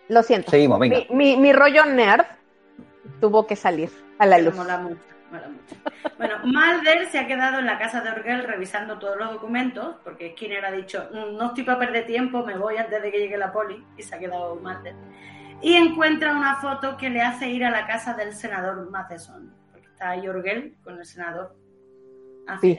Lo 0.09 0.23
siento. 0.23 0.51
Seguimos, 0.51 0.79
venga. 0.79 0.99
Mi, 1.11 1.35
mi, 1.35 1.37
mi 1.37 1.53
rollo 1.53 1.85
nerd 1.85 2.25
tuvo 3.21 3.47
que 3.47 3.57
salir 3.57 3.91
a 4.19 4.27
la 4.27 4.39
luz. 4.39 4.55
mola 4.55 4.79
mucho, 4.79 5.01
mola 5.31 5.49
mucho. 5.49 5.75
Bueno, 6.17 6.39
Mulder 6.45 7.07
se 7.11 7.19
ha 7.19 7.27
quedado 7.27 7.59
en 7.59 7.67
la 7.67 7.79
casa 7.79 8.01
de 8.01 8.11
Orgel 8.11 8.45
revisando 8.45 8.99
todos 8.99 9.17
los 9.17 9.31
documentos, 9.33 9.97
porque 10.03 10.33
Skinner 10.33 10.65
ha 10.65 10.73
dicho, 10.73 11.09
"Mm, 11.13 11.37
no 11.37 11.47
estoy 11.49 11.65
para 11.65 11.79
perder 11.79 12.07
tiempo, 12.07 12.45
me 12.45 12.57
voy 12.57 12.77
antes 12.77 13.03
de 13.03 13.13
que 13.13 13.19
llegue 13.19 13.37
la 13.37 13.53
poli, 13.53 13.85
y 13.97 14.03
se 14.03 14.15
ha 14.15 14.19
quedado 14.19 14.57
Mulder. 14.57 14.95
Y 15.61 15.75
encuentra 15.75 16.33
una 16.35 16.57
foto 16.57 16.97
que 16.97 17.11
le 17.11 17.21
hace 17.21 17.49
ir 17.49 17.65
a 17.65 17.71
la 17.71 17.87
casa 17.87 18.15
del 18.15 18.33
senador 18.33 18.89
Matheson, 18.91 19.53
porque 19.73 19.87
está 19.89 20.11
ahí 20.11 20.27
Orgel 20.29 20.77
con 20.83 20.99
el 20.99 21.05
senador. 21.05 21.55
Sí. 22.61 22.79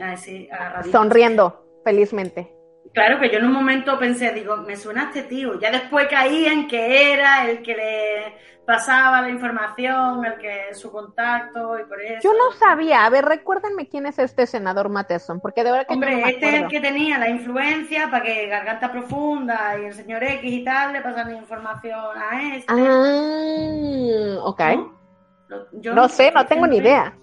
Sonriendo 0.92 1.66
felizmente. 1.84 2.54
Claro 2.94 3.20
que 3.20 3.30
yo 3.30 3.38
en 3.38 3.46
un 3.46 3.54
momento 3.54 4.00
pensé, 4.00 4.32
digo, 4.32 4.58
me 4.58 4.76
suena 4.76 5.04
a 5.04 5.06
este 5.06 5.24
tío. 5.24 5.60
Ya 5.60 5.70
después 5.72 6.08
caí 6.10 6.46
en 6.46 6.68
que 6.68 7.14
era 7.14 7.48
el 7.48 7.62
que 7.62 7.76
le 7.76 8.50
pasaba 8.66 9.22
la 9.22 9.30
información, 9.30 10.26
el 10.26 10.38
que 10.40 10.74
su 10.74 10.92
contacto 10.92 11.80
y 11.80 11.84
por 11.86 12.02
eso. 12.02 12.20
Yo 12.24 12.32
no 12.34 12.52
sabía. 12.58 13.06
A 13.06 13.10
ver, 13.10 13.26
recuérdenme 13.26 13.88
quién 13.88 14.06
es 14.08 14.18
este 14.20 14.48
senador 14.48 14.90
Matheson, 14.90 15.40
porque 15.40 15.64
de 15.64 15.72
verdad 15.72 15.88
que 15.88 15.94
Hombre, 15.94 16.16
no 16.16 16.26
me 16.26 16.32
este 16.32 16.50
es 16.50 16.56
el 16.62 16.68
que 16.68 16.80
tenía 16.80 17.18
la 17.20 17.30
influencia 17.30 18.10
para 18.10 18.24
que 18.24 18.48
Garganta 18.48 18.92
Profunda 18.92 19.78
y 19.80 19.86
el 19.86 19.94
señor 19.94 20.24
X 20.24 20.40
y 20.52 20.64
tal 20.64 20.94
le 20.94 21.02
pasan 21.02 21.36
información 21.36 22.18
a 22.18 22.56
este. 22.56 22.74
Ah, 22.74 24.40
ok. 24.44 24.62
¿no? 24.76 25.00
Lo- 25.48 25.68
yo 25.74 25.94
No 25.94 26.08
sé, 26.10 26.32
no 26.32 26.46
tengo 26.46 26.66
ni 26.68 26.78
idea. 26.78 27.14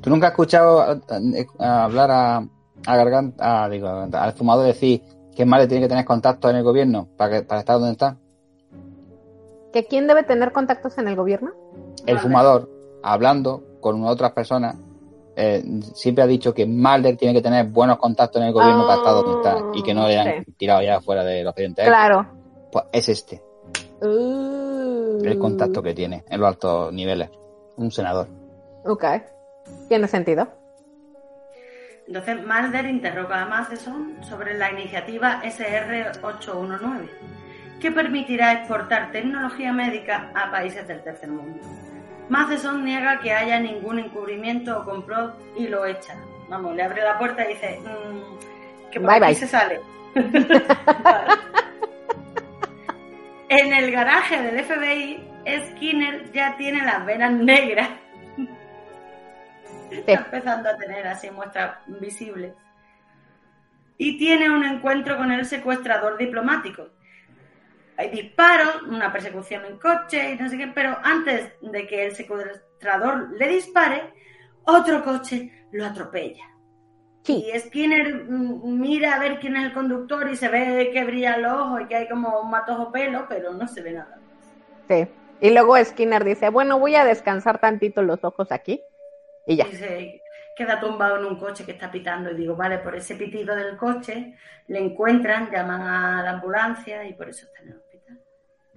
¿Tú 0.00 0.10
nunca 0.10 0.28
has 0.28 0.32
escuchado 0.32 0.80
a- 0.80 0.92
a- 0.92 1.00
a 1.58 1.84
hablar 1.84 2.10
a, 2.10 2.36
a 2.86 2.96
Garganta, 2.96 3.64
a- 3.64 3.68
digo, 3.68 3.88
al 3.88 4.32
fumador 4.32 4.66
decir 4.66 5.02
que 5.34 5.44
más 5.46 5.60
le 5.60 5.66
tiene 5.68 5.82
que 5.84 5.88
tener 5.88 6.04
contacto 6.04 6.48
en 6.50 6.56
el 6.56 6.62
gobierno 6.64 7.08
para, 7.16 7.36
que, 7.38 7.42
para 7.46 7.60
estar 7.60 7.76
donde 7.78 7.92
está? 7.92 8.16
¿Que 9.72 9.86
quién 9.86 10.06
debe 10.06 10.22
tener 10.22 10.52
contactos 10.52 10.96
en 10.98 11.08
el 11.08 11.16
gobierno? 11.16 11.50
El 12.06 12.16
Vale. 12.16 12.20
fumador, 12.20 12.70
hablando 13.02 13.62
con 13.80 14.02
otras 14.04 14.32
personas, 14.32 14.76
eh, 15.36 15.62
siempre 15.94 16.24
ha 16.24 16.26
dicho 16.26 16.52
que 16.54 16.66
Mulder 16.66 17.16
tiene 17.16 17.34
que 17.34 17.42
tener 17.42 17.66
buenos 17.66 17.98
contactos 17.98 18.40
en 18.40 18.48
el 18.48 18.54
gobierno 18.54 18.82
para 18.86 18.94
estar 18.98 19.12
donde 19.14 19.32
está 19.36 19.64
y 19.74 19.82
que 19.82 19.94
no 19.94 20.08
le 20.08 20.18
hayan 20.18 20.44
Sí. 20.44 20.52
tirado 20.52 20.82
ya 20.82 21.00
fuera 21.00 21.22
del 21.22 21.46
occidente. 21.46 21.84
Claro. 21.84 22.26
Pues 22.72 22.84
es 22.92 23.08
este. 23.10 23.42
Uh, 24.00 25.22
el 25.24 25.38
contacto 25.38 25.82
que 25.82 25.94
tiene 25.94 26.24
en 26.28 26.40
los 26.40 26.48
altos 26.48 26.92
niveles. 26.92 27.30
Un 27.76 27.90
senador. 27.92 28.26
Ok. 28.84 29.04
Tiene 29.88 30.06
sentido. 30.08 30.48
Entonces, 32.06 32.36
Mulder 32.46 32.86
interroga 32.86 33.42
a 33.42 33.46
Matheson 33.46 34.16
sobre 34.22 34.56
la 34.56 34.72
iniciativa 34.72 35.42
SR-819, 35.42 37.08
que 37.80 37.90
permitirá 37.92 38.52
exportar 38.52 39.12
tecnología 39.12 39.72
médica 39.72 40.32
a 40.34 40.50
países 40.50 40.88
del 40.88 41.02
tercer 41.02 41.28
mundo. 41.28 41.60
Matheson 42.30 42.84
niega 42.84 43.20
que 43.20 43.32
haya 43.32 43.60
ningún 43.60 43.98
encubrimiento 43.98 44.80
o 44.80 44.84
complot 44.84 45.34
y 45.56 45.66
lo 45.68 45.84
echa. 45.84 46.14
Vamos, 46.48 46.74
le 46.74 46.82
abre 46.82 47.02
la 47.02 47.18
puerta 47.18 47.44
y 47.44 47.48
dice 47.54 47.78
mmm, 47.80 48.90
que 48.90 49.00
por 49.00 49.08
Bye, 49.10 49.16
aquí 49.18 49.26
bye. 49.26 49.34
se 49.34 49.46
sale. 49.46 49.80
en 53.48 53.72
el 53.72 53.90
garaje 53.90 54.42
del 54.42 54.64
FBI, 54.64 55.24
Skinner 55.70 56.32
ya 56.32 56.56
tiene 56.56 56.84
las 56.84 57.04
venas 57.04 57.32
negras. 57.32 57.88
Está 60.06 60.12
empezando 60.12 60.68
a 60.68 60.76
tener 60.76 61.06
así 61.06 61.30
muestras 61.30 61.78
visibles. 61.86 62.52
Y 63.96 64.16
tiene 64.18 64.50
un 64.50 64.64
encuentro 64.64 65.16
con 65.16 65.32
el 65.32 65.44
secuestrador 65.44 66.16
diplomático. 66.16 66.88
Hay 67.96 68.10
disparos, 68.10 68.82
una 68.84 69.12
persecución 69.12 69.64
en 69.64 69.78
coche 69.78 70.32
y 70.32 70.36
no 70.36 70.48
sé 70.48 70.56
qué, 70.56 70.68
pero 70.68 70.96
antes 71.02 71.52
de 71.60 71.86
que 71.86 72.06
el 72.06 72.14
secuestrador 72.14 73.30
le 73.36 73.48
dispare, 73.48 74.14
otro 74.64 75.02
coche 75.02 75.66
lo 75.72 75.84
atropella. 75.84 76.44
Sí. 77.24 77.44
Y 77.52 77.58
Skinner 77.58 78.24
mm, 78.24 78.80
mira 78.80 79.16
a 79.16 79.18
ver 79.18 79.40
quién 79.40 79.56
es 79.56 79.64
el 79.64 79.72
conductor 79.72 80.30
y 80.30 80.36
se 80.36 80.48
ve 80.48 80.90
que 80.92 81.04
brillan 81.04 81.42
los 81.42 81.52
ojos 81.52 81.80
y 81.82 81.86
que 81.86 81.96
hay 81.96 82.08
como 82.08 82.40
un 82.40 82.50
matojo 82.50 82.92
pelo, 82.92 83.26
pero 83.28 83.52
no 83.52 83.66
se 83.66 83.82
ve 83.82 83.92
nada. 83.92 84.18
Sí. 84.88 85.08
Y 85.40 85.50
luego 85.50 85.76
Skinner 85.84 86.24
dice, 86.24 86.50
bueno, 86.50 86.78
voy 86.78 86.94
a 86.94 87.04
descansar 87.04 87.58
tantito 87.58 88.02
los 88.02 88.22
ojos 88.24 88.50
aquí. 88.50 88.80
Y 89.48 89.56
ya. 89.56 89.66
Y 89.66 89.72
se 89.72 90.22
queda 90.56 90.78
tumbado 90.80 91.18
en 91.18 91.24
un 91.24 91.38
coche 91.38 91.64
que 91.64 91.72
está 91.72 91.90
pitando 91.90 92.30
y 92.30 92.36
digo, 92.36 92.54
vale, 92.56 92.78
por 92.78 92.94
ese 92.94 93.14
pitido 93.16 93.54
del 93.56 93.76
coche 93.76 94.34
le 94.68 94.78
encuentran, 94.78 95.50
llaman 95.50 95.82
a 95.82 96.22
la 96.22 96.30
ambulancia 96.30 97.04
y 97.06 97.14
por 97.14 97.28
eso 97.28 97.46
está 97.46 97.62
en 97.62 97.68
el 97.70 97.76
hospital. 97.78 98.18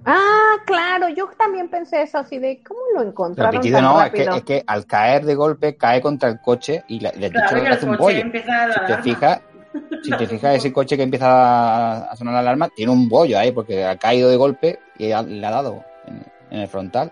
Ah, 0.06 0.56
claro, 0.66 1.10
yo 1.10 1.30
también 1.38 1.70
pensé 1.70 2.02
eso 2.02 2.18
así 2.18 2.40
de 2.40 2.64
cómo 2.64 2.80
lo 2.96 3.02
Pero 3.02 3.10
encontraron 3.10 3.62
pitido 3.62 3.78
tan 3.80 3.84
no, 3.86 4.02
es 4.02 4.12
que, 4.12 4.22
rápido? 4.22 4.38
es 4.38 4.44
que 4.44 4.64
al 4.66 4.86
caer 4.88 5.26
de 5.26 5.36
golpe 5.36 5.76
cae 5.76 6.02
contra 6.02 6.30
el 6.30 6.40
coche 6.42 6.84
y 6.88 7.00
le 7.00 7.12
Claro, 7.12 7.58
y 7.58 7.62
le 7.62 7.68
el 7.68 7.74
hace 7.74 7.86
un 7.86 7.98
bollo. 7.98 8.20
a 8.20 8.88
Si 8.88 8.88
te 8.88 8.98
fijas, 9.04 9.42
si 10.04 10.12
te 10.12 10.28
fijas, 10.28 10.56
ese 10.56 10.74
coche 10.74 10.98
que 10.98 11.04
empieza 11.04 11.28
a, 11.30 12.12
a 12.12 12.16
sonar 12.16 12.34
la 12.34 12.40
alarma 12.40 12.70
tiene 12.70 12.92
un 12.92 13.08
bollo 13.08 13.38
ahí 13.38 13.52
porque 13.52 13.86
ha 13.86 13.98
caído 13.98 14.30
de 14.30 14.38
golpe 14.38 14.80
y 14.98 15.12
ha- 15.12 15.22
le 15.22 15.46
ha 15.46 15.52
dado 15.52 15.84
en, 16.08 16.26
en 16.50 16.60
el 16.62 16.68
frontal. 16.68 17.12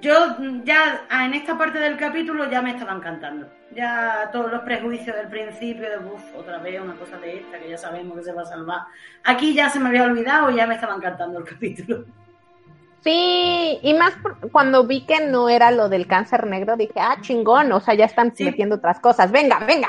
Yo 0.00 0.36
ya 0.64 1.02
en 1.10 1.34
esta 1.34 1.58
parte 1.58 1.78
del 1.78 1.96
capítulo 1.96 2.48
ya 2.50 2.62
me 2.62 2.70
estaban 2.70 3.00
cantando. 3.00 3.48
Ya 3.74 4.30
todos 4.32 4.50
los 4.50 4.62
prejuicios 4.62 5.14
del 5.16 5.26
principio 5.28 5.88
de 5.90 5.98
uff, 5.98 6.22
otra 6.36 6.58
vez 6.58 6.80
una 6.80 6.94
cosa 6.94 7.16
de 7.18 7.38
esta 7.38 7.58
que 7.58 7.70
ya 7.70 7.76
sabemos 7.78 8.16
que 8.16 8.24
se 8.24 8.32
va 8.32 8.42
a 8.42 8.46
salvar. 8.46 8.80
Aquí 9.24 9.54
ya 9.54 9.68
se 9.68 9.80
me 9.80 9.88
había 9.88 10.04
olvidado 10.04 10.50
y 10.50 10.56
ya 10.56 10.66
me 10.66 10.74
estaban 10.74 11.00
cantando 11.00 11.38
el 11.40 11.44
capítulo. 11.52 12.04
Sí, 13.00 13.78
y 13.82 13.94
más 13.94 14.12
por- 14.16 14.50
cuando 14.50 14.84
vi 14.86 15.04
que 15.06 15.26
no 15.28 15.48
era 15.48 15.70
lo 15.70 15.88
del 15.88 16.06
cáncer 16.06 16.46
negro, 16.46 16.76
dije, 16.76 16.94
ah, 17.00 17.16
chingón, 17.20 17.70
o 17.72 17.80
sea, 17.80 17.94
ya 17.94 18.04
están 18.06 18.34
Sí. 18.34 18.44
metiendo 18.44 18.76
otras 18.76 18.98
cosas. 19.00 19.30
Venga, 19.30 19.60
venga. 19.60 19.88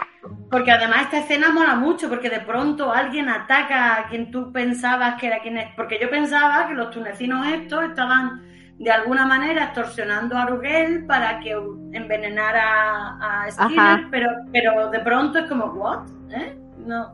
Porque 0.51 0.71
además 0.71 1.03
esta 1.03 1.19
escena 1.19 1.49
mola 1.49 1.75
mucho, 1.75 2.07
porque 2.07 2.29
de 2.29 2.39
pronto 2.41 2.91
alguien 2.93 3.27
ataca 3.29 3.95
a 3.99 4.07
quien 4.09 4.29
tú 4.31 4.51
pensabas 4.51 5.19
que 5.19 5.27
era 5.27 5.39
quien 5.41 5.57
es. 5.57 5.73
Porque 5.75 5.97
yo 5.99 6.09
pensaba 6.09 6.67
que 6.67 6.75
los 6.75 6.91
tunecinos 6.91 7.47
estos 7.47 7.83
estaban 7.85 8.43
de 8.79 8.89
alguna 8.91 9.25
manera 9.25 9.65
extorsionando 9.65 10.37
a 10.37 10.45
Rugel 10.45 11.05
para 11.05 11.39
que 11.41 11.51
envenenara 11.91 13.17
a 13.19 13.51
Skinner, 13.51 13.79
Ajá. 13.79 14.07
pero, 14.09 14.29
pero 14.51 14.89
de 14.89 14.99
pronto 14.99 15.39
es 15.39 15.45
como, 15.49 15.65
¿what? 15.65 16.07
¿Eh? 16.31 16.57
No, 16.85 17.13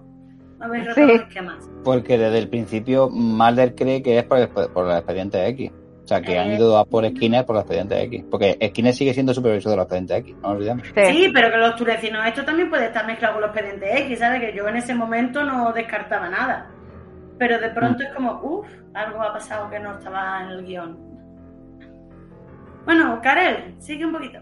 no 0.60 0.66
habéis 0.66 0.94
Sí. 0.94 1.02
los 1.02 1.22
esquemas. 1.22 1.70
Porque 1.84 2.18
desde 2.18 2.38
el 2.40 2.50
principio 2.50 3.10
Mulder 3.10 3.76
cree 3.76 4.02
que 4.02 4.20
es 4.20 4.24
por, 4.26 4.38
el- 4.40 4.48
por 4.50 4.86
los 4.86 4.96
expedientes 4.96 5.50
X. 5.50 5.72
O 6.04 6.08
sea, 6.08 6.22
que 6.22 6.38
han 6.38 6.52
Eh. 6.52 6.56
ido 6.58 6.78
a 6.78 6.86
por 6.86 7.04
Skinner 7.10 7.44
por 7.48 7.56
los 7.56 7.64
expedientes 7.64 8.00
X. 8.04 8.26
Porque 8.30 8.58
Skinner 8.70 8.94
sigue 8.94 9.14
siendo 9.16 9.34
supervisor 9.34 9.72
de 9.72 9.78
los 9.78 9.86
expedientes 9.86 10.18
X, 10.20 10.36
no 10.44 10.50
olvidemos. 10.50 10.84
Sí. 10.88 11.06
Sí, 11.08 11.32
pero 11.34 11.50
que 11.50 11.58
los 11.58 11.76
tunecinos 11.76 12.26
esto 12.28 12.46
también 12.46 12.70
puede 12.70 12.86
estar 12.86 13.08
mezclado 13.08 13.34
con 13.34 13.42
los 13.42 13.50
expedientes 13.50 14.02
X, 14.02 14.20
¿sabes? 14.20 14.40
Que 14.40 14.56
yo 14.56 14.68
en 14.68 14.76
ese 14.78 14.94
momento 14.94 15.44
no 15.44 15.74
descartaba 15.74 16.30
nada. 16.30 16.68
Pero 17.40 17.60
de 17.60 17.70
pronto 17.72 18.04
es 18.04 18.14
como, 18.14 18.40
uff, 18.44 18.68
algo 18.94 19.22
ha 19.24 19.34
pasado 19.34 19.68
que 19.70 19.80
no 19.80 19.98
estaba 19.98 20.44
en 20.44 20.50
el 20.52 20.64
guion. 20.64 21.05
Bueno, 22.86 23.20
Karel, 23.24 23.76
sigue 23.80 24.06
un 24.06 24.14
poquito. 24.14 24.40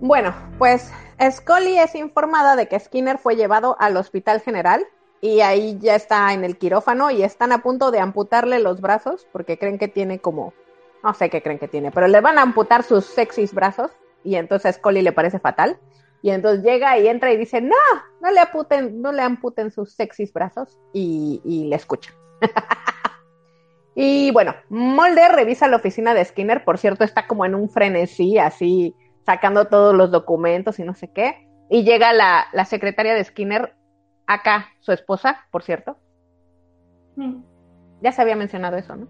Bueno, 0.00 0.34
pues 0.58 0.90
Scully 1.30 1.78
es 1.78 1.94
informada 1.94 2.56
de 2.56 2.66
que 2.66 2.80
Skinner 2.80 3.18
fue 3.18 3.36
llevado 3.36 3.76
al 3.78 3.96
Hospital 3.96 4.40
General 4.40 4.84
y 5.20 5.40
ahí 5.42 5.78
ya 5.78 5.94
está 5.94 6.32
en 6.32 6.44
el 6.44 6.58
quirófano 6.58 7.10
y 7.10 7.22
están 7.22 7.52
a 7.52 7.62
punto 7.62 7.90
de 7.90 8.00
amputarle 8.00 8.58
los 8.58 8.80
brazos 8.80 9.28
porque 9.30 9.58
creen 9.58 9.78
que 9.78 9.86
tiene 9.86 10.18
como, 10.18 10.54
no 11.04 11.14
sé 11.14 11.30
qué 11.30 11.42
creen 11.42 11.58
que 11.58 11.68
tiene, 11.68 11.92
pero 11.92 12.08
le 12.08 12.20
van 12.20 12.38
a 12.38 12.42
amputar 12.42 12.82
sus 12.82 13.04
sexys 13.04 13.54
brazos 13.54 13.92
y 14.24 14.34
entonces 14.36 14.66
a 14.66 14.72
Scully 14.72 15.02
le 15.02 15.12
parece 15.12 15.38
fatal 15.38 15.78
y 16.22 16.30
entonces 16.30 16.64
llega 16.64 16.98
y 16.98 17.06
entra 17.06 17.32
y 17.32 17.36
dice, 17.36 17.60
no, 17.60 17.76
no 18.20 19.12
le 19.12 19.22
amputen, 19.22 19.70
sus 19.70 19.92
sexys 19.92 20.32
brazos 20.32 20.78
y, 20.92 21.40
y 21.44 21.66
le 21.66 21.76
escucha. 21.76 22.12
y 23.94 24.30
bueno, 24.32 24.54
Mulder 24.70 25.32
revisa 25.32 25.68
la 25.68 25.76
oficina 25.76 26.14
de 26.14 26.24
Skinner, 26.24 26.64
por 26.64 26.78
cierto, 26.78 27.04
está 27.04 27.26
como 27.26 27.44
en 27.44 27.54
un 27.54 27.68
frenesí 27.68 28.38
así 28.38 28.94
sacando 29.26 29.66
todos 29.66 29.94
los 29.94 30.10
documentos 30.10 30.78
y 30.78 30.82
no 30.84 30.94
sé 30.94 31.10
qué. 31.12 31.46
Y 31.68 31.84
llega 31.84 32.12
la, 32.12 32.46
la 32.52 32.64
secretaria 32.64 33.14
de 33.14 33.24
Skinner, 33.24 33.74
acá, 34.26 34.68
su 34.80 34.92
esposa, 34.92 35.46
por 35.50 35.62
cierto. 35.62 35.98
Ya 38.00 38.12
se 38.12 38.22
había 38.22 38.36
mencionado 38.36 38.76
eso, 38.76 38.96
¿no? 38.96 39.06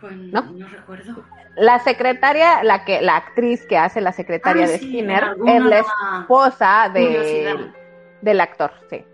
Pues 0.00 0.16
¿No? 0.16 0.42
no, 0.42 0.68
recuerdo. 0.68 1.24
La 1.56 1.80
secretaria, 1.80 2.62
la 2.62 2.84
que, 2.84 3.00
la 3.02 3.16
actriz 3.16 3.66
que 3.66 3.76
hace 3.76 4.00
la 4.00 4.12
secretaria 4.12 4.64
Ah, 4.64 4.68
de 4.68 4.78
sí, 4.78 4.86
Skinner, 4.86 5.24
es 5.46 5.62
la 5.64 5.78
esposa 5.80 6.88
de, 6.94 7.04
curiosidad. 7.06 7.56
del 8.22 8.40
actor, 8.40 8.72
sí. 8.88 9.04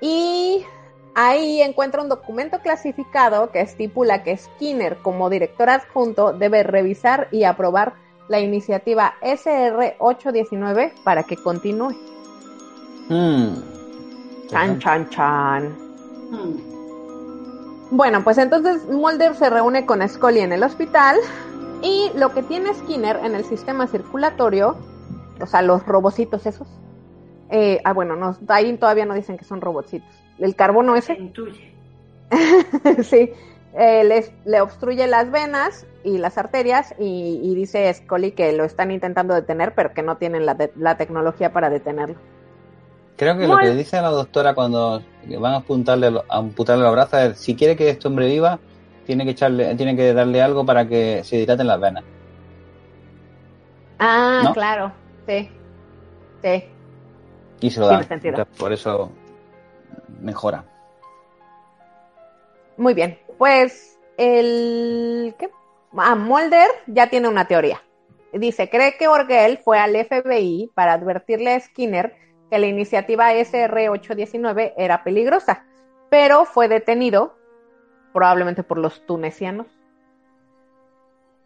Y 0.00 0.66
ahí 1.14 1.62
encuentra 1.62 2.02
un 2.02 2.08
documento 2.08 2.60
clasificado 2.60 3.50
que 3.50 3.60
estipula 3.60 4.22
que 4.22 4.36
Skinner, 4.36 4.98
como 4.98 5.30
director 5.30 5.68
adjunto, 5.70 6.32
debe 6.32 6.62
revisar 6.62 7.28
y 7.30 7.44
aprobar 7.44 7.94
la 8.28 8.40
iniciativa 8.40 9.14
SR819 9.22 10.92
para 11.04 11.22
que 11.24 11.36
continúe. 11.36 11.94
Hmm. 13.08 13.54
Chan, 14.48 14.78
chan, 14.78 15.10
chan. 15.10 15.68
Hmm. 16.30 16.72
Bueno, 17.90 18.24
pues 18.24 18.38
entonces 18.38 18.88
Mulder 18.88 19.34
se 19.34 19.50
reúne 19.50 19.84
con 19.84 20.06
Scully 20.08 20.40
en 20.40 20.52
el 20.52 20.62
hospital 20.62 21.16
y 21.82 22.10
lo 22.14 22.32
que 22.32 22.42
tiene 22.42 22.72
Skinner 22.72 23.16
en 23.22 23.34
el 23.34 23.44
sistema 23.44 23.86
circulatorio, 23.86 24.76
o 25.40 25.46
sea, 25.46 25.60
los 25.60 25.84
robocitos 25.84 26.46
esos. 26.46 26.68
eh, 27.50 27.82
ah, 27.84 27.92
bueno, 27.92 28.16
no, 28.16 28.34
ahí 28.48 28.74
todavía 28.78 29.04
no 29.04 29.12
dicen 29.12 29.36
que 29.36 29.44
son 29.44 29.60
robocitos. 29.60 30.21
El 30.38 30.54
carbono 30.56 30.94
Se 30.94 31.12
ese, 31.12 31.14
intuye. 31.22 31.72
sí, 33.02 33.30
eh, 33.74 34.04
les- 34.04 34.32
le 34.44 34.60
obstruye 34.60 35.06
las 35.06 35.30
venas 35.30 35.86
y 36.04 36.18
las 36.18 36.38
arterias 36.38 36.94
y, 36.98 37.40
y 37.42 37.54
dice 37.54 37.92
Scully 37.92 38.32
que 38.32 38.52
lo 38.52 38.64
están 38.64 38.90
intentando 38.90 39.34
detener, 39.34 39.74
pero 39.74 39.92
que 39.92 40.02
no 40.02 40.16
tienen 40.16 40.46
la, 40.46 40.54
de- 40.54 40.72
la 40.76 40.96
tecnología 40.96 41.52
para 41.52 41.70
detenerlo. 41.70 42.16
Creo 43.16 43.36
que 43.36 43.46
lo 43.46 43.58
que 43.58 43.66
le 43.66 43.76
dice 43.76 43.98
a 43.98 44.02
la 44.02 44.08
doctora 44.08 44.54
cuando 44.54 45.02
van 45.38 45.52
a 45.52 45.58
apuntarle, 45.58 46.08
a 46.28 46.36
amputarle 46.38 46.82
los 46.82 46.92
brazos 46.92 47.20
es 47.20 47.38
si 47.38 47.54
quiere 47.54 47.76
que 47.76 47.90
este 47.90 48.08
hombre 48.08 48.26
viva, 48.26 48.58
tiene 49.06 49.24
que 49.24 49.30
echarle, 49.32 49.74
tiene 49.76 49.94
que 49.94 50.12
darle 50.14 50.40
algo 50.42 50.64
para 50.64 50.88
que 50.88 51.22
se 51.22 51.36
dilaten 51.36 51.66
las 51.66 51.78
venas. 51.78 52.04
Ah, 53.98 54.40
¿No? 54.44 54.52
claro, 54.54 54.92
sí, 55.28 55.48
sí. 56.42 56.64
Y 57.60 57.70
se 57.70 57.80
lo 57.80 58.02
sentido. 58.02 58.30
Entonces, 58.38 58.58
por 58.58 58.72
eso 58.72 59.12
mejora. 60.20 60.64
Muy 62.76 62.94
bien, 62.94 63.18
pues 63.38 63.98
el... 64.16 65.34
¿qué? 65.38 65.50
Ah, 65.96 66.14
Mulder 66.14 66.68
ya 66.86 67.08
tiene 67.08 67.28
una 67.28 67.46
teoría. 67.46 67.82
Dice, 68.32 68.70
cree 68.70 68.96
que 68.96 69.08
Orgel 69.08 69.58
fue 69.58 69.78
al 69.78 69.94
FBI 69.94 70.70
para 70.74 70.94
advertirle 70.94 71.54
a 71.54 71.60
Skinner 71.60 72.16
que 72.50 72.58
la 72.58 72.66
iniciativa 72.66 73.32
SR819 73.32 74.74
era 74.76 75.04
peligrosa, 75.04 75.64
pero 76.10 76.44
fue 76.44 76.68
detenido, 76.68 77.36
probablemente 78.12 78.62
por 78.62 78.78
los 78.78 79.04
tunecianos. 79.06 79.66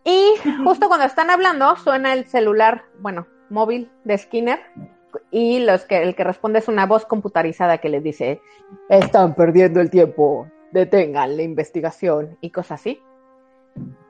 Y 0.05 0.35
justo 0.64 0.87
cuando 0.87 1.07
están 1.07 1.31
hablando, 1.31 1.74
suena 1.76 2.12
el 2.12 2.26
celular, 2.26 2.85
bueno, 3.00 3.26
móvil 3.50 3.90
de 4.05 4.18
Skinner, 4.18 4.61
y 5.31 5.61
los 5.61 5.85
que, 5.85 6.02
el 6.02 6.14
que 6.14 6.24
responde 6.24 6.59
es 6.59 6.68
una 6.68 6.87
voz 6.87 7.05
computarizada 7.07 7.79
que 7.79 7.88
les 7.88 8.02
dice, 8.02 8.40
están 8.88 9.35
perdiendo 9.35 9.81
el 9.81 9.90
tiempo, 9.90 10.48
detengan 10.72 11.37
la 11.37 11.42
investigación 11.42 12.37
y 12.40 12.50
cosas 12.50 12.81
así. 12.81 13.02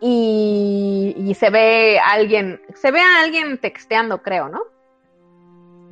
Y, 0.00 1.14
y 1.16 1.34
se 1.34 1.50
ve 1.50 1.98
a 1.98 2.12
alguien, 2.12 2.60
se 2.74 2.90
ve 2.90 3.00
a 3.00 3.22
alguien 3.22 3.58
texteando, 3.58 4.22
creo, 4.22 4.48
¿no? 4.48 4.60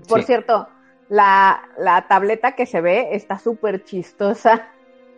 Por 0.08 0.20
Sí. 0.20 0.26
cierto, 0.26 0.68
la, 1.08 1.68
la 1.78 2.06
tableta 2.06 2.52
que 2.52 2.66
se 2.66 2.80
ve 2.80 3.08
está 3.12 3.38
súper 3.38 3.84
chistosa. 3.84 4.68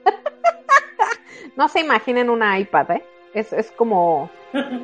no 1.56 1.68
se 1.68 1.80
imaginen 1.80 2.30
una 2.30 2.58
iPad, 2.58 2.90
¿eh? 2.92 3.04
Es, 3.36 3.52
es 3.52 3.70
como, 3.70 4.30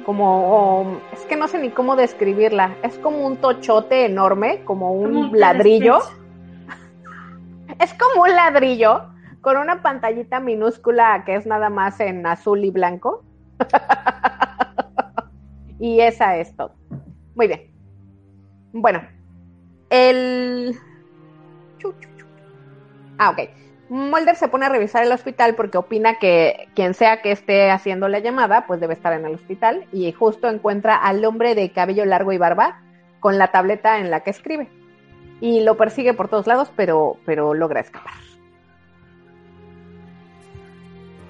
como, 0.04 0.82
um, 0.82 0.98
es 1.10 1.20
que 1.20 1.36
no 1.36 1.48
sé 1.48 1.58
ni 1.58 1.70
cómo 1.70 1.96
describirla. 1.96 2.76
Es 2.82 2.98
como 2.98 3.26
un 3.26 3.38
tochote 3.38 4.04
enorme, 4.04 4.62
como 4.64 4.92
un, 4.92 5.04
Como 5.04 5.20
un 5.30 5.40
ladrillo. 5.40 6.00
Es 7.80 7.94
como 7.94 8.24
un 8.24 8.30
ladrillo 8.30 9.06
con 9.40 9.56
una 9.56 9.80
pantallita 9.80 10.38
minúscula 10.38 11.24
que 11.24 11.34
es 11.34 11.46
nada 11.46 11.70
más 11.70 11.98
en 12.00 12.26
azul 12.26 12.62
y 12.62 12.70
blanco. 12.70 13.24
y 15.80 16.00
esa 16.00 16.36
es 16.36 16.54
todo. 16.54 16.74
Muy 17.34 17.46
bien. 17.46 17.70
Bueno, 18.74 19.00
el... 19.88 20.78
Ah, 23.16 23.30
ok. 23.30 23.48
Mulder 23.92 24.36
se 24.36 24.48
pone 24.48 24.64
a 24.64 24.68
revisar 24.70 25.04
el 25.04 25.12
hospital 25.12 25.54
porque 25.54 25.76
opina 25.76 26.18
que 26.18 26.68
quien 26.74 26.94
sea 26.94 27.20
que 27.20 27.30
esté 27.30 27.70
haciendo 27.70 28.08
la 28.08 28.20
llamada, 28.20 28.66
pues 28.66 28.80
debe 28.80 28.94
estar 28.94 29.12
en 29.12 29.26
el 29.26 29.34
hospital 29.34 29.84
y 29.92 30.10
justo 30.12 30.48
encuentra 30.48 30.96
al 30.96 31.22
hombre 31.26 31.54
de 31.54 31.70
cabello 31.72 32.06
largo 32.06 32.32
y 32.32 32.38
barba 32.38 32.80
con 33.20 33.36
la 33.36 33.48
tableta 33.48 33.98
en 33.98 34.10
la 34.10 34.20
que 34.20 34.30
escribe 34.30 34.68
y 35.42 35.62
lo 35.62 35.76
persigue 35.76 36.14
por 36.14 36.28
todos 36.28 36.46
lados, 36.46 36.72
pero, 36.74 37.16
pero 37.26 37.52
logra 37.52 37.80
escapar. 37.80 38.14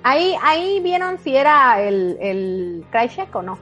Ahí, 0.05 0.35
ahí 0.43 0.81
vieron 0.85 1.19
si 1.19 1.35
era 1.37 1.81
el, 1.83 2.17
el 2.21 2.85
Krychek 2.93 3.35
o 3.35 3.43
no. 3.43 3.59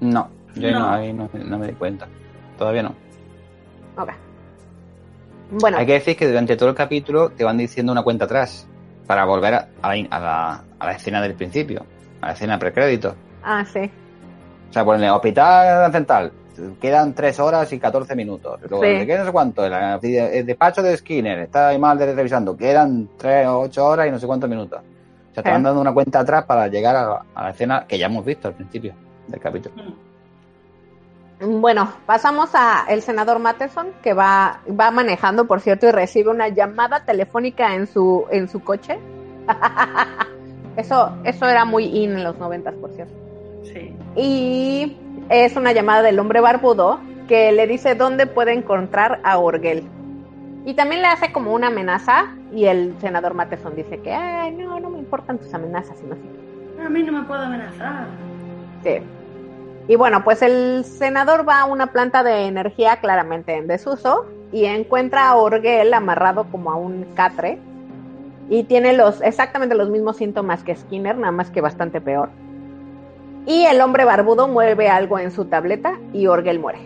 No, 0.00 0.30
yo 0.56 0.72
no, 0.72 0.80
No. 0.80 0.90
ahí 0.90 1.12
no, 1.12 1.30
no 1.32 1.58
me 1.58 1.68
di 1.68 1.74
cuenta. 1.74 2.08
Todavía 2.56 2.82
no. 2.82 2.94
Ok. 3.96 4.10
Bueno, 5.50 5.78
Hay 5.78 5.86
que 5.86 5.94
decir 5.94 6.16
que 6.16 6.26
durante 6.28 6.56
todo 6.56 6.68
el 6.68 6.74
capítulo 6.74 7.30
te 7.30 7.44
van 7.44 7.56
diciendo 7.56 7.92
una 7.92 8.02
cuenta 8.02 8.26
atrás 8.26 8.66
para 9.06 9.24
volver 9.24 9.54
a, 9.54 9.68
a 9.82 9.94
la, 9.96 10.06
a 10.10 10.20
la- 10.20 10.64
a 10.78 10.86
la 10.86 10.92
escena 10.92 11.20
del 11.22 11.34
principio, 11.34 11.84
a 12.20 12.26
la 12.28 12.32
escena 12.34 12.58
precrédito. 12.58 13.14
ah, 13.42 13.64
sí. 13.64 13.90
O 14.68 14.72
sea, 14.72 14.84
ponen 14.84 15.08
Hospital 15.10 15.90
Central, 15.92 16.32
quedan 16.78 17.14
3 17.14 17.40
horas 17.40 17.72
y 17.72 17.78
14 17.78 18.14
minutos. 18.14 18.60
Luego, 18.68 18.84
Sí. 18.84 18.90
¿de 18.90 19.06
qué 19.06 19.16
no 19.16 19.24
sé 19.24 19.32
cuánto? 19.32 19.64
El, 19.64 19.72
el 19.72 20.44
despacho 20.46 20.82
de 20.82 20.94
Skinner, 20.96 21.38
está 21.38 21.68
ahí 21.68 21.78
mal 21.78 21.96
de 21.96 22.14
revisando, 22.14 22.54
quedan 22.56 23.08
3 23.16 23.46
o 23.46 23.60
8 23.60 23.86
horas 23.86 24.06
y 24.08 24.10
no 24.10 24.18
sé 24.18 24.26
cuántos 24.26 24.50
minutos. 24.50 24.80
O 25.30 25.34
sea, 25.34 25.42
te 25.42 25.50
van 25.50 25.62
dando 25.62 25.80
una 25.80 25.92
cuenta 25.94 26.20
atrás 26.20 26.44
para 26.44 26.68
llegar 26.68 26.94
a, 26.96 27.22
a 27.34 27.44
la 27.44 27.50
escena 27.50 27.86
que 27.88 27.96
ya 27.96 28.06
hemos 28.06 28.24
visto 28.26 28.48
al 28.48 28.54
principio 28.54 28.92
del 29.26 29.40
capítulo. 29.40 29.74
Bueno, 31.40 31.92
pasamos 32.04 32.50
a 32.54 32.84
el 32.88 33.02
senador 33.02 33.38
Matheson, 33.38 33.88
que 34.02 34.12
va, 34.12 34.60
va 34.68 34.90
manejando, 34.90 35.46
por 35.46 35.60
cierto, 35.60 35.86
y 35.86 35.92
recibe 35.92 36.30
una 36.30 36.48
llamada 36.48 37.04
telefónica 37.04 37.74
en 37.74 37.86
su, 37.86 38.26
en 38.30 38.48
su 38.48 38.60
coche. 38.60 38.98
eso, 40.76 41.16
eso 41.22 41.46
era 41.46 41.64
muy 41.64 41.84
in 41.84 42.16
en 42.16 42.24
los 42.24 42.38
noventas, 42.38 42.74
por 42.74 42.90
cierto. 42.92 43.14
Sí. 43.62 43.94
Y 44.16 44.96
es 45.28 45.56
una 45.56 45.72
llamada 45.72 46.02
del 46.02 46.18
hombre 46.18 46.40
barbudo 46.40 47.00
que 47.28 47.52
le 47.52 47.66
dice 47.68 47.94
dónde 47.94 48.26
puede 48.26 48.52
encontrar 48.52 49.20
a 49.22 49.38
Orgel. 49.38 49.84
Y 50.64 50.74
también 50.74 51.02
le 51.02 51.08
hace 51.08 51.30
como 51.32 51.52
una 51.52 51.68
amenaza 51.68 52.34
y 52.52 52.64
el 52.64 52.96
senador 53.00 53.34
Matheson 53.34 53.76
dice 53.76 53.98
que, 54.00 54.12
ay, 54.12 54.52
no, 54.52 54.80
no 54.80 54.90
me 54.90 54.98
importan 54.98 55.38
tus 55.38 55.54
amenazas, 55.54 55.98
sino 55.98 56.14
así. 56.14 56.28
A 56.84 56.88
mí 56.88 57.02
no 57.04 57.12
me 57.12 57.22
puedo 57.22 57.42
amenazar. 57.42 58.06
Sí. 58.82 58.98
Y 59.88 59.96
bueno, 59.96 60.22
pues 60.22 60.42
el 60.42 60.84
senador 60.84 61.48
va 61.48 61.62
a 61.62 61.64
una 61.64 61.88
planta 61.88 62.22
de 62.22 62.44
energía 62.44 62.96
claramente 63.00 63.56
en 63.56 63.66
desuso 63.66 64.26
y 64.52 64.66
encuentra 64.66 65.30
a 65.30 65.36
Orgel 65.36 65.94
amarrado 65.94 66.44
como 66.50 66.70
a 66.70 66.76
un 66.76 67.06
catre 67.14 67.58
y 68.50 68.64
tiene 68.64 68.92
los 68.92 69.22
exactamente 69.22 69.74
los 69.74 69.88
mismos 69.88 70.18
síntomas 70.18 70.62
que 70.62 70.76
Skinner, 70.76 71.16
nada 71.16 71.32
más 71.32 71.50
que 71.50 71.62
bastante 71.62 72.02
peor. 72.02 72.28
Y 73.46 73.64
el 73.64 73.80
hombre 73.80 74.04
barbudo 74.04 74.46
mueve 74.46 74.88
algo 74.88 75.18
en 75.18 75.30
su 75.30 75.46
tableta 75.46 75.98
y 76.12 76.26
Orgel 76.26 76.58
muere. 76.58 76.80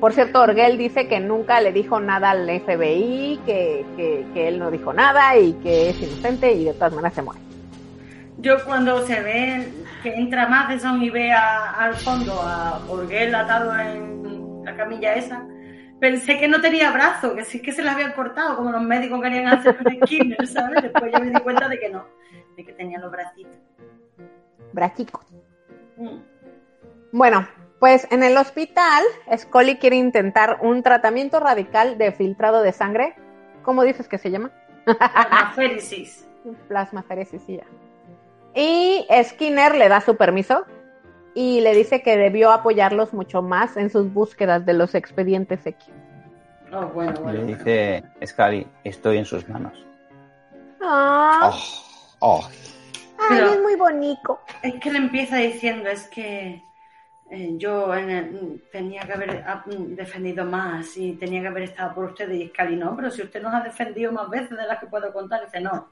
Por 0.00 0.14
cierto, 0.14 0.40
Orgel 0.40 0.78
dice 0.78 1.08
que 1.08 1.20
nunca 1.20 1.60
le 1.60 1.72
dijo 1.72 2.00
nada 2.00 2.30
al 2.30 2.48
FBI, 2.48 3.40
que, 3.44 3.84
que, 3.96 4.26
que 4.32 4.48
él 4.48 4.58
no 4.58 4.70
dijo 4.70 4.94
nada 4.94 5.36
y 5.36 5.52
que 5.54 5.90
es 5.90 6.00
inocente 6.00 6.52
y 6.52 6.64
de 6.64 6.72
todas 6.72 6.92
maneras 6.92 7.14
se 7.14 7.22
muere. 7.22 7.45
Yo 8.38 8.64
cuando 8.64 9.06
se 9.06 9.20
ve 9.22 9.68
que 10.02 10.14
entra 10.14 10.46
Matheson 10.48 11.02
y 11.02 11.10
ve 11.10 11.32
a- 11.32 11.70
al 11.72 11.94
fondo 11.94 12.40
a 12.42 12.80
Orgel 12.88 13.34
atado 13.34 13.74
en 13.78 14.62
la 14.64 14.76
camilla 14.76 15.14
esa, 15.14 15.46
pensé 16.00 16.38
que 16.38 16.46
no 16.48 16.60
tenía 16.60 16.90
brazo, 16.92 17.34
que 17.34 17.44
sí 17.44 17.62
que 17.62 17.72
se 17.72 17.82
le 17.82 17.88
habían 17.90 18.12
cortado, 18.12 18.56
como 18.56 18.70
los 18.70 18.82
médicos 18.82 19.22
querían 19.22 19.48
hacer 19.48 19.78
un 19.84 20.06
Skinner, 20.06 20.46
¿sabes? 20.46 20.82
Después 20.82 21.12
yo 21.12 21.20
me 21.20 21.30
di 21.30 21.40
cuenta 21.40 21.68
de 21.68 21.78
que 21.78 21.88
no, 21.88 22.04
de 22.56 22.64
que 22.64 22.72
tenía 22.72 22.98
los 22.98 23.10
bracitos. 23.10 23.56
Brachico. 24.72 25.24
Mm. 25.96 26.18
Bueno, 27.12 27.48
pues 27.80 28.06
en 28.10 28.22
el 28.22 28.36
hospital, 28.36 29.02
Scully 29.34 29.76
quiere 29.76 29.96
intentar 29.96 30.58
un 30.60 30.82
tratamiento 30.82 31.40
radical 31.40 31.96
de 31.96 32.12
filtrado 32.12 32.62
de 32.62 32.72
sangre. 32.72 33.14
¿Cómo 33.62 33.82
dices 33.82 34.08
que 34.08 34.18
se 34.18 34.30
llama? 34.30 34.50
Plasmaféresis. 34.84 36.28
Plasmaferesis, 36.68 37.40
sí, 37.46 37.56
ya. 37.56 37.64
Y 38.58 39.06
Skinner 39.22 39.74
le 39.76 39.88
da 39.88 40.00
su 40.00 40.16
permiso 40.16 40.64
y 41.34 41.60
le 41.60 41.74
dice 41.74 42.00
que 42.02 42.16
debió 42.16 42.50
apoyarlos 42.52 43.12
mucho 43.12 43.42
más 43.42 43.76
en 43.76 43.90
sus 43.90 44.10
búsquedas 44.12 44.64
de 44.64 44.72
los 44.72 44.94
expedientes 44.94 45.66
X. 45.66 45.86
Oh, 46.72 46.86
bueno, 46.86 47.12
Y 47.18 47.22
bueno. 47.22 47.32
le 47.32 47.44
bueno. 47.44 47.58
dice 47.58 48.04
Scully, 48.26 48.66
estoy 48.82 49.18
en 49.18 49.24
sus 49.26 49.46
manos. 49.48 49.84
Ah, 50.82 51.50
Oh, 52.20 52.38
oh. 52.40 52.48
ay, 53.18 53.26
pero- 53.28 53.52
es 53.52 53.60
muy 53.60 53.74
bonito. 53.76 54.40
Es 54.62 54.74
que 54.76 54.90
le 54.90 54.98
empieza 54.98 55.36
diciendo, 55.36 55.90
es 55.90 56.08
que 56.08 56.62
eh, 57.30 57.50
yo 57.58 57.94
en 57.94 58.08
el- 58.10 58.62
tenía 58.72 59.02
que 59.02 59.12
haber 59.12 59.44
ah, 59.46 59.62
defendido 59.66 60.44
más 60.46 60.96
y 60.96 61.12
tenía 61.14 61.42
que 61.42 61.48
haber 61.48 61.64
estado 61.64 61.94
por 61.94 62.06
usted 62.06 62.30
y 62.30 62.48
Scali 62.48 62.76
no, 62.76 62.96
pero 62.96 63.10
si 63.10 63.20
usted 63.22 63.42
nos 63.42 63.52
ha 63.52 63.60
defendido 63.60 64.12
más 64.12 64.30
veces 64.30 64.50
de 64.56 64.66
las 64.66 64.78
que 64.78 64.86
puedo 64.86 65.12
contar, 65.12 65.44
dice 65.44 65.60
no, 65.60 65.88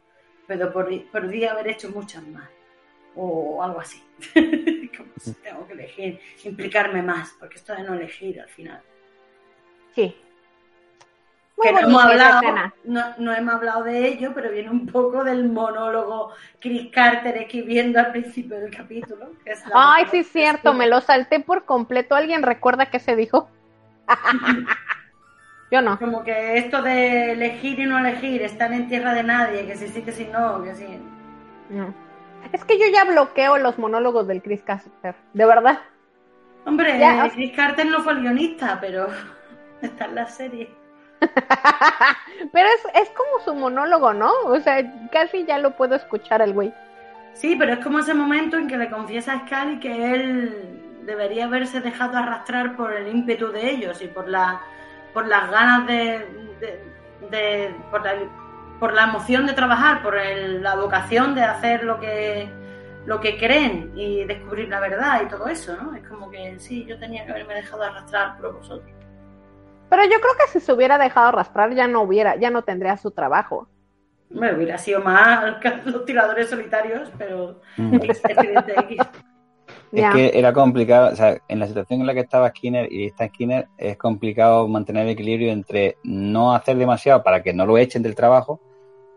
pero 0.47 0.73
por, 0.73 0.89
podría 1.11 1.53
haber 1.53 1.69
hecho 1.69 1.91
muchas 1.91 2.27
más 2.27 2.49
o 3.17 3.63
algo 3.63 3.81
así. 3.81 4.03
Como 4.97 5.11
si 5.19 5.33
tengo 5.35 5.67
que 5.67 5.75
elegir, 5.75 6.21
implicarme 6.45 7.03
más, 7.03 7.35
porque 7.39 7.57
esto 7.57 7.75
de 7.75 7.83
no 7.83 7.95
elegir 7.95 8.41
al 8.41 8.49
final. 8.49 8.83
Sí. 9.95 10.17
Muy 11.57 11.69
que 11.69 11.73
no 11.73 11.79
hemos 11.81 12.05
hablado, 12.05 12.73
no, 12.83 13.15
no 13.19 13.33
hemos 13.33 13.55
hablado 13.55 13.85
de 13.85 14.09
ello, 14.09 14.33
pero 14.35 14.51
viene 14.51 14.71
un 14.71 14.87
poco 14.87 15.23
del 15.23 15.49
monólogo 15.49 16.33
Chris 16.59 16.91
Carter 16.91 17.37
escribiendo 17.37 18.01
al 18.01 18.11
principio 18.11 18.59
del 18.59 18.75
capítulo. 18.75 19.31
que 19.45 19.53
es 19.53 19.65
la 19.69 19.95
Ay, 19.95 20.07
sí, 20.11 20.19
es 20.19 20.33
cierto, 20.33 20.75
me 20.75 20.89
lo 20.89 21.01
salté 21.01 21.39
por 21.39 21.65
completo. 21.65 22.17
¿Alguien 22.17 22.43
recuerda 22.43 22.87
qué 22.87 22.99
se 22.99 23.15
dijo? 23.15 23.49
Yo 25.75 25.83
no. 25.83 25.99
Como 25.99 26.23
que 26.23 26.57
esto 26.57 26.83
de 26.83 27.33
elegir 27.33 27.81
y 27.81 27.87
no 27.87 27.99
elegir, 27.99 28.43
estar 28.43 28.73
en 28.73 28.87
tierra 28.87 29.13
de 29.13 29.25
nadie, 29.25 29.67
que 29.67 29.75
si 29.75 29.89
sí, 29.89 30.03
que 30.03 30.13
si 30.13 30.27
no, 30.27 30.63
que 30.63 30.73
sí. 30.73 30.87
No. 31.69 31.93
Es 32.53 32.65
que 32.65 32.79
yo 32.79 32.87
ya 32.93 33.03
bloqueo 33.03 33.59
los 33.59 33.77
monólogos 33.77 34.29
del 34.29 34.41
Chris 34.41 34.63
Caster, 34.63 35.17
de 35.33 35.45
verdad. 35.45 35.81
Hombre, 36.65 36.97
Ya, 36.97 37.27
eh, 37.27 37.31
Chris 37.35 37.57
Carter 37.57 37.87
no 37.87 38.05
fue 38.05 38.13
el 38.13 38.21
guionista, 38.21 38.79
pero 38.81 39.09
está 39.83 40.05
en 40.05 40.15
la 40.15 40.27
serie. 40.29 40.71
Pero 42.53 42.69
es, 42.69 43.03
es 43.03 43.11
como 43.11 43.45
su 43.45 43.55
monólogo, 43.55 44.13
¿no? 44.13 44.31
O 44.45 44.61
sea, 44.61 44.85
casi 45.11 45.45
ya 45.45 45.59
lo 45.59 45.75
puedo 45.75 45.97
escuchar 45.97 46.43
el 46.43 46.53
güey. 46.53 46.73
Sí, 47.33 47.57
pero 47.59 47.73
es 47.73 47.79
como 47.81 48.01
ese 48.01 48.15
momento 48.15 48.59
en 48.59 48.69
que 48.69 48.77
le 48.77 48.91
confiesa 48.91 49.33
a 49.33 49.47
Scully 49.47 49.81
que 49.81 50.15
él 50.15 51.03
debería 51.07 51.47
haberse 51.47 51.81
dejado 51.81 52.19
arrastrar 52.19 52.77
por 52.77 52.93
el 52.93 53.09
ímpetu 53.09 53.51
de 53.51 53.71
ellos 53.71 54.03
y 54.03 54.09
por 54.09 54.29
la 54.29 54.61
por 55.15 55.27
las 55.27 55.51
ganas 55.51 55.87
de, 55.87 56.19
de- 56.61 56.85
de- 57.31 57.75
por, 57.91 58.05
la, 58.05 58.13
por 58.79 58.93
la 58.93 59.05
emoción 59.05 59.47
de 59.47 59.53
trabajar, 59.55 60.03
por 60.03 60.17
el- 60.19 60.63
la 60.63 60.75
vocación 60.77 61.35
de 61.35 61.43
hacer 61.43 61.85
lo 61.85 61.99
que 62.01 62.51
lo 63.07 63.21
que 63.21 63.37
creen 63.39 63.93
y 63.95 64.25
descubrir 64.25 64.69
la 64.71 64.81
verdad 64.81 65.21
y 65.23 65.29
todo 65.29 65.47
eso, 65.47 65.77
¿no? 65.77 65.95
Es 65.95 66.03
como 66.09 66.31
que 66.31 66.59
sí, 66.59 66.87
yo 66.87 66.99
tenía 66.99 67.27
que 67.27 67.33
haberme 67.33 67.53
dejado 67.55 67.83
arrastrar 67.83 68.39
por 68.39 68.55
vosotros. 68.55 68.91
Pero 69.91 70.05
yo 70.05 70.19
creo 70.23 70.33
que 70.41 70.51
si 70.53 70.59
se 70.61 70.73
hubiera 70.73 70.97
dejado 70.97 71.29
arrastrar 71.29 71.71
ya 71.75 71.87
no 71.87 72.01
hubiera, 72.01 72.37
ya 72.37 72.49
no 72.49 72.63
tendría 72.63 72.97
su 72.97 73.11
trabajo. 73.11 73.69
Me 74.31 74.55
hubiera 74.55 74.79
sido 74.79 75.01
más 75.03 75.57
que 75.57 75.71
los 75.85 76.07
tiradores 76.07 76.49
solitarios, 76.49 77.11
pero 77.19 77.61
Mm. 77.77 78.01
X. 79.95 80.05
Es 80.05 80.15
que 80.33 80.39
era 80.39 80.53
complicado, 80.53 81.13
o 81.13 81.17
sea, 81.17 81.39
en 81.49 81.59
la 81.59 81.67
situación 81.67 82.01
en 82.01 82.07
la 82.07 82.15
que 82.15 82.21
estaba 82.21 82.49
Skinner 82.51 82.93
y 82.93 83.07
está 83.07 83.29
Skinner, 83.29 83.69
es 83.79 83.97
complicado 83.97 84.69
mantener 84.69 85.05
el 85.05 85.13
equilibrio 85.13 85.53
entre 85.53 85.97
no 86.05 86.55
hacer 86.55 86.77
demasiado 86.77 87.23
para 87.23 87.43
que 87.43 87.53
no 87.53 87.67
lo 87.67 87.79
echen 87.79 88.03
del 88.03 88.15
trabajo 88.15 88.61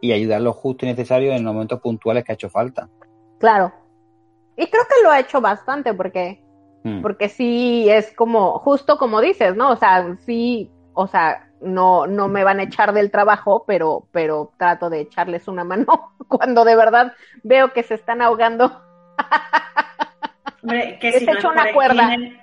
y 0.02 0.12
ayudar 0.12 0.42
lo 0.42 0.54
justo 0.54 0.86
y 0.86 0.90
necesario 0.90 1.34
en 1.34 1.44
los 1.44 1.54
momentos 1.54 1.80
puntuales 1.82 2.24
que 2.24 2.32
ha 2.32 2.36
hecho 2.36 2.50
falta. 2.50 2.90
Claro. 3.40 3.72
Y 4.56 4.68
creo 4.68 4.84
que 4.84 5.04
lo 5.04 5.12
ha 5.12 5.20
hecho 5.20 5.42
bastante 5.42 5.94
porque, 5.94 6.42
Mm. 6.84 7.02
porque 7.02 7.28
sí 7.30 7.90
es 7.90 8.14
como, 8.16 8.60
justo 8.60 8.98
como 8.98 9.20
dices, 9.20 9.56
¿no? 9.56 9.72
O 9.72 9.76
sea, 9.76 10.16
sí, 10.26 10.72
o 10.94 11.08
sea, 11.08 11.50
no, 11.60 12.08
no 12.08 12.28
me 12.28 12.44
van 12.44 12.60
a 12.60 12.64
echar 12.64 12.94
del 12.94 13.12
trabajo, 13.12 13.66
pero, 13.68 14.08
pero 14.12 14.52
trato 14.58 14.90
de 14.90 15.02
echarles 15.02 15.48
una 15.48 15.64
mano 15.64 16.14
cuando 16.28 16.64
de 16.64 16.76
verdad 16.76 17.14
veo 17.44 17.74
que 17.74 17.84
se 17.84 17.96
están 17.96 18.22
ahogando. 18.22 18.82
Hombre, 20.68 21.00
que 21.00 21.12
si 21.20 21.26
no, 21.26 21.32
es 21.34 21.44
por 21.44 21.52
una 21.54 21.74
cuerda. 21.74 22.08
Skinner, 22.10 22.40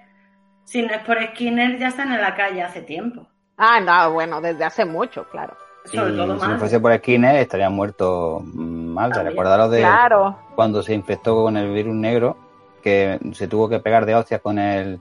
si 0.64 0.82
no 0.82 0.94
es 0.94 0.98
por 1.02 1.22
Skinner, 1.22 1.78
ya 1.78 1.88
están 1.88 2.12
en 2.12 2.20
la 2.20 2.34
calle 2.34 2.62
hace 2.62 2.82
tiempo. 2.82 3.26
Ah, 3.56 3.80
no, 3.80 4.12
bueno, 4.12 4.40
desde 4.40 4.64
hace 4.64 4.84
mucho, 4.84 5.28
claro. 5.30 5.56
Sobre 5.84 6.14
y 6.14 6.16
todo 6.16 6.40
si 6.40 6.48
no 6.48 6.58
fuese 6.58 6.80
por 6.80 6.96
Skinner 6.96 7.36
estaría 7.36 7.68
muerto 7.68 8.40
mal. 8.44 9.12
Recordaros 9.12 9.70
de 9.70 9.80
Claro. 9.80 10.38
cuando 10.54 10.82
se 10.82 10.94
infectó 10.94 11.42
con 11.42 11.56
el 11.58 11.70
virus 11.72 11.94
negro, 11.94 12.36
que 12.82 13.18
se 13.32 13.46
tuvo 13.48 13.68
que 13.68 13.78
pegar 13.80 14.06
de 14.06 14.14
hostias 14.14 14.40
con 14.40 14.58
el, 14.58 15.00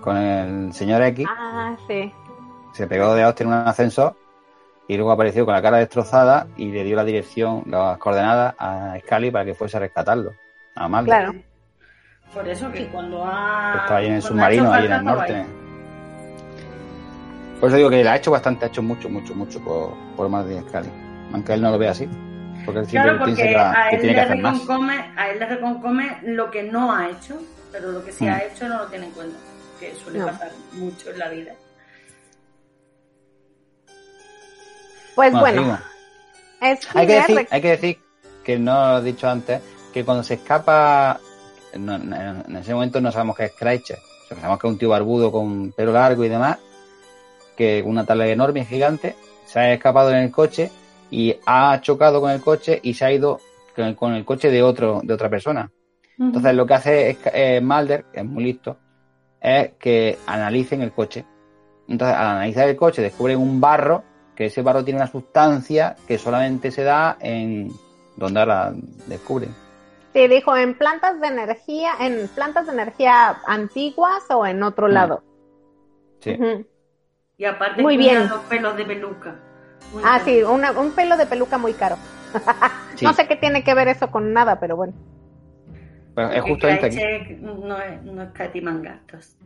con 0.00 0.16
el 0.16 0.72
señor 0.72 1.02
X. 1.02 1.26
Ah, 1.30 1.76
sí. 1.86 2.12
se 2.72 2.86
pegó 2.86 3.14
de 3.14 3.24
hostia 3.24 3.44
en 3.44 3.48
un 3.48 3.54
ascensor 3.54 4.16
y 4.88 4.96
luego 4.96 5.12
apareció 5.12 5.44
con 5.44 5.54
la 5.54 5.62
cara 5.62 5.76
destrozada 5.78 6.48
y 6.56 6.70
le 6.72 6.82
dio 6.84 6.96
la 6.96 7.04
dirección, 7.04 7.62
las 7.66 7.96
coordenadas 7.98 8.54
a 8.58 8.96
Scully 9.00 9.30
para 9.30 9.44
que 9.44 9.54
fuese 9.54 9.76
a 9.76 9.80
rescatarlo. 9.80 10.32
A 10.74 10.88
Mulder. 10.88 11.04
Claro. 11.04 11.34
Por 12.34 12.48
eso 12.48 12.70
que 12.70 12.86
cuando 12.88 13.24
ha. 13.24 13.72
Que 13.72 13.78
estaba 13.78 13.96
ahí 13.98 14.06
en 14.06 14.12
el 14.14 14.22
submarino, 14.22 14.72
ahí 14.72 14.86
en 14.86 14.92
el 14.92 15.04
norte. 15.04 15.34
ahí. 15.34 15.46
Por 17.58 17.68
eso 17.68 17.76
digo 17.76 17.90
que 17.90 18.04
la 18.04 18.12
ha 18.12 18.16
hecho 18.16 18.30
bastante, 18.30 18.64
ha 18.64 18.68
hecho 18.68 18.82
mucho, 18.82 19.08
mucho, 19.08 19.34
mucho 19.34 19.60
por, 19.62 19.92
por 20.16 20.26
y 20.28 20.60
Scully. 20.60 20.88
Aunque 21.32 21.52
él 21.54 21.60
no 21.62 21.70
lo 21.70 21.78
ve 21.78 21.88
así. 21.88 22.08
Porque 22.64 22.80
él 22.80 22.86
siempre 22.86 23.10
Claro, 23.12 23.24
piensa 23.24 23.42
porque 23.42 23.52
que, 23.52 23.56
la- 23.58 23.70
a 23.86 23.88
que 23.90 23.96
él, 23.96 24.00
tiene 24.02 24.14
que 24.14 24.20
le 24.20 24.24
hacer 24.26 24.38
más. 24.38 24.52
reconcome, 24.60 25.12
a 25.16 25.30
él 25.30 25.38
le 25.38 25.46
reconcome 25.46 26.18
lo 26.22 26.50
que 26.50 26.62
no 26.62 26.94
ha 26.94 27.08
hecho, 27.10 27.40
pero 27.72 27.90
lo 27.92 28.04
que 28.04 28.12
sí 28.12 28.24
Mm. 28.24 28.28
ha 28.28 28.38
hecho 28.44 28.68
no 28.68 28.78
lo 28.78 28.86
tiene 28.86 29.06
en 29.06 29.12
cuenta, 29.12 29.36
que 29.78 29.94
suele 29.94 30.18
No. 30.20 30.26
pasar 30.26 30.50
mucho 30.72 31.10
en 31.10 31.18
la 31.18 31.28
vida. 31.28 31.52
Pues 35.14 35.32
Bueno, 35.32 35.78
es 36.62 36.88
hay, 36.94 37.06
que 37.06 37.14
decir, 37.14 37.48
hay 37.50 37.60
que 37.60 37.68
decir, 37.70 37.98
que 38.44 38.58
no 38.58 38.92
lo 38.92 38.98
he 38.98 39.02
dicho 39.02 39.28
antes, 39.28 39.60
que 39.92 40.04
cuando 40.04 40.22
se 40.22 40.34
escapa, 40.34 41.18
no- 41.78 41.96
en 41.96 42.56
ese 42.56 42.74
momento 42.74 43.00
no 43.00 43.12
sabemos 43.12 43.36
que 43.36 43.44
es 43.46 43.52
Kreischer. 43.52 43.98
O 43.98 44.28
sea, 44.28 44.36
sabemos 44.36 44.58
que 44.60 44.66
es 44.66 44.72
un 44.72 44.78
tío 44.78 44.88
barbudo 44.90 45.30
con 45.32 45.72
pelo 45.72 45.92
largo 45.92 46.24
y 46.24 46.28
demás, 46.28 46.58
que 47.56 47.82
una 47.84 48.04
tabla 48.04 48.26
enorme 48.28 48.60
y 48.60 48.64
gigante, 48.64 49.16
se 49.44 49.58
ha 49.58 49.72
escapado 49.72 50.10
en 50.10 50.16
el 50.18 50.30
coche 50.30 50.70
y 51.10 51.34
ha 51.46 51.80
chocado 51.80 52.20
con 52.20 52.30
el 52.30 52.40
coche 52.40 52.78
y 52.82 52.94
se 52.94 53.04
ha 53.04 53.12
ido 53.12 53.40
con 53.74 53.84
el, 53.86 53.96
con 53.96 54.14
el 54.14 54.24
coche 54.24 54.50
de 54.50 54.62
otro 54.62 55.00
de 55.02 55.12
otra 55.14 55.28
persona. 55.28 55.70
Entonces 56.18 56.54
lo 56.54 56.66
que 56.66 56.74
hace 56.74 57.10
es, 57.10 57.18
eh, 57.32 57.60
Mulder, 57.60 58.04
que 58.12 58.20
es 58.20 58.26
muy 58.26 58.44
listo, 58.44 58.76
es 59.40 59.70
que 59.78 60.18
analicen 60.26 60.82
el 60.82 60.92
coche. 60.92 61.24
Entonces 61.88 62.16
al 62.16 62.26
analizar 62.26 62.68
el 62.68 62.76
coche 62.76 63.02
descubren 63.02 63.38
un 63.38 63.60
barro, 63.60 64.04
que 64.36 64.46
ese 64.46 64.62
barro 64.62 64.84
tiene 64.84 65.00
una 65.00 65.10
sustancia 65.10 65.96
que 66.06 66.18
solamente 66.18 66.70
se 66.70 66.82
da 66.84 67.16
en 67.20 67.70
donde 68.16 68.40
ahora 68.40 68.72
descubren. 69.06 69.54
Sí, 70.12 70.26
dijo 70.26 70.56
en 70.56 70.74
plantas 70.76 71.20
de 71.20 71.28
energía, 71.28 71.92
en 72.00 72.26
plantas 72.28 72.66
de 72.66 72.72
energía 72.72 73.40
antiguas 73.46 74.24
o 74.30 74.44
en 74.46 74.62
otro 74.62 74.88
Mm. 74.88 74.92
lado. 74.92 75.22
Sí. 76.20 76.36
Y 77.38 77.44
aparte 77.44 77.80
Muy 77.80 77.96
bien. 77.96 78.28
los 78.28 78.40
pelos 78.40 78.76
de 78.76 78.84
peluca. 78.84 79.36
Muy 79.92 80.02
Ah, 80.04 80.20
sí, 80.24 80.42
una- 80.42 80.72
un 80.72 80.90
pelo 80.92 81.16
de 81.16 81.26
peluca 81.26 81.58
muy 81.58 81.72
caro. 81.74 81.96
Sí. 82.96 83.04
No 83.06 83.12
sé 83.14 83.26
qué 83.26 83.36
tiene 83.36 83.64
que 83.64 83.72
ver 83.72 83.88
eso 83.88 84.10
con 84.10 84.32
nada, 84.32 84.60
pero 84.60 84.76
bueno. 84.76 84.92
Pero 86.14 86.30
es 86.32 86.42
justamente 86.42 86.86
aquí. 86.86 87.36
No, 87.40 87.80
es, 87.80 88.02
no 88.02 88.22
escatiman 88.22 88.82
gastos. 88.82 89.36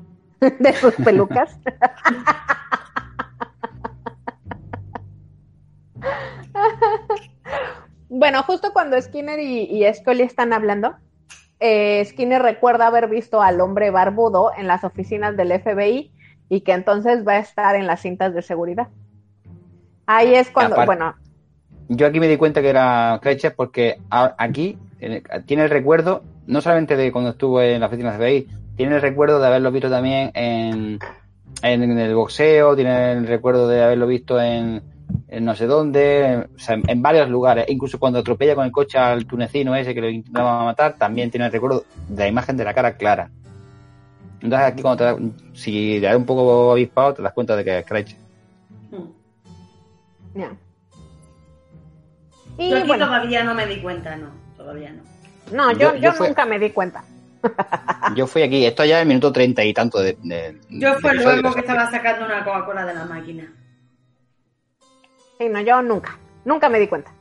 De 0.41 0.73
sus 0.73 0.95
pelucas. 0.97 1.57
bueno, 8.19 8.43
justo 8.43 8.73
cuando 8.73 9.01
Skinner 9.01 9.39
y, 9.39 9.63
y 9.63 9.93
Scully 9.93 10.23
están 10.23 10.53
hablando, 10.53 10.95
eh, 11.61 12.05
Skinner 12.05 12.43
recuerda 12.43 12.87
haber 12.87 13.09
visto 13.09 13.41
al 13.43 13.61
hombre 13.61 13.91
barbudo 13.91 14.51
en 14.57 14.67
las 14.67 14.85
oficinas 14.85 15.37
del 15.37 15.53
FBI 15.53 16.11
y 16.49 16.61
que 16.61 16.73
entonces 16.73 17.27
va 17.27 17.33
a 17.35 17.39
estar 17.39 17.77
en 17.77 17.87
las 17.87 18.01
cintas 18.03 18.35
de 18.35 18.43
seguridad. 18.43 18.89
Ahí 20.07 20.35
es 20.35 20.51
cuando, 20.51 20.75
Aparte- 20.75 20.87
bueno, 20.87 21.15
Yo 21.89 22.07
aquí 22.07 22.19
me 22.21 22.29
di 22.29 22.37
cuenta 22.39 22.63
que 22.63 22.71
era 22.71 23.19
Kreischer 23.23 23.55
porque 23.55 23.99
a- 24.11 24.35
aquí 24.39 24.79
tiene 25.47 25.65
el 25.65 25.71
recuerdo, 25.71 26.23
no 26.47 26.61
solamente 26.63 26.97
de 26.97 27.13
cuando 27.13 27.31
estuvo 27.31 27.61
en 27.61 27.81
la 27.81 27.87
oficina 27.87 28.11
de 28.13 28.17
FBI, 28.17 28.49
tiene 28.77 28.97
el 28.97 29.03
recuerdo 29.03 29.39
de 29.39 29.47
haberlo 29.47 29.71
visto 29.71 29.91
también 29.91 30.31
en, 30.35 30.99
en, 31.63 31.83
en 31.83 31.99
el 31.99 32.15
boxeo, 32.15 32.75
tiene 32.75 33.13
el 33.13 33.27
recuerdo 33.27 33.69
de 33.69 33.83
haberlo 33.83 34.07
visto 34.07 34.41
en, 34.41 34.83
en 35.29 35.45
no 35.45 35.55
sé 35.57 35.67
dónde, 35.67 36.47
o 36.55 36.59
sea, 36.59 36.75
en, 36.77 36.83
en 36.89 37.03
varios 37.03 37.29
lugares. 37.29 37.67
Incluso 37.69 37.99
cuando 37.99 38.19
atropella 38.21 38.55
con 38.55 38.65
el 38.65 38.73
coche 38.73 38.99
al 38.99 39.27
tunecino 39.27 39.75
ese 39.75 39.95
que 39.95 40.01
lo 40.01 40.09
intentaba 40.09 40.65
matar, 40.65 40.95
también 40.97 41.31
tiene 41.31 41.47
el 41.47 41.53
recuerdo 41.53 41.85
de 42.09 42.23
la 42.25 42.29
imagen 42.29 42.57
de 42.57 42.65
la 42.65 42.75
cara 42.75 42.97
clara. 42.97 43.31
Entonces 44.41 44.69
aquí 44.69 44.83
cuando 44.83 44.99
te 44.99 45.05
da- 45.05 45.19
si 45.55 45.99
te 46.01 46.07
das 46.07 46.17
un 46.17 46.27
poco 46.27 46.73
avispado, 46.73 47.15
te 47.15 47.23
das 47.23 47.33
cuenta 47.33 47.57
de 47.57 47.65
que 47.65 47.79
es 47.79 47.87
Kreischer. 47.87 48.19
Mm. 48.91 50.39
ya. 50.39 50.51
Y 52.59 52.71
Yo 52.71 52.77
aquí 52.79 52.87
bueno, 52.87 53.07
todavía 53.07 53.43
no 53.45 53.55
me 53.55 53.67
di 53.67 53.81
cuenta, 53.81 54.17
no, 54.17 54.29
todavía 54.57 54.93
no. 54.93 55.03
no, 55.57 55.73
yo, 55.73 55.79
yo- 55.79 55.95
yo, 55.95 56.01
yo 56.03 56.13
fue- 56.13 56.29
nunca 56.29 56.47
me 56.47 56.59
di 56.59 56.71
cuenta. 56.71 57.05
Yo 58.17 58.27
fui 58.27 58.41
aquí, 58.43 58.65
esto 58.65 58.87
ya 58.87 58.97
es 58.97 59.03
el 59.03 59.09
minuto 59.09 59.31
treinta 59.31 59.63
y 59.63 59.75
tanto 59.75 59.99
de, 59.99 60.17
de- 60.23 60.59
Yo 60.71 60.95
de 60.95 61.01
fue 61.01 61.11
episodio, 61.13 61.43
luego 61.43 61.55
que 61.55 61.61
estaba 61.61 61.91
sacando 61.91 62.25
una 62.25 62.43
Coca-Cola 62.43 62.87
de 62.87 62.95
la 62.95 63.05
máquina. 63.05 63.53
Sí, 65.39 65.49
no, 65.49 65.61
yo 65.61 65.83
nunca, 65.83 66.19
nunca 66.45 66.69
me 66.69 66.79
di 66.79 66.89
cuenta. 66.89 67.13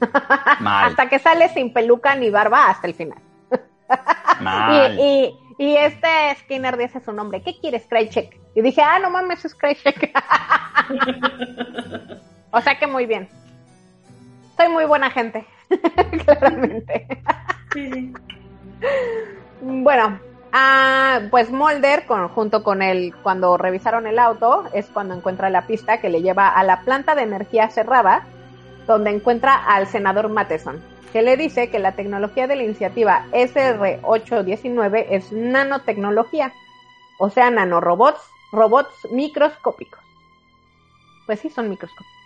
Mal, 0.60 0.90
Hasta 0.90 1.08
que 1.08 1.18
sale 1.18 1.48
sin 1.48 1.72
peluca 1.72 2.14
ni 2.14 2.30
barba 2.30 2.68
hasta 2.68 2.86
el 2.86 2.94
final. 2.94 3.18
mal. 4.40 4.98
Y, 4.98 5.02
y, 5.02 5.38
y 5.58 5.76
este 5.76 6.08
Skinner 6.40 6.76
dice 6.76 7.00
su 7.00 7.12
nombre, 7.12 7.42
¿qué 7.42 7.58
quieres, 7.60 7.86
Krajcek? 7.86 8.38
Y 8.54 8.62
dije, 8.62 8.82
ah, 8.82 8.98
no 8.98 9.10
mames, 9.10 9.44
es 9.44 9.54
Krajcek. 9.54 10.10
o 12.50 12.60
sea 12.60 12.78
que 12.78 12.86
muy 12.86 13.06
bien. 13.06 13.28
Soy 14.56 14.68
muy 14.68 14.84
buena 14.84 15.10
gente, 15.10 15.46
claramente. 16.24 17.06
Sí, 17.72 17.90
sí. 17.92 18.12
Bueno, 19.60 20.18
ah, 20.52 21.20
pues 21.30 21.50
Mulder, 21.50 22.06
con, 22.06 22.28
junto 22.28 22.62
con 22.62 22.82
él, 22.82 23.14
cuando 23.22 23.56
revisaron 23.56 24.06
el 24.06 24.18
auto, 24.18 24.64
es 24.72 24.86
cuando 24.86 25.14
encuentra 25.14 25.50
la 25.50 25.66
pista 25.66 26.00
que 26.00 26.08
le 26.08 26.22
lleva 26.22 26.48
a 26.48 26.64
la 26.64 26.82
planta 26.82 27.14
de 27.14 27.22
energía 27.22 27.68
cerrada, 27.70 28.26
donde 28.86 29.10
encuentra 29.10 29.54
al 29.54 29.86
senador 29.86 30.28
Matheson, 30.28 30.82
que 31.12 31.22
le 31.22 31.36
dice 31.36 31.70
que 31.70 31.78
la 31.78 31.92
tecnología 31.92 32.46
de 32.46 32.56
la 32.56 32.64
iniciativa 32.64 33.26
SR819 33.32 35.06
es 35.10 35.32
nanotecnología, 35.32 36.52
o 37.18 37.30
sea, 37.30 37.50
nanorobots, 37.50 38.20
robots 38.52 39.08
microscópicos. 39.10 40.00
Pues 41.26 41.40
sí, 41.40 41.50
son 41.50 41.68
microscópicos. 41.68 42.20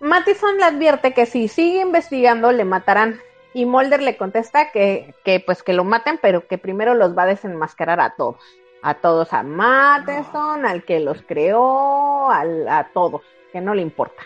Matheson 0.00 0.56
le 0.56 0.64
advierte 0.64 1.14
que 1.14 1.26
si 1.26 1.46
sigue 1.46 1.80
investigando 1.80 2.50
le 2.50 2.64
matarán 2.64 3.20
y 3.54 3.66
Mulder 3.66 4.02
le 4.02 4.16
contesta 4.16 4.70
que, 4.70 5.14
que 5.24 5.40
pues 5.40 5.62
que 5.62 5.72
lo 5.72 5.84
maten 5.84 6.18
pero 6.20 6.46
que 6.46 6.58
primero 6.58 6.94
los 6.94 7.16
va 7.16 7.24
a 7.24 7.26
desenmascarar 7.26 8.00
a 8.00 8.14
todos, 8.16 8.36
a 8.82 8.94
todos, 8.94 9.32
a 9.32 9.42
Matheson, 9.42 10.64
al 10.66 10.84
que 10.84 11.00
los 11.00 11.22
creó, 11.22 12.30
al- 12.30 12.68
a 12.68 12.88
todos, 12.92 13.22
que 13.52 13.60
no 13.60 13.74
le 13.74 13.82
importa. 13.82 14.22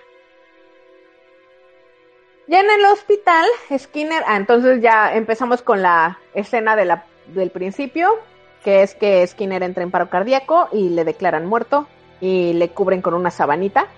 Ya 2.49 2.61
en 2.61 2.71
el 2.71 2.85
hospital, 2.87 3.45
Skinner, 3.77 4.23
ah, 4.27 4.37
entonces 4.37 4.81
ya 4.81 5.15
empezamos 5.15 5.63
con 5.63 5.83
la 5.83 6.21
escena 6.33 6.77
de 6.77 6.85
la, 6.85 7.05
del 7.27 7.51
principio, 7.51 8.09
que 8.63 8.83
es 8.83 8.95
que 8.95 9.27
Skinner 9.27 9.65
entra 9.65 9.83
en 9.83 9.91
paro 9.91 10.09
cardíaco 10.09 10.69
y 10.73 10.91
le 10.91 11.03
declaran 11.05 11.47
muerto 11.47 11.89
y 12.21 12.53
le 12.53 12.69
cubren 12.69 13.03
con 13.03 13.15
una 13.15 13.33
sabanita. 13.33 13.89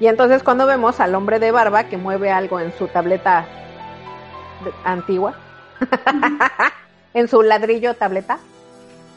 Y 0.00 0.08
entonces 0.08 0.42
cuando 0.42 0.66
vemos 0.66 0.98
al 0.98 1.14
hombre 1.14 1.38
de 1.38 1.52
barba 1.52 1.84
que 1.84 1.96
mueve 1.96 2.32
algo 2.32 2.58
en 2.58 2.72
su 2.76 2.88
tableta 2.88 3.46
antigua, 4.84 5.34
en 7.14 7.28
su 7.28 7.42
ladrillo 7.42 7.94
tableta, 7.94 8.38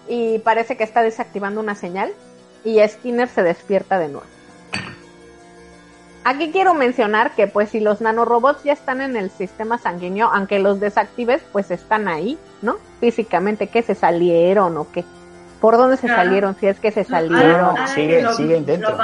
y 0.08 0.40
parece 0.40 0.78
que 0.78 0.84
está 0.84 1.02
desactivando 1.02 1.60
una 1.62 1.76
señal, 1.76 2.12
y 2.64 2.80
Skinner 2.88 3.28
se 3.28 3.44
despierta 3.44 3.98
de 4.00 4.08
nuevo. 4.10 4.26
Aquí 6.24 6.52
quiero 6.52 6.74
mencionar 6.74 7.36
que 7.36 7.46
pues 7.46 7.70
si 7.70 7.80
los 7.80 8.02
nanorobots 8.02 8.64
ya 8.64 8.74
están 8.74 9.00
en 9.02 9.16
el 9.16 9.30
sistema 9.30 9.78
sanguíneo, 9.78 10.28
aunque 10.34 10.58
los 10.58 10.80
desactives, 10.80 11.44
pues 11.52 11.70
están 11.70 12.08
ahí, 12.08 12.40
¿no? 12.64 12.78
Físicamente, 13.00 13.68
que 13.68 13.84
se 13.84 13.94
salieron 13.94 14.76
o 14.78 14.88
qué. 14.92 15.04
¿Por 15.62 15.78
dónde 15.78 15.98
se 15.98 16.08
Claro. 16.08 16.24
salieron? 16.24 16.56
Si 16.60 16.66
es 16.66 16.80
que 16.80 16.92
se 16.92 17.02
No, 17.04 17.10
salieron. 17.10 17.76
no, 17.76 17.88
sigue- 17.88 18.22
lo- 18.24 18.34
sigue 18.34 18.60
dentro. 18.62 18.90
Lo 18.90 18.98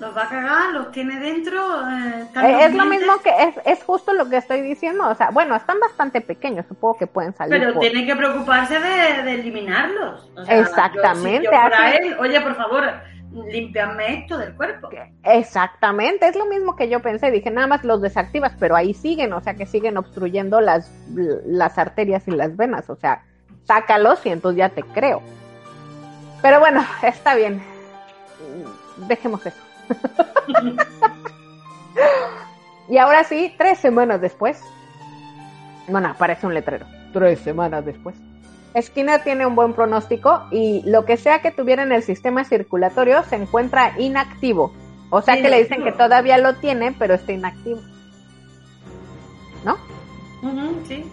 los 0.00 0.16
va 0.16 0.22
a 0.24 0.28
cagar, 0.28 0.72
los 0.72 0.92
tiene 0.92 1.18
dentro. 1.18 1.58
eh, 1.88 2.26
Eh, 2.42 2.64
es 2.66 2.74
lo 2.74 2.84
mismo 2.84 3.14
que 3.22 3.30
es, 3.30 3.54
es 3.64 3.82
justo 3.84 4.12
lo 4.12 4.28
que 4.28 4.36
estoy 4.36 4.60
diciendo. 4.60 5.08
O 5.08 5.14
sea, 5.14 5.30
bueno, 5.30 5.56
están 5.56 5.80
bastante 5.80 6.20
pequeños, 6.20 6.66
supongo 6.68 6.96
que 6.98 7.06
pueden 7.06 7.34
salir. 7.34 7.58
Pero 7.60 7.72
por- 7.74 7.80
tiene 7.82 8.06
que 8.06 8.14
preocuparse 8.16 8.78
de, 8.78 9.22
de 9.22 9.34
eliminarlos. 9.34 10.30
O 10.36 10.44
sea, 10.44 10.58
Exactamente, 10.58 11.44
Yo, 11.46 11.50
si 11.50 11.56
yo 11.56 11.60
fuera 11.62 11.86
así- 11.88 11.96
él, 12.02 12.16
oye, 12.20 12.40
por 12.40 12.54
favor, 12.56 12.84
limpiadme 13.50 14.20
esto 14.20 14.38
del 14.38 14.54
cuerpo. 14.54 14.88
Exactamente, 15.24 16.28
es 16.28 16.36
lo 16.36 16.46
mismo 16.46 16.76
que 16.76 16.88
yo 16.88 17.00
pensé. 17.00 17.30
Dije, 17.30 17.50
nada 17.50 17.66
más 17.66 17.84
los 17.84 18.00
desactivas, 18.00 18.52
pero 18.58 18.76
ahí 18.76 18.94
siguen, 18.94 19.32
o 19.32 19.40
sea, 19.40 19.54
que 19.54 19.66
siguen 19.66 19.96
obstruyendo 19.98 20.60
las, 20.60 20.90
las 21.44 21.76
arterias 21.78 22.26
y 22.26 22.30
las 22.30 22.56
venas. 22.56 22.88
O 22.88 22.96
sea, 22.96 23.24
sácalos 23.64 24.24
y 24.24 24.30
entonces 24.30 24.58
ya 24.58 24.68
te 24.70 24.82
creo. 24.82 25.22
Pero 26.40 26.60
bueno, 26.60 26.84
está 27.02 27.34
bien. 27.34 27.60
Dejemos 29.08 29.44
eso. 29.46 29.56
Y 32.88 32.98
ahora 32.98 33.24
sí, 33.24 33.54
tres 33.56 33.78
semanas 33.78 34.20
después. 34.20 34.62
Bueno, 35.88 36.08
aparece 36.08 36.46
un 36.46 36.54
letrero. 36.54 36.86
Tres 37.12 37.40
semanas 37.40 37.84
después. 37.84 38.16
Skinner 38.80 39.22
tiene 39.22 39.46
un 39.46 39.54
buen 39.54 39.72
pronóstico 39.72 40.44
y 40.50 40.82
lo 40.84 41.04
que 41.04 41.16
sea 41.16 41.40
que 41.40 41.50
tuviera 41.50 41.82
en 41.82 41.92
el 41.92 42.02
sistema 42.02 42.44
circulatorio 42.44 43.22
se 43.24 43.36
encuentra 43.36 43.98
inactivo. 43.98 44.72
O 45.10 45.22
sea 45.22 45.40
que 45.40 45.48
le 45.48 45.62
dicen 45.62 45.82
que 45.82 45.92
todavía 45.92 46.36
lo 46.38 46.54
tiene, 46.56 46.94
pero 46.98 47.14
está 47.14 47.32
inactivo. 47.32 47.80
¿No? 49.64 49.76
Sí. 50.86 51.04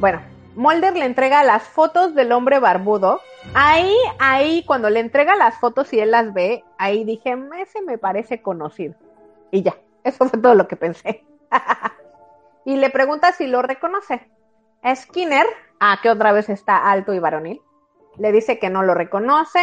Bueno, 0.00 0.20
Mulder 0.56 0.96
le 0.96 1.04
entrega 1.04 1.44
las 1.44 1.62
fotos 1.62 2.14
del 2.14 2.32
hombre 2.32 2.58
barbudo. 2.58 3.20
Ahí, 3.54 3.94
ahí, 4.18 4.64
cuando 4.64 4.90
le 4.90 5.00
entrega 5.00 5.34
las 5.34 5.58
fotos 5.58 5.92
y 5.92 6.00
él 6.00 6.12
las 6.12 6.32
ve, 6.32 6.64
ahí 6.78 7.04
dije, 7.04 7.36
ese 7.58 7.82
me 7.82 7.98
parece 7.98 8.42
conocido. 8.42 8.94
Y 9.50 9.62
ya, 9.62 9.76
eso 10.04 10.28
fue 10.28 10.40
todo 10.40 10.54
lo 10.54 10.68
que 10.68 10.76
pensé. 10.76 11.24
y 12.64 12.76
le 12.76 12.90
pregunta 12.90 13.32
si 13.32 13.46
lo 13.46 13.62
reconoce. 13.62 14.30
Skinner, 14.94 15.46
ah, 15.80 15.98
que 16.02 16.10
otra 16.10 16.32
vez 16.32 16.48
está 16.48 16.90
alto 16.90 17.12
y 17.12 17.18
varonil, 17.18 17.60
le 18.18 18.32
dice 18.32 18.58
que 18.58 18.70
no 18.70 18.82
lo 18.82 18.94
reconoce, 18.94 19.60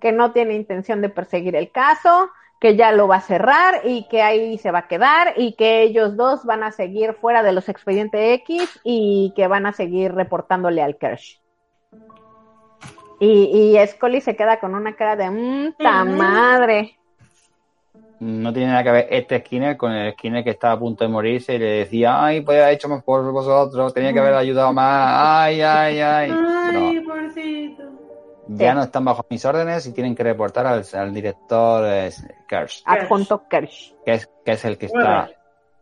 que 0.00 0.12
no 0.12 0.32
tiene 0.32 0.54
intención 0.54 1.00
de 1.00 1.08
perseguir 1.08 1.56
el 1.56 1.70
caso, 1.72 2.30
que 2.60 2.76
ya 2.76 2.92
lo 2.92 3.08
va 3.08 3.16
a 3.16 3.20
cerrar 3.22 3.80
y 3.84 4.06
que 4.08 4.22
ahí 4.22 4.58
se 4.58 4.70
va 4.70 4.80
a 4.80 4.88
quedar 4.88 5.34
y 5.36 5.54
que 5.54 5.82
ellos 5.82 6.16
dos 6.16 6.44
van 6.44 6.62
a 6.62 6.72
seguir 6.72 7.14
fuera 7.14 7.42
de 7.42 7.52
los 7.52 7.68
expedientes 7.68 8.20
X 8.40 8.80
y 8.84 9.32
que 9.34 9.46
van 9.46 9.66
a 9.66 9.72
seguir 9.72 10.12
reportándole 10.12 10.82
al 10.82 10.98
Kersh. 10.98 11.40
Y, 13.20 13.76
y 13.78 13.86
Scully 13.86 14.20
se 14.20 14.34
queda 14.34 14.58
con 14.58 14.74
una 14.74 14.96
cara 14.96 15.14
de 15.14 15.30
mmm, 15.30 15.74
ta 15.78 16.02
Ujú. 16.04 16.12
madre. 16.16 16.96
No 18.18 18.52
tiene 18.52 18.68
nada 18.72 18.82
que 18.84 18.90
ver 18.90 19.06
este 19.10 19.38
Skinner 19.40 19.76
con 19.78 19.92
el 19.92 20.12
Skinner 20.12 20.42
que 20.44 20.50
estaba 20.50 20.74
a 20.74 20.78
punto 20.78 21.04
de 21.04 21.10
morirse 21.10 21.54
y 21.54 21.58
le 21.58 21.70
decía, 21.70 22.22
ay, 22.22 22.42
podía 22.42 22.62
haber 22.64 22.74
hecho 22.74 22.88
más 22.88 23.02
por 23.02 23.30
vosotros, 23.32 23.94
tenía 23.94 24.12
que 24.12 24.18
haber 24.18 24.34
ayudado 24.34 24.72
más, 24.74 25.14
ay, 25.46 25.60
ay, 25.62 26.00
ay. 26.00 26.30
Ay, 26.30 27.00
No, 27.00 27.08
pobrecito. 27.08 27.82
ya 28.48 28.70
Sí. 28.72 28.76
no 28.76 28.82
están 28.82 29.04
bajo 29.06 29.24
mis 29.30 29.42
órdenes 29.44 29.86
y 29.86 29.92
tienen 29.92 30.14
que 30.14 30.22
reportar 30.22 30.66
al, 30.66 30.84
al 30.92 31.14
director 31.14 31.84
eh, 31.86 32.10
Kersh, 32.46 32.82
Adjunto 32.84 33.46
Kersh. 33.48 33.92
que 34.04 34.12
es, 34.12 34.28
que 34.44 34.52
es 34.52 34.64
el 34.66 34.76
que 34.76 34.86
está, 34.86 35.30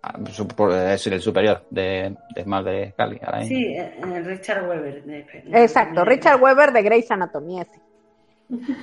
Ah, 0.03 0.15
por- 0.57 0.73
es 0.73 1.07
el 1.09 1.21
superior 1.21 1.65
de, 1.71 2.17
de 2.35 2.43
Smart 2.45 2.65
de 2.67 2.93
Scully. 2.93 3.21
ahora 3.25 3.39
mismo. 3.39 3.57
Sí, 3.57 3.65
eh, 3.65 4.01
eh, 4.01 4.21
Richard 4.25 4.69
Weber. 4.69 5.03
de- 5.05 5.27
Exacto, 5.53 6.01
de- 6.01 6.07
Richard 6.07 6.41
Weber 6.41 6.73
de 6.73 6.83
Grey's 6.83 7.11
Anatomy. 7.11 7.61
ese. 7.61 7.81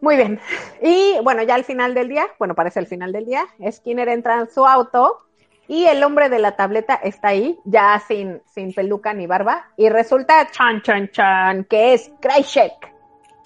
Muy 0.00 0.16
bien. 0.16 0.40
Y 0.82 1.16
bueno, 1.24 1.42
ya 1.42 1.54
al 1.56 1.64
final 1.64 1.92
del 1.94 2.08
día, 2.08 2.26
bueno, 2.38 2.54
parece 2.54 2.78
el 2.80 2.86
final 2.86 3.10
del 3.12 3.24
día, 3.26 3.44
Skinner 3.70 4.08
entra 4.08 4.38
en 4.40 4.48
su 4.50 4.64
auto 4.64 5.18
y 5.66 5.86
el 5.86 6.02
hombre 6.04 6.28
de 6.28 6.38
la 6.38 6.54
tableta 6.56 6.94
está 6.94 7.28
ahí, 7.28 7.58
ya 7.64 8.00
sin, 8.06 8.40
sin 8.54 8.72
peluca 8.72 9.12
ni 9.12 9.26
barba, 9.26 9.66
y 9.76 9.88
resulta, 9.88 10.48
chan, 10.52 10.82
chan, 10.82 11.08
chan, 11.10 11.64
que 11.64 11.94
es 11.94 12.10
Krychek. 12.20 12.74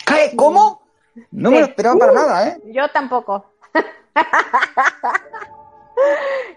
¿Qué? 0.06 0.36
¿Cómo? 0.36 0.82
No 1.30 1.50
me 1.50 1.60
lo 1.60 1.66
esperaba 1.66 1.98
para 1.98 2.12
nada, 2.12 2.48
¿eh? 2.48 2.60
Yo 2.66 2.86
tampoco. 2.90 3.46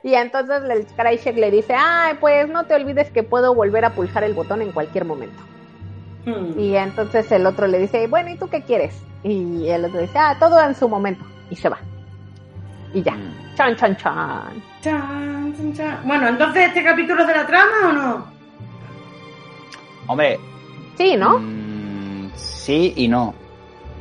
y 0.04 0.14
entonces 0.16 0.62
el 0.70 0.86
Krychek 0.88 1.36
le 1.38 1.52
dice, 1.52 1.74
ay, 1.78 2.16
pues 2.20 2.48
no 2.50 2.66
te 2.66 2.76
olvides 2.76 3.10
que 3.12 3.24
puedo 3.24 3.54
volver 3.56 3.86
a 3.86 3.92
pulsar 3.92 4.24
el 4.24 4.34
botón 4.34 4.62
en 4.62 4.72
cualquier 4.72 5.06
momento. 5.06 5.42
Hmm. 6.26 6.60
Y 6.60 6.76
entonces 6.76 7.32
el 7.32 7.46
otro 7.46 7.68
le 7.68 7.80
dice, 7.80 8.08
bueno, 8.08 8.30
¿y 8.32 8.38
tú 8.38 8.50
qué 8.50 8.62
quieres? 8.64 9.00
Y 9.24 9.70
el 9.70 9.86
otro 9.86 10.00
dice, 10.02 10.18
ah, 10.18 10.36
todo 10.40 10.60
en 10.62 10.76
su 10.76 10.88
momento. 10.90 11.24
Y 11.50 11.56
se 11.56 11.70
va. 11.70 11.78
Y 12.94 13.02
ya. 13.04 13.14
Mm. 13.14 13.56
Chan, 13.56 13.76
chan, 13.76 13.98
chan. 13.98 14.64
Chan, 14.82 15.54
chan, 15.58 15.74
chan. 15.74 16.00
Bueno, 16.06 16.28
entonces, 16.30 16.68
¿este 16.68 16.84
capítulo 16.84 17.22
es 17.22 17.28
de 17.28 17.34
la 17.36 17.46
trama 17.48 17.90
o 17.90 17.92
no? 17.94 18.26
Hombre, 20.08 20.40
Sí, 20.98 21.16
¿no? 21.18 21.40
mm, 21.40 22.32
sí 22.36 22.94
y 22.96 23.08
no. 23.08 23.34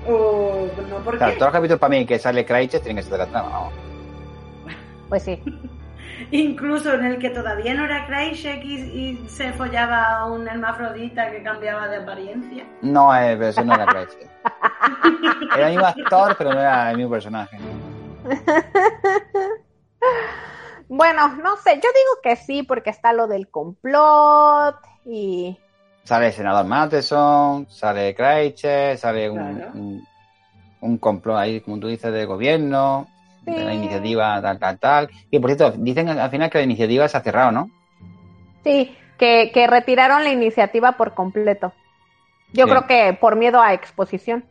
O 0.07 0.67
no, 0.91 0.97
¿por 0.99 1.15
qué? 1.19 1.25
todos 1.25 1.41
los 1.41 1.51
capítulos 1.53 1.79
para 1.81 1.91
mí 1.91 2.05
que 2.07 2.19
sale 2.19 2.45
Crytek 2.45 2.83
tienen 2.83 2.97
que 2.97 3.03
ser 3.03 3.13
de 3.13 3.19
la 3.19 3.27
trama, 3.27 3.49
vamos. 3.49 3.73
Pues 5.09 5.23
sí. 5.25 5.43
Incluso 6.31 6.93
en 6.95 7.05
el 7.07 7.19
que 7.19 7.31
todavía 7.31 7.75
no 7.75 7.85
era 7.85 8.07
Krychek 8.07 8.65
y, 8.65 8.75
y 8.75 9.29
se 9.29 9.53
follaba 9.53 10.19
a 10.19 10.27
un 10.27 10.47
hermafrodita 10.47 11.31
que 11.31 11.43
cambiaba 11.43 11.89
de 11.89 11.97
apariencia. 11.97 12.65
No, 12.83 13.15
eh, 13.15 13.35
pero 13.37 13.49
eso 13.49 13.65
no 13.65 13.75
era 13.75 13.87
Crytek. 13.87 14.31
Era 15.57 15.67
el 15.69 15.73
mismo 15.75 15.87
actor, 15.87 16.35
pero 16.37 16.53
no 16.53 16.61
era 16.61 16.91
el 16.91 16.97
mismo 16.97 17.13
personaje. 17.13 17.59
Bueno, 20.89 21.29
no 21.43 21.57
sé, 21.57 21.75
yo 21.77 21.89
digo 21.89 22.21
que 22.23 22.37
sí, 22.37 22.63
porque 22.63 22.91
está 22.91 23.13
lo 23.15 23.27
del 23.27 23.49
complot 23.49 24.77
y... 25.07 25.59
Sale 26.05 26.27
el 26.27 26.33
senador 26.35 26.67
Matheson, 26.67 27.67
sale 27.71 28.15
Crytek, 28.15 28.99
sale 28.99 29.31
un, 29.31 29.55
Claro. 29.57 29.71
un, 29.75 30.07
un 30.83 30.99
complot 30.99 31.39
ahí, 31.39 31.61
como 31.63 31.81
tú 31.81 31.89
dices, 31.89 32.13
de 32.13 32.27
gobierno, 32.27 33.09
de 33.45 33.65
la 33.65 33.75
iniciativa 33.75 34.41
tal, 34.43 34.59
tal, 34.59 34.79
tal. 34.79 35.11
Y 35.31 35.39
por 35.39 35.51
cierto, 35.55 35.77
dicen 35.79 36.09
al 36.09 36.31
final 36.31 36.51
que 36.51 36.59
la 36.59 36.65
iniciativa 36.65 37.07
se 37.09 37.17
ha 37.17 37.21
cerrado, 37.21 37.53
¿no? 37.53 37.71
Sí, 38.63 38.97
que, 39.19 39.51
que 39.53 39.67
retiraron 39.67 40.25
la 40.25 40.31
iniciativa 40.31 40.93
por 40.93 41.15
completo. 41.15 41.73
Yo 42.53 42.65
Sí. 42.65 42.71
creo 42.71 42.87
que 42.87 43.13
por 43.19 43.37
miedo 43.37 43.61
a 43.61 43.73
exposición. 43.75 44.45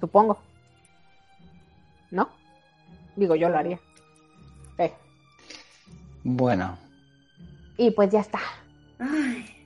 Supongo. 0.00 0.38
¿No? 2.10 2.28
Digo, 3.16 3.34
yo 3.34 3.48
lo 3.48 3.58
haría. 3.58 3.78
Sí. 4.78 4.90
Bueno, 6.24 6.76
Y 7.76 7.90
pues 7.92 8.10
ya 8.10 8.20
está. 8.20 8.38
Ay, 8.98 9.59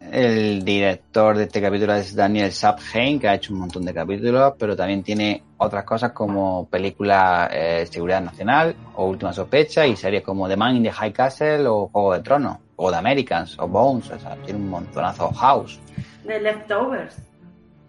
el 0.00 0.64
director 0.64 1.36
de 1.36 1.44
este 1.44 1.60
capítulo 1.60 1.94
es 1.94 2.14
Daniel 2.14 2.52
Sapheim, 2.52 3.18
que 3.18 3.28
ha 3.28 3.34
hecho 3.34 3.52
un 3.52 3.60
montón 3.60 3.84
de 3.84 3.92
capítulos, 3.92 4.54
pero 4.58 4.76
también 4.76 5.02
tiene 5.02 5.42
otras 5.58 5.84
cosas 5.84 6.12
como 6.12 6.66
película 6.68 7.48
eh, 7.52 7.86
Seguridad 7.90 8.22
Nacional 8.22 8.74
o 8.94 9.06
Última 9.06 9.32
Sospecha 9.32 9.86
y 9.86 9.96
series 9.96 10.22
como 10.22 10.48
The 10.48 10.56
Man 10.56 10.76
in 10.76 10.84
the 10.84 10.92
High 10.92 11.12
Castle 11.12 11.66
o 11.66 11.88
Juego 11.88 12.14
de 12.14 12.20
Tronos 12.20 12.56
o 12.76 12.90
The 12.90 12.96
Americans 12.96 13.58
o 13.58 13.66
Bones, 13.66 14.10
o 14.10 14.18
sea, 14.18 14.36
tiene 14.36 14.60
un 14.60 14.70
montonazo 14.70 15.32
House. 15.32 15.80
de 16.24 16.40
Leftovers. 16.40 17.16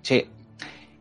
Sí. 0.02 0.28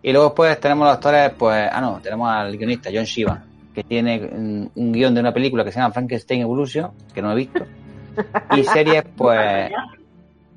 Y 0.03 0.13
luego 0.13 0.29
después 0.29 0.61
tenemos 0.61 0.87
los 0.87 0.95
actores, 0.95 1.33
pues, 1.37 1.69
ah 1.73 1.81
no, 1.81 2.01
tenemos 2.01 2.29
al 2.31 2.57
guionista 2.57 2.91
John 2.93 3.05
Shiva, 3.05 3.43
que 3.75 3.83
tiene 3.83 4.19
mm, 4.19 4.71
un 4.75 4.93
guion 4.93 5.15
de 5.15 5.21
una 5.21 5.33
película 5.33 5.65
que 5.65 5.73
se 5.73 5.81
llama 5.81 5.93
Frankenstein 5.93 6.43
Evolution, 6.43 6.91
que 7.13 7.23
no 7.23 7.33
he 7.33 7.35
visto. 7.35 7.65
Y 8.57 8.63
series, 8.65 9.05
pues, 9.17 9.71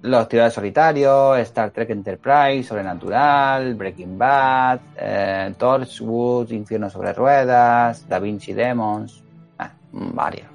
Los 0.04 0.28
Tiradores 0.28 0.56
Solitarios, 0.56 1.38
Star 1.40 1.70
Trek 1.72 1.92
Enterprise, 1.92 2.64
Sobrenatural, 2.64 3.76
Breaking 3.76 4.18
Bad, 4.18 4.80
eh, 4.98 5.54
Torchwood, 5.58 6.50
Infierno 6.52 6.90
sobre 6.90 7.14
Ruedas, 7.14 8.08
Da 8.10 8.18
Vinci 8.20 8.54
Demons, 8.54 9.24
ah, 9.60 9.72
varios. 9.92 10.48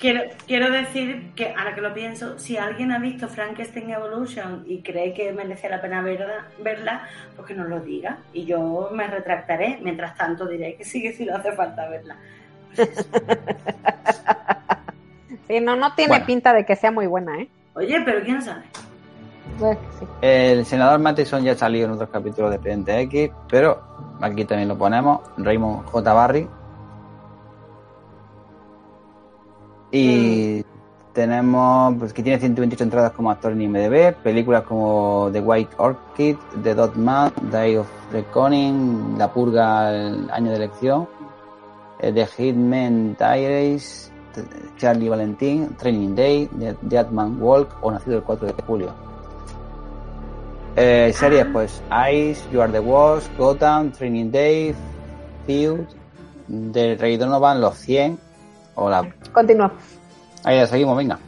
Quiero, 0.00 0.22
quiero 0.46 0.70
decir 0.70 1.32
que, 1.34 1.52
ahora 1.54 1.74
que 1.74 1.80
lo 1.82 1.92
pienso, 1.92 2.38
si 2.38 2.56
alguien 2.56 2.92
ha 2.92 2.98
visto 2.98 3.28
Frankenstein 3.28 3.90
Evolution 3.90 4.64
y 4.66 4.80
cree 4.80 5.12
que 5.12 5.32
merece 5.32 5.68
la 5.68 5.82
pena 5.82 6.00
verla, 6.00 6.46
verla 6.62 7.02
pues 7.36 7.48
que 7.48 7.54
nos 7.54 7.68
lo 7.68 7.80
diga. 7.80 8.18
Y 8.32 8.44
yo 8.46 8.90
me 8.92 9.06
retractaré. 9.08 9.80
Mientras 9.82 10.16
tanto, 10.16 10.46
diré 10.46 10.76
que 10.76 10.84
sí, 10.84 11.02
que 11.02 11.12
sí 11.12 11.26
no 11.26 11.36
hace 11.36 11.52
falta 11.52 11.88
verla. 11.88 12.16
Pues. 12.74 13.08
Sí, 15.46 15.60
no, 15.60 15.76
no 15.76 15.94
tiene 15.94 16.10
Bueno. 16.10 16.26
pinta 16.26 16.52
de 16.52 16.66
que 16.66 16.76
sea 16.76 16.90
muy 16.90 17.06
buena, 17.06 17.38
¿eh? 17.40 17.48
Oye, 17.78 18.02
pero 18.04 18.24
quién 18.24 18.42
sabe. 18.42 18.62
Pues 19.56 19.78
sí. 19.98 20.06
El 20.20 20.66
senador 20.66 20.98
Matheson 20.98 21.44
ya 21.44 21.52
ha 21.52 21.56
salido 21.56 21.86
en 21.86 21.92
otros 21.92 22.10
capítulos 22.10 22.50
de 22.50 22.56
Expediente 22.56 23.00
X, 23.02 23.30
pero 23.48 23.80
aquí 24.20 24.44
también 24.44 24.68
lo 24.68 24.76
ponemos, 24.76 25.20
Raymond 25.36 25.84
J. 25.86 26.12
Barry. 26.12 26.48
Y 29.92 30.64
tenemos 31.12 31.94
pues, 31.98 32.12
que 32.12 32.22
tiene 32.22 32.40
128 32.40 32.82
entradas 32.82 33.12
como 33.12 33.30
actor 33.30 33.52
en 33.52 33.62
IMDb, 33.62 34.12
películas 34.24 34.64
como 34.64 35.30
The 35.32 35.40
White 35.40 35.76
Orchid, 35.78 36.36
The 36.62 36.74
Dot 36.74 36.96
Man, 36.96 37.32
Day 37.50 37.76
of 37.76 37.88
Reckoning, 38.12 39.16
La 39.16 39.32
Purga, 39.32 39.92
el 39.94 40.28
año 40.32 40.50
de 40.50 40.56
elección, 40.56 41.08
eh, 42.00 42.12
The 42.12 42.26
Hitman 42.26 43.16
Diaries, 43.16 44.12
Charlie 44.76 45.08
Valentín, 45.08 45.76
Training 45.76 46.14
Day, 46.14 46.48
The 46.58 46.76
Deadman 46.82 47.40
Walk 47.40 47.76
o 47.82 47.90
Nacido 47.90 48.18
el 48.18 48.22
4 48.22 48.46
de 48.48 48.62
julio. 48.62 48.94
Eh, 50.76 51.12
series 51.12 51.46
pues 51.46 51.82
Ice, 52.12 52.40
You 52.52 52.62
Are 52.62 52.70
the 52.70 52.80
Wars, 52.80 53.28
Gotham, 53.36 53.90
Training 53.90 54.30
Day, 54.30 54.74
Field, 55.46 55.88
The 56.72 56.94
Rey 56.96 57.16
Donovan, 57.16 57.60
Los 57.60 57.78
100 57.78 58.18
o 58.76 58.88
la... 58.88 59.12
Continuamos. 59.32 59.76
Ahí 60.44 60.56
ya 60.56 60.66
seguimos, 60.66 60.96
venga. 60.96 61.18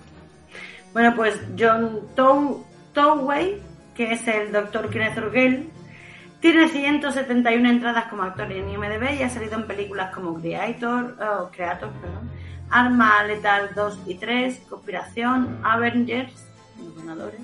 Bueno, 0.93 1.15
pues 1.17 1.41
John 1.59 2.01
Tow 2.15 2.65
Toway, 2.93 3.61
que 3.95 4.13
es 4.13 4.27
el 4.29 4.53
doctor 4.53 4.89
Kenneth 4.91 5.19
Urgell, 5.19 5.69
tiene 6.41 6.69
171 6.69 7.69
entradas 7.69 8.07
como 8.07 8.23
actor 8.23 8.51
en 8.51 8.69
IMDb 8.69 9.19
y 9.19 9.23
ha 9.23 9.29
salido 9.29 9.57
en 9.57 9.67
películas 9.67 10.13
como 10.15 10.35
Creator, 10.41 11.17
oh, 11.21 11.51
Creator, 11.53 11.91
perdón, 12.01 12.31
Arma 12.71 13.23
Letal 13.25 13.71
2 13.75 14.01
y 14.07 14.15
3, 14.15 14.63
Conspiración, 14.69 15.59
Avengers, 15.63 16.33
los 16.79 16.97
ganadores, 16.97 17.41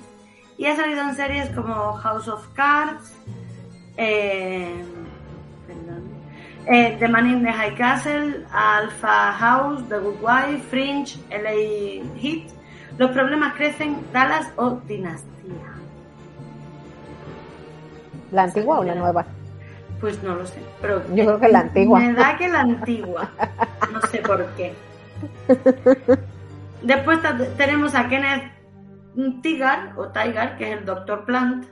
y 0.57 0.65
ha 0.65 0.75
salido 0.75 1.01
en 1.01 1.15
series 1.15 1.49
como 1.49 1.93
House 1.93 2.27
of 2.27 2.47
Cards, 2.53 3.13
eh, 3.97 4.83
perdón, 5.67 6.03
eh, 6.65 6.95
The 6.99 7.07
Man 7.07 7.27
in 7.27 7.43
the 7.43 7.51
High 7.51 7.75
Castle, 7.75 8.45
Alpha 8.51 9.33
House, 9.33 9.87
The 9.89 9.99
Good 9.99 10.21
Wife, 10.21 10.63
Fringe, 10.69 11.17
LA 11.29 12.03
Heat, 12.19 12.47
Los 12.97 13.11
Problemas 13.11 13.53
Crecen, 13.55 13.97
Dallas 14.11 14.47
o 14.55 14.79
Dinastía. 14.87 15.27
¿La 18.31 18.43
antigua 18.43 18.79
o 18.79 18.83
la 18.83 18.95
nueva? 18.95 19.25
Pues 20.01 20.21
no 20.21 20.35
lo 20.35 20.45
sé, 20.45 20.61
pero 20.81 21.01
Yo 21.15 21.25
creo 21.25 21.39
que 21.39 21.47
la 21.47 21.59
antigua. 21.59 21.99
Me 21.99 22.13
da 22.13 22.37
que 22.37 22.47
la 22.47 22.61
antigua. 22.61 23.29
No 23.91 24.01
sé 24.01 24.19
por 24.19 24.45
qué. 24.55 24.73
Después 26.81 27.19
tenemos 27.57 27.95
a 27.95 28.07
Kenneth 28.07 28.51
Tigar, 29.41 29.93
o 29.97 30.09
Tigar, 30.09 30.57
que 30.57 30.71
es 30.71 30.77
el 30.77 30.85
Doctor 30.85 31.25
Plant. 31.25 31.65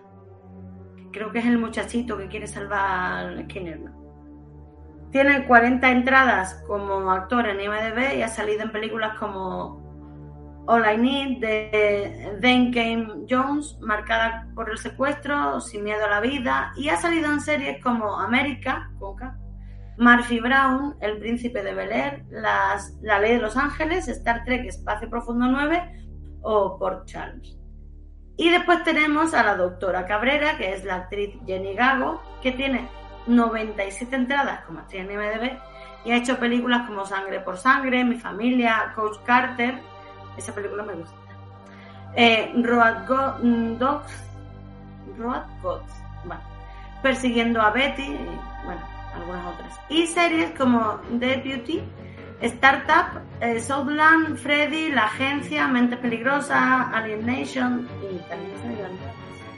Creo 1.12 1.32
que 1.32 1.40
es 1.40 1.46
el 1.46 1.58
muchachito 1.58 2.18
que 2.18 2.28
quiere 2.28 2.48
salvar 2.48 3.28
a 3.28 3.44
Skinner. 3.44 3.80
Tiene 5.12 5.46
40 5.46 5.90
entradas 5.92 6.62
como 6.68 7.10
actor 7.12 7.48
en 7.48 7.62
IMDb 7.62 8.18
y 8.18 8.22
ha 8.22 8.28
salido 8.28 8.64
en 8.64 8.72
películas 8.72 9.18
como 9.18 9.86
All 10.68 10.84
I 10.84 10.98
Need 10.98 11.40
de 11.40 12.38
Then 12.42 12.74
Came 12.74 13.26
Jones, 13.30 13.78
marcada 13.80 14.48
por 14.56 14.70
el 14.70 14.78
secuestro, 14.78 15.62
Sin 15.62 15.84
miedo 15.84 16.04
a 16.06 16.10
la 16.10 16.20
vida, 16.20 16.74
y 16.76 16.90
ha 16.90 16.98
salido 16.98 17.32
en 17.32 17.40
series 17.40 17.82
como 17.82 18.20
América, 18.20 18.90
Coca, 19.00 19.38
Murphy 19.98 20.40
Brown, 20.40 20.96
El 21.00 21.18
Príncipe 21.20 21.64
de 21.64 21.74
Bel 21.74 21.92
Air, 21.92 22.24
La 22.30 23.20
Ley 23.20 23.34
de 23.34 23.42
los 23.42 23.56
Ángeles, 23.58 24.08
Star 24.08 24.44
Trek 24.44 24.66
Espacio 24.66 25.10
Profundo 25.10 25.48
9 25.48 26.04
o 26.42 26.78
Port 26.78 27.06
Charles. 27.06 27.58
Y 28.38 28.50
después 28.50 28.84
tenemos 28.84 29.34
a 29.34 29.44
la 29.44 29.56
doctora 29.56 30.06
Cabrera, 30.06 30.58
que 30.58 30.74
es 30.74 30.84
la 30.84 30.96
actriz 30.96 31.36
Jenny 31.46 31.74
Gago, 31.74 32.22
que 32.42 32.52
tiene 32.52 32.88
97 33.28 34.16
entradas 34.16 34.62
como 34.66 34.80
actriz 34.80 35.02
en 35.02 35.12
IMDb 35.12 35.58
y 36.04 36.12
ha 36.12 36.18
hecho 36.18 36.38
películas 36.38 36.86
como 36.88 37.06
Sangre 37.06 37.40
por 37.40 37.58
Sangre, 37.58 38.04
Mi 38.04 38.16
Familia, 38.16 38.92
Coach 38.94 39.18
Carter. 39.26 39.80
Esa 40.38 40.54
película 40.54 40.84
me 40.84 40.94
gusta. 40.94 41.16
Eh, 42.16 42.54
Road 42.62 43.08
Go- 43.08 43.36
mm, 43.42 43.78
Dogs, 43.78 44.24
Road 45.18 45.44
Gods, 45.62 45.94
bueno, 46.26 46.42
Persiguiendo 47.02 47.62
a 47.62 47.72
Betty, 47.72 48.18
bueno, 48.66 48.82
algunas 49.16 49.54
otras. 49.54 49.80
Y 49.90 50.08
series 50.08 50.52
como 50.52 51.00
Deputy, 51.12 51.82
Startup, 52.42 53.22
eh, 53.42 53.60
Southland, 53.60 54.38
Freddy, 54.38 54.92
La 54.92 55.06
Agencia, 55.06 55.68
Mente 55.68 55.98
Peligrosa, 55.98 56.90
Alien 56.92 57.26
Nation 57.26 57.88
y 58.02 58.18
también 58.30 58.54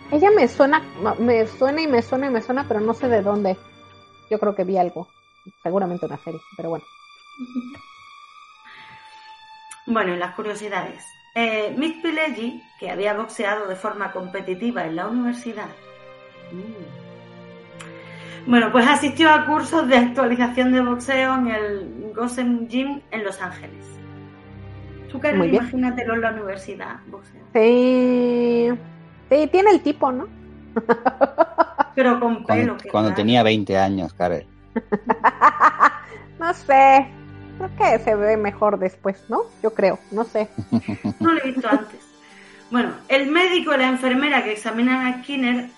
se. 0.09 0.15
Ella 0.15 0.31
me 0.31 0.47
suena, 0.47 0.81
me 1.19 1.45
suena 1.47 1.81
y 1.81 1.87
me 1.87 2.01
suena 2.01 2.27
y 2.27 2.29
me 2.29 2.41
suena, 2.41 2.65
pero 2.67 2.79
no 2.79 2.93
sé 2.93 3.09
de 3.09 3.21
dónde. 3.21 3.57
Yo 4.29 4.39
creo 4.39 4.55
que 4.55 4.63
vi 4.63 4.77
algo. 4.77 5.07
Seguramente 5.63 6.05
una 6.05 6.17
serie, 6.17 6.39
pero 6.55 6.69
bueno. 6.69 6.85
Bueno, 9.89 10.13
y 10.13 10.17
las 10.17 10.35
curiosidades. 10.35 11.01
Eh, 11.33 11.73
Mick 11.77 12.01
Pileggi, 12.01 12.61
que 12.77 12.91
había 12.91 13.13
boxeado 13.13 13.67
de 13.67 13.77
forma 13.77 14.11
competitiva 14.11 14.85
en 14.85 14.97
la 14.97 15.07
universidad. 15.07 15.69
Mm. 16.51 17.06
Bueno, 18.47 18.71
pues 18.71 18.87
asistió 18.87 19.29
a 19.29 19.45
cursos 19.45 19.87
de 19.89 19.97
actualización 19.97 20.71
de 20.71 20.81
boxeo 20.81 21.35
en 21.35 21.47
el 21.47 22.13
Gotham 22.15 22.67
Gym 22.67 23.01
en 23.11 23.23
Los 23.25 23.41
Ángeles. 23.41 23.85
Tú, 25.11 25.19
Karen, 25.19 25.37
Muy 25.37 25.49
bien. 25.49 25.63
imagínatelo 25.63 26.15
en 26.15 26.21
la 26.21 26.31
universidad, 26.31 26.95
boxeo. 27.07 27.41
Sí. 27.53 28.69
Sí, 29.29 29.47
tiene 29.51 29.71
el 29.71 29.81
tipo, 29.81 30.11
¿no? 30.13 30.27
Pero 31.95 32.19
con 32.21 32.45
pelo. 32.45 32.75
Cuando, 32.75 32.91
cuando 32.91 33.13
tenía 33.13 33.43
20 33.43 33.77
años, 33.77 34.13
Karel. 34.13 34.45
no 36.39 36.53
sé. 36.53 37.07
Creo 37.57 37.69
que 37.75 37.99
se 37.99 38.15
ve 38.15 38.37
mejor 38.37 38.79
después, 38.79 39.25
¿no? 39.29 39.41
Yo 39.61 39.73
creo, 39.73 39.99
no 40.11 40.23
sé. 40.23 40.47
No 41.19 41.33
lo 41.33 41.39
he 41.41 41.51
visto 41.51 41.67
antes. 41.67 41.99
Bueno, 42.69 42.93
el 43.07 43.31
médico 43.31 43.73
y 43.73 43.77
la 43.77 43.89
enfermera 43.89 44.43
que 44.43 44.53
examinan 44.53 45.05
a 45.05 45.23
Skinner 45.23 45.69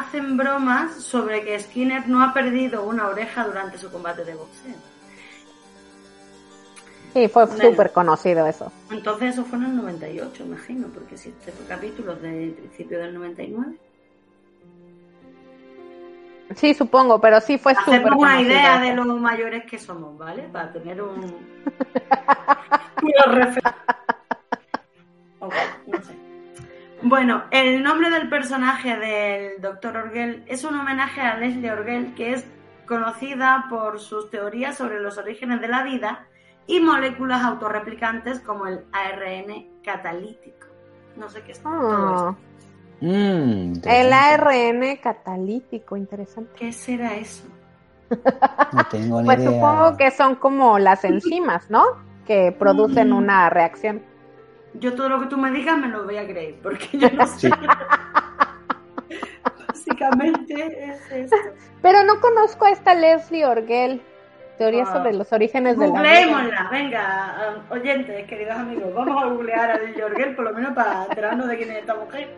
hacen 0.00 0.36
bromas 0.36 0.94
sobre 1.02 1.44
que 1.44 1.58
Skinner 1.58 2.08
no 2.08 2.22
ha 2.22 2.32
perdido 2.32 2.84
una 2.84 3.08
oreja 3.08 3.44
durante 3.46 3.78
su 3.78 3.90
combate 3.90 4.24
de 4.24 4.34
boxeo. 4.34 4.74
Sí, 7.12 7.28
fue 7.28 7.46
Bueno. 7.46 7.62
súper 7.70 7.92
conocido 7.92 8.46
eso. 8.46 8.72
Entonces 8.90 9.34
eso 9.34 9.44
fue 9.44 9.58
en 9.58 9.66
el 9.66 9.76
98, 9.76 10.42
imagino, 10.44 10.88
porque 10.88 11.16
si 11.16 11.28
este 11.28 11.52
fue 11.52 11.64
capítulo 11.66 12.16
del 12.16 12.50
principio 12.52 12.98
del 12.98 13.14
99. 13.14 13.76
Sí, 16.56 16.74
supongo, 16.74 17.20
pero 17.20 17.40
sí 17.40 17.56
fue 17.56 17.74
súper 17.74 17.94
Hacemos 18.00 18.12
una 18.18 18.28
conocido 18.32 18.50
idea 18.50 18.74
eso. 18.76 18.84
de 18.84 18.94
lo 18.96 19.04
mayores 19.16 19.64
que 19.64 19.78
somos, 19.78 20.18
¿vale? 20.18 20.42
Para 20.52 20.72
tener 20.72 21.00
un... 21.00 21.20
una 23.02 23.24
referencia. 23.32 23.76
Ok, 25.38 25.54
no 25.86 26.02
sé. 26.02 26.12
Bueno, 27.06 27.44
el 27.50 27.82
nombre 27.82 28.08
del 28.10 28.28
personaje 28.30 28.96
del 28.96 29.60
Dr. 29.60 29.96
Orgel 29.96 30.42
es 30.46 30.64
un 30.64 30.74
homenaje 30.78 31.20
a 31.20 31.36
Leslie 31.36 31.70
Orgel, 31.70 32.14
que 32.14 32.32
es 32.32 32.46
conocida 32.86 33.66
por 33.68 34.00
sus 34.00 34.30
teorías 34.30 34.76
sobre 34.76 35.00
los 35.00 35.18
orígenes 35.18 35.60
de 35.60 35.68
la 35.68 35.82
vida 35.82 36.26
y 36.66 36.80
moléculas 36.80 37.42
autorreplicantes 37.42 38.40
como 38.40 38.66
el 38.66 38.80
ARN 38.92 39.66
catalítico. 39.84 40.66
No 41.16 41.28
sé 41.28 41.42
qué 41.42 41.52
es 41.52 41.60
todo 41.62 41.72
Ah, 41.72 42.34
esto. 42.34 43.06
Mm, 43.06 43.72
el. 43.86 44.12
ARN 44.12 44.96
catalítico, 45.02 45.96
interesante. 45.98 46.52
¿Qué 46.56 46.72
será 46.72 47.14
eso? 47.16 47.44
No 48.72 48.84
tengo 48.90 49.20
ni 49.20 49.26
Pues 49.26 49.38
idea. 49.40 49.50
supongo 49.50 49.96
que 49.98 50.10
son 50.10 50.36
como 50.36 50.78
las 50.78 51.04
enzimas, 51.04 51.68
¿no? 51.70 51.84
Que 52.26 52.50
producen 52.58 53.10
Mm. 53.10 53.16
una 53.16 53.50
reacción. 53.50 54.02
Yo 54.74 54.94
todo 54.94 55.08
lo 55.08 55.20
que 55.20 55.26
tú 55.26 55.36
me 55.38 55.50
digas 55.50 55.78
me 55.78 55.88
lo 55.88 56.04
voy 56.04 56.16
a 56.16 56.26
creer, 56.26 56.56
porque 56.62 56.86
yo 56.98 57.08
no 57.10 57.26
sé. 57.26 57.48
Sí. 57.48 57.50
Básicamente 59.68 60.84
es 60.84 61.10
esto. 61.12 61.36
Pero 61.82 62.02
no 62.04 62.20
conozco 62.20 62.64
a 62.66 62.70
esta 62.70 62.94
Leslie 62.94 63.44
Orgel. 63.46 64.02
Teoría 64.58 64.84
Ah. 64.86 64.92
sobre 64.92 65.12
los 65.12 65.32
orígenes 65.32 65.76
de 65.78 65.86
la. 65.88 65.92
Googleémosla, 65.92 66.68
venga, 66.70 67.36
um, 67.68 67.72
oyentes, 67.72 68.24
queridos 68.28 68.54
amigos, 68.56 68.94
vamos 68.94 69.20
a 69.22 69.26
googlear 69.26 69.70
a 69.72 69.78
Lily 69.78 70.00
Orgel 70.00 70.36
por 70.36 70.44
lo 70.44 70.52
menos 70.52 70.72
para 70.74 71.06
enterarnos 71.06 71.48
de 71.48 71.56
quién 71.56 71.70
es 71.72 71.78
esta 71.78 71.94
mujer, 71.96 72.28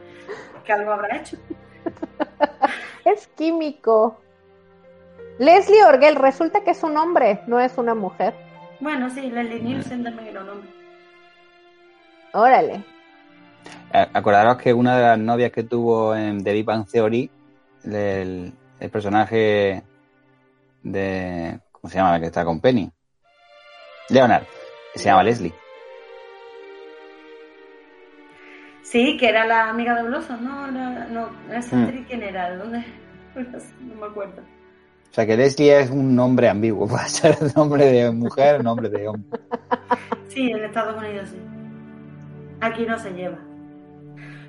que 0.64 0.72
algo 0.72 0.92
habrá 0.92 1.16
hecho. 1.16 1.36
Es 3.04 3.28
químico. 3.28 4.18
Leslie 5.38 5.84
Orgel, 5.84 6.16
resulta 6.16 6.64
que 6.64 6.70
es 6.72 6.82
un 6.82 6.96
hombre, 6.96 7.42
no 7.46 7.60
es 7.60 7.76
una 7.78 7.94
mujer. 7.94 8.34
Bueno, 8.80 9.08
sí, 9.10 9.30
Leslie 9.30 9.60
Nielsen 9.62 10.02
también 10.02 10.28
era 10.28 10.40
un 10.42 10.48
hombre. 10.48 10.70
Órale. 12.36 12.84
Acordaros 14.12 14.58
que 14.58 14.74
una 14.74 14.96
de 14.96 15.02
las 15.02 15.18
novias 15.18 15.50
que 15.52 15.62
tuvo 15.62 16.14
en 16.14 16.44
The 16.44 16.52
Big 16.52 16.66
Bang 16.66 16.86
Theory, 16.86 17.30
el, 17.84 18.52
el 18.78 18.90
personaje 18.90 19.82
de. 20.82 21.58
¿Cómo 21.72 21.90
se 21.90 21.96
llama? 21.96 22.12
La 22.12 22.20
que 22.20 22.26
está 22.26 22.44
con 22.44 22.60
Penny. 22.60 22.90
Leonard, 24.10 24.44
que 24.92 24.98
se 24.98 25.06
llama 25.06 25.22
Leslie. 25.22 25.54
Sí, 28.82 29.16
que 29.18 29.28
era 29.30 29.46
la 29.46 29.70
amiga 29.70 29.94
de 29.96 30.02
Blossom, 30.04 30.44
¿no? 30.44 30.68
Era- 30.68 31.06
no, 31.06 31.30
esa 31.52 31.74
Mm. 31.74 31.84
actriz, 31.84 32.06
¿quién 32.06 32.22
era? 32.22 32.50
¿De 32.50 32.56
dónde? 32.58 32.84
No 33.80 33.94
me 34.00 34.06
acuerdo. 34.06 34.42
O 35.10 35.14
sea 35.16 35.26
que 35.26 35.36
Leslie 35.36 35.80
es 35.80 35.90
un 35.90 36.14
nombre 36.14 36.48
ambiguo. 36.50 36.86
Puede 36.88 37.08
ser 37.08 37.36
nombre 37.56 37.86
de 37.86 38.10
mujer 38.10 38.56
o 38.60 38.62
nombre 38.62 38.88
de 38.90 39.08
hombre. 39.08 39.40
Sí, 40.28 40.50
en 40.50 40.64
Estados 40.64 40.96
Unidos 41.02 41.30
sí. 41.30 41.36
Aquí 42.60 42.86
no 42.86 42.98
se 42.98 43.12
lleva. 43.12 43.38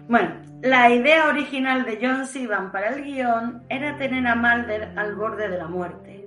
Bueno, 0.08 0.36
la 0.62 0.90
idea 0.90 1.28
original 1.28 1.86
de 1.86 2.00
John 2.02 2.26
Sivan 2.26 2.72
para 2.72 2.90
el 2.90 3.04
guion 3.04 3.64
era 3.70 3.98
tener 3.98 4.26
a 4.26 4.36
Mulder 4.36 4.94
al 4.98 5.16
borde 5.16 5.50
de 5.50 5.58
la 5.58 5.68
muerte. 5.68 6.26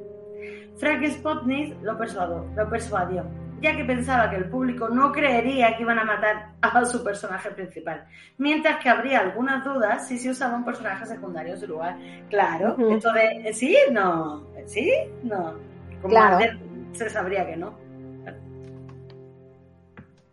Frank 0.79 1.05
Spotnik 1.07 1.83
lo 1.83 1.97
persuadió, 1.99 2.47
lo 2.57 2.69
persuadió, 2.71 3.25
ya 3.61 3.77
que 3.77 3.85
pensaba 3.85 4.31
que 4.31 4.37
el 4.37 4.47
público 4.47 4.89
no 4.89 5.13
creería 5.13 5.77
que 5.77 5.83
iban 5.83 5.99
a 5.99 6.05
matar 6.05 6.53
a 6.63 6.85
su 6.85 7.03
personaje 7.05 7.51
principal, 7.51 8.07
mientras 8.39 8.79
que 8.83 8.89
habría 8.89 9.21
algunas 9.21 9.65
dudas 9.65 10.09
si 10.09 10.19
se 10.19 10.31
usaba 10.31 10.57
un 10.57 10.65
personaje 10.65 11.05
secundario 11.07 11.55
en 11.55 11.61
su 11.61 11.67
lugar. 11.67 11.97
Claro, 12.31 12.75
Ujú. 12.75 12.95
esto 12.95 13.13
de 13.13 13.53
sí, 13.53 13.77
no, 13.93 14.47
sí, 14.67 14.91
no. 15.23 15.55
Con 16.01 16.11
Claro. 16.11 16.37
Mulder 16.37 16.59
se 16.93 17.11
sabría 17.11 17.47
que 17.47 17.57
no. 17.57 17.75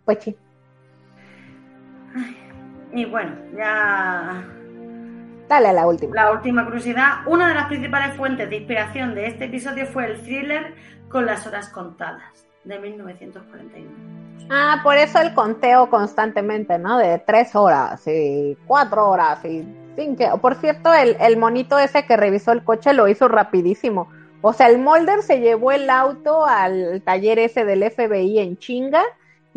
Pues 0.06 0.20
sí. 0.22 0.38
Y 2.98 3.06
bueno, 3.06 3.36
ya 3.56 4.44
Dale 5.48 5.68
a 5.68 5.74
la 5.74 5.86
última. 5.86 6.16
La 6.16 6.32
última 6.32 6.66
curiosidad, 6.66 7.20
una 7.28 7.48
de 7.48 7.54
las 7.54 7.68
principales 7.68 8.16
fuentes 8.16 8.50
de 8.50 8.58
inspiración 8.58 9.14
de 9.14 9.28
este 9.28 9.46
episodio 9.46 9.86
fue 9.86 10.08
el 10.08 10.20
thriller 10.24 10.74
Con 11.08 11.28
las 11.28 11.46
horas 11.46 11.70
contadas, 11.70 12.48
de 12.64 12.80
1941. 12.80 13.88
Ah, 14.50 14.80
por 14.82 14.98
eso 14.98 15.20
el 15.20 15.36
conteo 15.36 15.92
constantemente, 15.92 16.80
¿no? 16.80 16.98
De 16.98 17.20
tres 17.20 17.56
horas 17.56 18.02
y 18.08 18.58
cuatro 18.66 19.12
horas 19.12 19.46
y 19.46 19.64
cinco. 19.96 20.40
Por 20.42 20.56
cierto, 20.56 20.92
el, 20.92 21.18
el 21.20 21.38
monito 21.38 21.78
ese 21.78 22.04
que 22.08 22.18
revisó 22.18 22.52
el 22.52 22.64
coche 22.64 22.94
lo 22.94 23.08
hizo 23.08 23.28
rapidísimo. 23.28 24.10
O 24.42 24.54
sea, 24.54 24.70
el 24.70 24.80
Molder 24.80 25.22
se 25.22 25.40
llevó 25.40 25.72
el 25.72 25.88
auto 25.92 26.48
al 26.48 27.04
taller 27.06 27.38
ese 27.38 27.64
del 27.64 27.84
FBI 27.92 28.40
en 28.40 28.58
chinga 28.58 29.04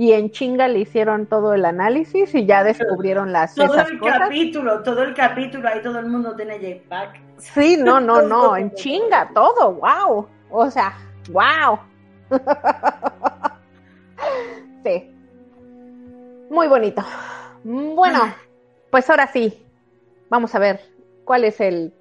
y 0.00 0.14
en 0.14 0.30
chinga 0.30 0.66
le 0.66 0.78
hicieron 0.78 1.26
todo 1.26 1.52
el 1.52 1.62
análisis 1.66 2.34
y 2.34 2.46
ya 2.46 2.64
descubrieron 2.64 3.32
las 3.32 3.54
Todo 3.54 3.74
esas 3.74 3.90
el 3.90 3.98
cosas. 3.98 4.18
capítulo, 4.18 4.82
todo 4.82 5.02
el 5.02 5.12
capítulo, 5.12 5.68
ahí 5.68 5.82
todo 5.82 5.98
el 5.98 6.06
mundo 6.06 6.34
tiene 6.34 6.58
jetpack. 6.58 7.20
Sí, 7.36 7.76
no, 7.78 8.00
no, 8.00 8.22
no, 8.22 8.56
en 8.56 8.72
chinga, 8.72 9.28
todo, 9.34 9.74
wow. 9.74 10.26
O 10.48 10.70
sea, 10.70 10.94
wow. 11.30 11.80
Sí. 14.84 15.14
Muy 16.48 16.66
bonito. 16.66 17.04
Bueno, 17.62 18.20
pues 18.90 19.10
ahora 19.10 19.26
sí, 19.26 19.66
vamos 20.30 20.54
a 20.54 20.60
ver 20.60 20.80
cuál 21.26 21.44
es 21.44 21.60
el 21.60 21.92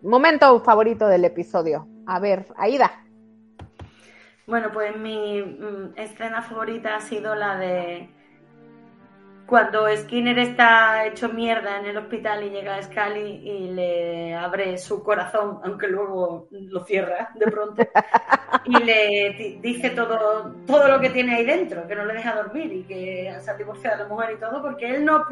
momento 0.00 0.60
favorito 0.60 1.08
del 1.08 1.24
episodio. 1.24 1.88
A 2.06 2.20
ver, 2.20 2.46
Aida. 2.56 3.04
Bueno, 4.46 4.70
pues 4.72 4.96
mi 4.96 5.42
mm, 5.42 5.92
escena 5.96 6.40
favorita 6.42 6.96
ha 6.96 7.00
sido 7.00 7.34
la 7.34 7.56
de 7.58 8.08
cuando 9.46 9.86
Skinner 9.96 10.38
está 10.40 11.06
hecho 11.06 11.28
mierda 11.28 11.78
en 11.78 11.86
el 11.86 11.96
hospital 11.98 12.42
y 12.44 12.50
llega 12.50 12.74
a 12.76 12.82
Scully 12.82 13.48
y 13.48 13.68
le 13.70 14.34
abre 14.34 14.76
su 14.76 15.02
corazón, 15.04 15.60
aunque 15.62 15.86
luego 15.86 16.48
lo 16.50 16.84
cierra 16.84 17.30
de 17.34 17.46
pronto, 17.46 17.88
y 18.64 18.82
le 18.82 19.34
di- 19.38 19.60
dice 19.60 19.90
todo, 19.90 20.56
todo 20.66 20.88
lo 20.88 21.00
que 21.00 21.10
tiene 21.10 21.36
ahí 21.36 21.44
dentro, 21.46 21.86
que 21.86 21.94
no 21.96 22.04
le 22.06 22.14
deja 22.14 22.34
dormir 22.34 22.72
y 22.72 22.84
que 22.86 23.36
se 23.40 23.50
ha 23.50 23.54
divorciado 23.56 23.98
de 23.98 24.02
la 24.04 24.08
mujer 24.08 24.32
y 24.36 24.40
todo, 24.40 24.62
porque 24.62 24.90
él 24.90 25.04
no 25.04 25.24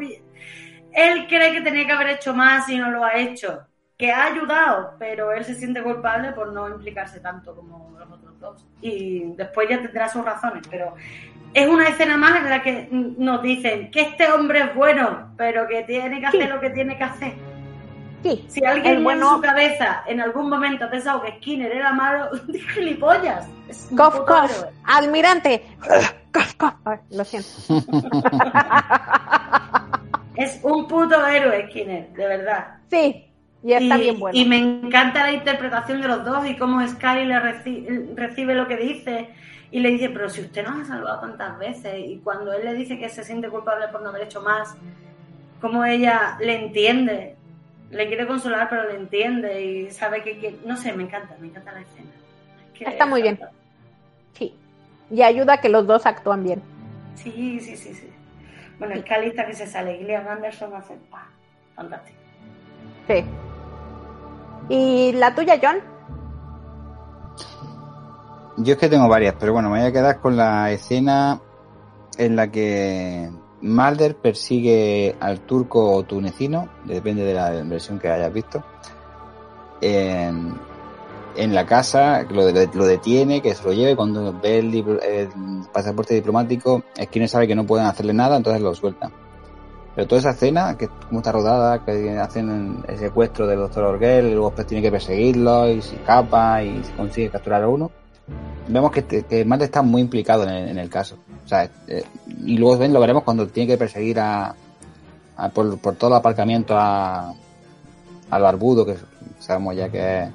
él 0.91 1.27
cree 1.27 1.51
que 1.51 1.61
tenía 1.61 1.85
que 1.85 1.91
haber 1.91 2.09
hecho 2.09 2.33
más 2.33 2.67
y 2.69 2.77
no 2.77 2.89
lo 2.91 3.03
ha 3.03 3.15
hecho, 3.17 3.67
que 3.97 4.11
ha 4.11 4.25
ayudado, 4.27 4.95
pero 4.99 5.31
él 5.31 5.43
se 5.43 5.55
siente 5.55 5.83
culpable 5.83 6.31
por 6.33 6.51
no 6.53 6.69
implicarse 6.69 7.19
tanto 7.19 7.55
como 7.55 7.95
los 7.99 8.09
otros 8.11 8.24
Y 8.81 9.23
después 9.35 9.67
ya 9.69 9.81
tendrá 9.81 10.07
sus 10.09 10.23
razones, 10.23 10.63
pero 10.69 10.93
es 11.53 11.67
una 11.67 11.87
escena 11.87 12.17
más 12.17 12.35
en 12.37 12.49
la 12.49 12.61
que 12.61 12.87
nos 12.91 13.41
dicen 13.41 13.89
que 13.91 14.01
este 14.01 14.29
hombre 14.31 14.59
es 14.61 14.75
bueno, 14.75 15.31
pero 15.37 15.67
que 15.67 15.83
tiene 15.83 16.19
que 16.19 16.25
hacer 16.27 16.41
Sí. 16.43 16.47
lo 16.47 16.59
que 16.59 16.69
tiene 16.71 16.97
que 16.97 17.03
hacer. 17.03 17.33
Sí, 18.23 18.43
Si 18.49 18.65
alguien 18.65 19.03
bueno- 19.03 19.29
en 19.29 19.35
su 19.35 19.41
cabeza 19.41 20.03
en 20.07 20.19
algún 20.19 20.49
momento 20.49 20.85
ha 20.85 20.89
pensado 20.89 21.21
que 21.21 21.33
Skinner 21.37 21.71
era 21.71 21.93
malo, 21.93 22.29
gilipollas. 22.73 23.47
Es 23.69 23.87
un 23.91 23.97
cof, 23.97 24.13
puto 24.17 24.25
cof, 24.25 24.51
héroe. 24.51 24.71
almirante. 24.85 25.63
Cof, 26.33 26.53
cof. 26.55 26.73
Ay, 26.85 26.97
lo 27.11 27.23
siento. 27.23 27.49
Es 30.35 30.59
un 30.63 30.85
puto 30.87 31.25
héroe, 31.25 31.67
Skinner, 31.69 32.09
de 32.11 32.27
verdad. 32.27 32.65
Sí, 32.89 33.25
y 33.65 33.73
está 33.73 33.97
y, 33.97 34.01
bien 34.01 34.19
bueno. 34.19 34.37
y 34.37 34.45
me 34.45 34.57
encanta 34.59 35.23
la 35.23 35.31
interpretación 35.31 35.99
de 36.01 36.07
los 36.07 36.23
dos 36.23 36.45
y 36.47 36.55
cómo 36.55 36.85
Sky 36.87 37.25
le 37.25 37.35
reci- 37.39 38.15
recibe 38.15 38.53
lo 38.53 38.67
que 38.67 38.77
dice 38.77 39.29
y 39.71 39.79
le 39.79 39.89
dice, 39.89 40.09
pero 40.09 40.29
si 40.29 40.41
usted 40.41 40.63
nos 40.65 40.81
ha 40.81 40.85
salvado 40.85 41.21
tantas 41.21 41.57
veces 41.57 41.95
y 42.05 42.17
cuando 42.23 42.53
él 42.53 42.63
le 42.63 42.73
dice 42.75 42.99
que 42.99 43.09
se 43.09 43.23
siente 43.23 43.49
culpable 43.49 43.87
por 43.87 44.01
no 44.03 44.09
haber 44.09 44.21
hecho 44.23 44.41
más, 44.41 44.75
cómo 45.59 45.83
ella 45.83 46.37
le 46.39 46.65
entiende, 46.65 47.35
le 47.89 48.07
quiere 48.07 48.27
consolar 48.27 48.69
pero 48.69 48.87
le 48.87 48.95
entiende 48.97 49.63
y 49.65 49.89
sabe 49.91 50.21
que, 50.21 50.37
que- 50.37 50.55
no 50.65 50.77
sé, 50.77 50.93
me 50.93 51.03
encanta, 51.03 51.35
me 51.39 51.47
encanta 51.47 51.71
la 51.71 51.81
escena. 51.81 52.09
Es 52.73 52.77
que 52.79 52.85
Está 52.85 53.05
muy 53.07 53.21
es 53.21 53.23
bien. 53.23 53.39
Sí. 54.33 54.53
Y 55.09 55.23
ayuda 55.23 55.53
a 55.53 55.57
que 55.61 55.69
los 55.69 55.87
dos 55.87 56.05
actúan 56.05 56.43
bien. 56.43 56.61
Sí, 57.15 57.59
sí, 57.59 57.75
sí, 57.75 57.93
sí. 57.95 58.09
Bueno, 58.77 58.95
Scully 59.01 59.27
está 59.29 59.47
que 59.47 59.53
se 59.53 59.65
sale, 59.65 59.97
Gillian 59.97 60.27
Anderson 60.27 60.73
hace, 60.75 60.95
¡pah! 61.09 61.27
fantástico. 61.75 62.17
Sí. 63.07 63.23
¿Y 64.69 65.11
la 65.13 65.35
tuya, 65.35 65.59
John? 65.61 65.77
Yo 68.57 68.73
es 68.73 68.79
que 68.79 68.89
tengo 68.89 69.07
varias, 69.07 69.35
pero 69.39 69.53
bueno, 69.53 69.69
me 69.69 69.79
voy 69.79 69.87
a 69.87 69.91
quedar 69.91 70.21
con 70.21 70.37
la 70.37 70.71
escena 70.71 71.41
en 72.17 72.35
la 72.35 72.49
que 72.49 73.29
Mulder 73.61 74.15
persigue 74.15 75.15
al 75.19 75.41
turco 75.41 75.91
o 75.91 76.03
tunecino, 76.03 76.69
depende 76.85 77.23
de 77.23 77.33
la 77.33 77.49
versión 77.63 77.99
que 77.99 78.09
hayas 78.09 78.33
visto, 78.33 78.63
en, 79.81 80.55
la 81.35 81.65
casa, 81.65 82.23
lo, 82.23 82.49
lo 82.49 82.85
detiene, 82.85 83.41
que 83.41 83.53
se 83.55 83.63
lo 83.63 83.73
lleve, 83.73 83.95
cuando 83.95 84.33
ve 84.39 84.59
el, 84.59 84.73
el 84.73 85.29
pasaporte 85.73 86.13
diplomático, 86.13 86.83
Skinner 87.01 87.27
sabe 87.27 87.47
que 87.47 87.55
no 87.55 87.65
pueden 87.65 87.87
hacerle 87.87 88.13
nada, 88.13 88.37
entonces 88.37 88.61
lo 88.61 88.73
suelta. 88.73 89.11
Pero 89.95 90.07
toda 90.07 90.19
esa 90.19 90.31
escena, 90.31 90.77
que 90.77 90.87
como 91.07 91.19
está 91.21 91.31
rodada, 91.31 91.85
que 91.85 92.17
hacen 92.19 92.83
el 92.87 92.97
secuestro 92.97 93.47
del 93.47 93.59
doctor 93.59 93.85
Orgel, 93.85 94.31
luego 94.31 94.47
después 94.49 94.67
tiene 94.67 94.81
que 94.81 94.91
perseguirlo, 94.91 95.69
y 95.71 95.81
se 95.81 95.95
escapa, 95.95 96.61
y 96.63 96.83
se 96.83 96.91
consigue 96.93 97.29
capturar 97.29 97.63
a 97.63 97.69
uno, 97.69 97.91
vemos 98.67 98.91
que, 98.91 99.03
que 99.05 99.45
Mulder 99.45 99.65
está 99.65 99.81
muy 99.81 100.01
implicado 100.01 100.43
en 100.43 100.49
el, 100.49 100.67
en 100.69 100.77
el 100.79 100.89
caso. 100.89 101.17
Eh, 101.87 102.03
y 102.45 102.57
luego 102.57 102.77
ven, 102.77 102.91
lo 102.91 102.99
veremos 102.99 103.23
cuando 103.23 103.47
tiene 103.47 103.71
que 103.71 103.77
perseguir 103.77 104.19
a, 104.19 104.53
por, 105.53 105.77
por 105.79 105.95
todo 105.95 106.09
el 106.09 106.17
aparcamiento 106.17 106.75
a, 106.77 107.33
al 108.31 108.41
barbudo, 108.41 108.85
que 108.85 108.95
sabemos 109.39 109.75
ya 109.77 109.87
que 109.89 110.23
es 110.23 110.29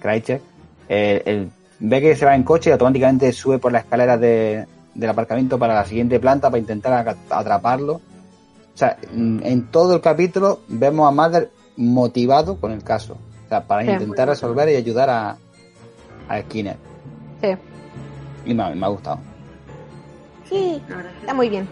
Kreitzer. 0.00 0.42
Eh, 0.88 1.22
él 1.24 1.50
ve 1.80 2.00
que 2.02 2.14
se 2.16 2.26
va 2.26 2.34
en 2.34 2.42
coche 2.42 2.68
y 2.70 2.72
automáticamente 2.72 3.32
sube 3.32 3.58
por 3.58 3.72
las 3.72 3.84
escaleras 3.84 4.20
de- 4.20 4.66
del 4.94 5.10
aparcamiento 5.10 5.58
para 5.58 5.74
la 5.74 5.84
siguiente 5.84 6.18
planta 6.20 6.50
para 6.50 6.58
intentar 6.58 7.16
atraparlo. 7.30 8.00
O 8.76 8.78
sea, 8.78 8.98
mm, 9.10 9.38
en 9.42 9.66
todo 9.70 9.94
el 9.94 10.02
capítulo 10.02 10.60
vemos 10.68 11.08
a 11.08 11.10
Mulder 11.10 11.50
motivado 11.78 12.56
con 12.60 12.72
el 12.72 12.84
caso. 12.84 13.14
O 13.46 13.48
sea, 13.48 13.66
para 13.66 13.82
Sí. 13.84 13.90
intentar 13.90 14.28
resolver 14.28 14.68
y 14.68 14.76
ayudar 14.76 15.08
a, 15.08 15.38
a 16.28 16.40
Skinner. 16.42 16.76
Sí. 17.40 17.48
Y 18.44 18.52
me, 18.52 18.62
ha- 18.64 18.74
me 18.74 18.84
ha 18.84 18.88
gustado. 18.90 19.18
Sí, 20.48 20.82
está 21.20 21.32
muy 21.32 21.48
bien. 21.48 21.66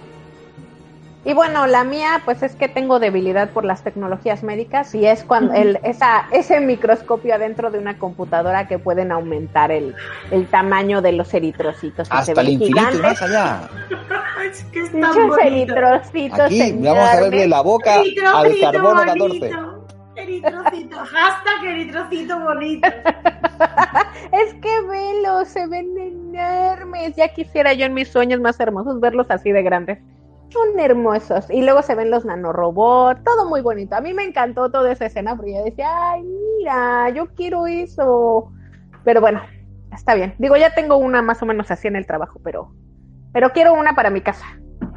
Y 1.25 1.33
bueno, 1.33 1.67
la 1.67 1.85
mía, 1.85 2.21
pues 2.25 2.43
es 2.43 2.55
que 2.55 2.69
tengo 2.69 2.99
debilidad 2.99 3.51
por 3.51 3.65
las 3.65 3.83
tecnologías 3.83 4.43
médicas 4.43 4.95
y 4.95 5.07
es 5.07 5.25
cuando 5.25 5.55
el, 5.55 5.79
esa, 5.83 6.29
ese 6.33 6.61
microscopio 6.61 7.35
adentro 7.35 7.71
de 7.71 7.79
una 7.79 7.99
computadora 7.99 8.69
que 8.69 8.79
pueden 8.79 9.11
aumentar 9.11 9.73
el, 9.73 9.95
el 10.31 10.47
tamaño 10.47 11.01
de 11.01 11.13
los 11.13 11.33
eritrocitos. 11.33 12.09
que 12.09 12.15
se 12.15 12.33
Hasta 12.33 12.41
el 12.43 12.47
ven 12.47 12.63
infinito 12.63 12.99
y 12.99 13.03
más 13.03 13.23
allá. 13.23 13.69
Es 14.45 14.63
que 14.65 14.83
bonito. 14.83 15.41
eritrocitos 15.41 16.41
Aquí 16.41 16.73
vamos 16.73 17.09
a 17.09 17.21
verle 17.21 17.49
la 17.49 17.63
boca 17.63 17.95
al 17.95 18.05
Eritrocito 18.07 18.73
carbono 18.73 19.01
14. 19.01 19.19
bonito. 19.19 19.87
Eritrocito. 20.17 20.97
Hashtag 20.99 21.65
eritrocito 21.65 22.41
bonito. 22.41 22.89
Es 24.33 24.55
que 24.55 24.83
velos, 24.89 25.49
se 25.49 25.67
ven 25.67 25.97
enormes. 25.97 27.15
Ya 27.17 27.29
quisiera 27.29 27.73
yo 27.73 27.87
en 27.87 27.95
mis 27.95 28.09
sueños 28.09 28.41
más 28.41 28.59
hermosos 28.61 29.01
verlos 29.01 29.27
así 29.31 29.53
de 29.53 29.63
grandes. 29.63 29.99
Son 30.55 30.79
hermosos. 30.79 31.51
Y 31.51 31.63
luego 31.63 31.83
se 31.83 31.97
ven 31.97 32.13
los 32.13 32.25
nanorobots, 32.25 33.25
todo 33.25 33.49
muy 33.49 33.61
bonito. 33.61 33.97
A 33.97 34.01
mí 34.01 34.15
me 34.15 34.23
encantó 34.23 34.71
toda 34.71 34.93
esa 34.93 35.07
escena 35.07 35.35
porque 35.35 35.55
yo 35.55 35.65
decía, 35.65 35.89
ay, 36.13 36.23
mira, 36.23 37.11
yo 37.11 37.27
quiero 37.35 37.67
eso. 37.67 38.53
Pero 39.03 39.21
bueno, 39.21 39.43
está 39.93 40.15
bien. 40.15 40.37
Digo, 40.39 40.57
ya 40.57 40.73
tengo 40.73 40.97
una 40.97 41.23
más 41.23 41.43
o 41.43 41.47
menos 41.47 41.73
así 41.73 41.89
en 41.89 41.97
el 41.97 42.07
trabajo, 42.07 42.41
pero, 42.45 42.73
pero 43.33 43.51
quiero 43.51 43.75
una 43.75 43.97
para 43.97 44.11
mi 44.11 44.21
casa. 44.21 44.47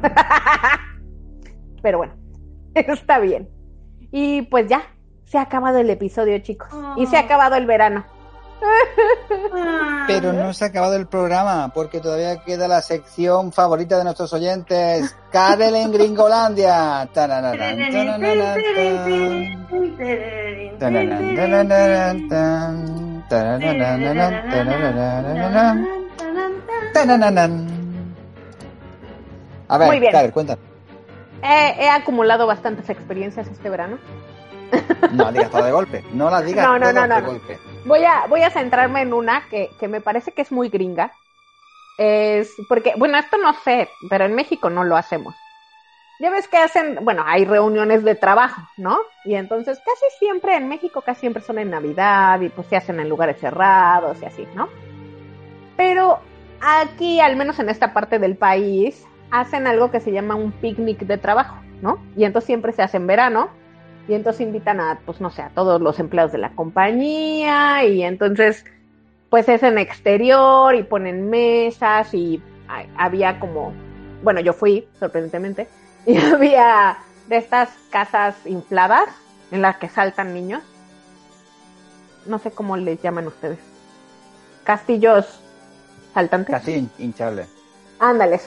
pero 1.82 1.98
bueno, 1.98 2.14
está 2.74 3.18
bien. 3.18 3.48
Y 4.12 4.42
pues 4.42 4.68
ya, 4.68 4.82
se 5.24 5.38
ha 5.38 5.42
acabado 5.42 5.78
el 5.78 5.90
episodio, 5.90 6.38
chicos. 6.38 6.68
Y 6.96 7.06
se 7.06 7.16
ha 7.16 7.20
acabado 7.20 7.56
el 7.56 7.66
verano. 7.66 8.04
Pero 10.06 10.32
no 10.32 10.52
se 10.54 10.64
ha 10.64 10.68
acabado 10.68 10.96
el 10.96 11.06
programa 11.06 11.70
porque 11.74 12.00
todavía 12.00 12.42
queda 12.42 12.68
la 12.68 12.82
sección 12.82 13.52
favorita 13.52 13.98
de 13.98 14.04
nuestros 14.04 14.32
oyentes, 14.32 15.14
Karel 15.30 15.74
en 15.76 15.92
Gringolandia. 15.92 17.02
A 29.68 29.78
ver. 29.78 30.10
Karel, 30.10 30.32
cuéntanos. 30.32 30.64
He, 31.42 31.84
he 31.84 31.90
acumulado 31.90 32.46
bastantes 32.46 32.88
experiencias 32.90 33.46
este 33.48 33.70
verano. 33.70 33.98
No 35.12 35.24
la 35.24 35.32
digas 35.32 35.50
todo 35.50 35.64
de 35.64 35.72
golpe, 35.72 36.04
no 36.12 36.30
la 36.30 36.42
digas 36.42 36.66
No, 36.66 36.78
no, 36.78 36.90
todo 36.90 36.92
no, 36.94 37.06
no, 37.06 37.14
de 37.16 37.22
no. 37.22 37.28
golpe. 37.28 37.58
Voy 37.84 38.04
a, 38.04 38.26
voy 38.28 38.42
a 38.42 38.50
centrarme 38.50 39.02
en 39.02 39.12
una 39.12 39.48
que, 39.48 39.70
que 39.80 39.88
me 39.88 40.00
parece 40.00 40.32
que 40.32 40.42
es 40.42 40.52
muy 40.52 40.68
gringa. 40.68 41.12
Es 41.98 42.52
porque, 42.68 42.92
bueno, 42.96 43.18
esto 43.18 43.38
no 43.38 43.52
sé, 43.54 43.88
pero 44.08 44.24
en 44.24 44.34
México 44.34 44.70
no 44.70 44.84
lo 44.84 44.96
hacemos. 44.96 45.34
Ya 46.20 46.30
ves 46.30 46.48
que 46.48 46.56
hacen, 46.56 46.98
bueno, 47.02 47.22
hay 47.26 47.44
reuniones 47.44 48.02
de 48.02 48.16
trabajo, 48.16 48.60
¿no? 48.76 48.98
Y 49.24 49.34
entonces 49.36 49.78
casi 49.78 50.18
siempre 50.18 50.56
en 50.56 50.68
México, 50.68 51.00
casi 51.00 51.20
siempre 51.20 51.42
son 51.42 51.58
en 51.58 51.70
Navidad 51.70 52.40
y 52.40 52.48
pues 52.48 52.66
se 52.66 52.76
hacen 52.76 52.98
en 52.98 53.08
lugares 53.08 53.38
cerrados 53.40 54.20
y 54.20 54.24
así, 54.24 54.46
¿no? 54.54 54.68
Pero 55.76 56.18
aquí, 56.60 57.20
al 57.20 57.36
menos 57.36 57.58
en 57.60 57.68
esta 57.68 57.94
parte 57.94 58.18
del 58.18 58.36
país, 58.36 59.04
hacen 59.30 59.66
algo 59.68 59.90
que 59.92 60.00
se 60.00 60.10
llama 60.10 60.34
un 60.34 60.50
picnic 60.50 60.98
de 61.00 61.18
trabajo, 61.18 61.56
¿no? 61.82 61.98
Y 62.16 62.24
entonces 62.24 62.46
siempre 62.46 62.72
se 62.72 62.82
hace 62.82 62.96
en 62.96 63.06
verano 63.06 63.50
y 64.08 64.14
entonces 64.14 64.40
invitan 64.40 64.80
a, 64.80 64.98
pues 65.04 65.20
no 65.20 65.30
sé, 65.30 65.42
a 65.42 65.50
todos 65.50 65.80
los 65.80 65.98
empleados 66.00 66.32
de 66.32 66.38
la 66.38 66.50
compañía 66.50 67.84
y 67.84 68.02
entonces 68.02 68.64
pues 69.30 69.48
es 69.48 69.62
en 69.62 69.76
exterior 69.78 70.74
y 70.74 70.82
ponen 70.82 71.28
mesas 71.28 72.14
y 72.14 72.42
ha- 72.68 73.04
había 73.04 73.38
como, 73.38 73.72
bueno, 74.22 74.40
yo 74.40 74.54
fui, 74.54 74.88
sorprendentemente, 74.98 75.68
y 76.06 76.16
había 76.16 76.96
de 77.28 77.36
estas 77.36 77.68
casas 77.90 78.34
infladas 78.46 79.04
en 79.50 79.60
las 79.60 79.76
que 79.76 79.88
saltan 79.90 80.32
niños. 80.32 80.62
No 82.26 82.38
sé 82.38 82.50
cómo 82.50 82.76
les 82.76 83.00
llaman 83.02 83.26
ustedes. 83.26 83.58
Castillos 84.64 85.40
saltantes. 86.14 86.54
Casi 86.54 86.72
hin- 86.74 86.90
hinchable. 86.98 87.46
Ándales. 87.98 88.46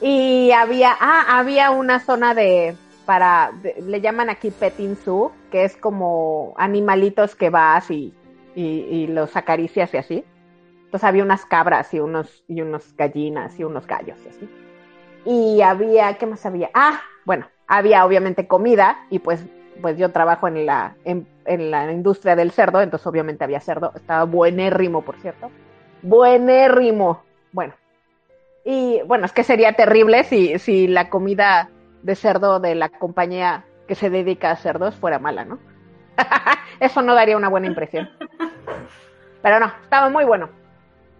Y 0.00 0.50
había, 0.52 0.96
ah, 0.98 1.38
había 1.38 1.70
una 1.70 2.00
zona 2.00 2.34
de, 2.34 2.76
para, 3.10 3.50
le 3.84 4.00
llaman 4.00 4.30
aquí 4.30 4.52
petting 4.52 4.94
zoo, 4.94 5.32
que 5.50 5.64
es 5.64 5.76
como 5.76 6.54
animalitos 6.56 7.34
que 7.34 7.50
vas 7.50 7.90
y, 7.90 8.14
y, 8.54 8.62
y 8.62 9.06
los 9.08 9.34
acaricias 9.34 9.92
y 9.94 9.96
así. 9.96 10.24
Entonces 10.84 11.02
había 11.02 11.24
unas 11.24 11.44
cabras 11.44 11.92
y 11.92 11.98
unos, 11.98 12.44
y 12.46 12.60
unos 12.60 12.94
gallinas 12.96 13.58
y 13.58 13.64
unos 13.64 13.84
gallos 13.88 14.16
y 14.24 14.28
así. 14.28 14.48
Y 15.24 15.60
había, 15.60 16.18
¿qué 16.18 16.26
más 16.26 16.46
había? 16.46 16.70
Ah, 16.72 17.00
bueno, 17.24 17.48
había 17.66 18.06
obviamente 18.06 18.46
comida 18.46 19.04
y 19.10 19.18
pues, 19.18 19.44
pues 19.82 19.98
yo 19.98 20.12
trabajo 20.12 20.46
en 20.46 20.64
la, 20.64 20.94
en, 21.04 21.26
en 21.46 21.72
la 21.72 21.90
industria 21.90 22.36
del 22.36 22.52
cerdo, 22.52 22.80
entonces 22.80 23.08
obviamente 23.08 23.42
había 23.42 23.58
cerdo. 23.58 23.90
Estaba 23.96 24.22
buenérrimo, 24.22 25.02
por 25.02 25.16
cierto. 25.16 25.50
Buenérrimo. 26.02 27.24
Bueno, 27.50 27.74
y 28.64 29.00
bueno, 29.04 29.26
es 29.26 29.32
que 29.32 29.42
sería 29.42 29.72
terrible 29.72 30.22
si, 30.22 30.60
si 30.60 30.86
la 30.86 31.08
comida 31.08 31.70
de 32.02 32.14
cerdo 32.14 32.60
de 32.60 32.74
la 32.74 32.88
compañía 32.88 33.64
que 33.86 33.94
se 33.94 34.10
dedica 34.10 34.50
a 34.50 34.56
cerdos 34.56 34.94
fuera 34.94 35.18
mala, 35.18 35.44
¿no? 35.44 35.58
Eso 36.80 37.02
no 37.02 37.14
daría 37.14 37.36
una 37.36 37.48
buena 37.48 37.66
impresión. 37.66 38.08
Pero 39.42 39.60
no, 39.60 39.66
estaba 39.82 40.08
muy 40.08 40.24
bueno. 40.24 40.48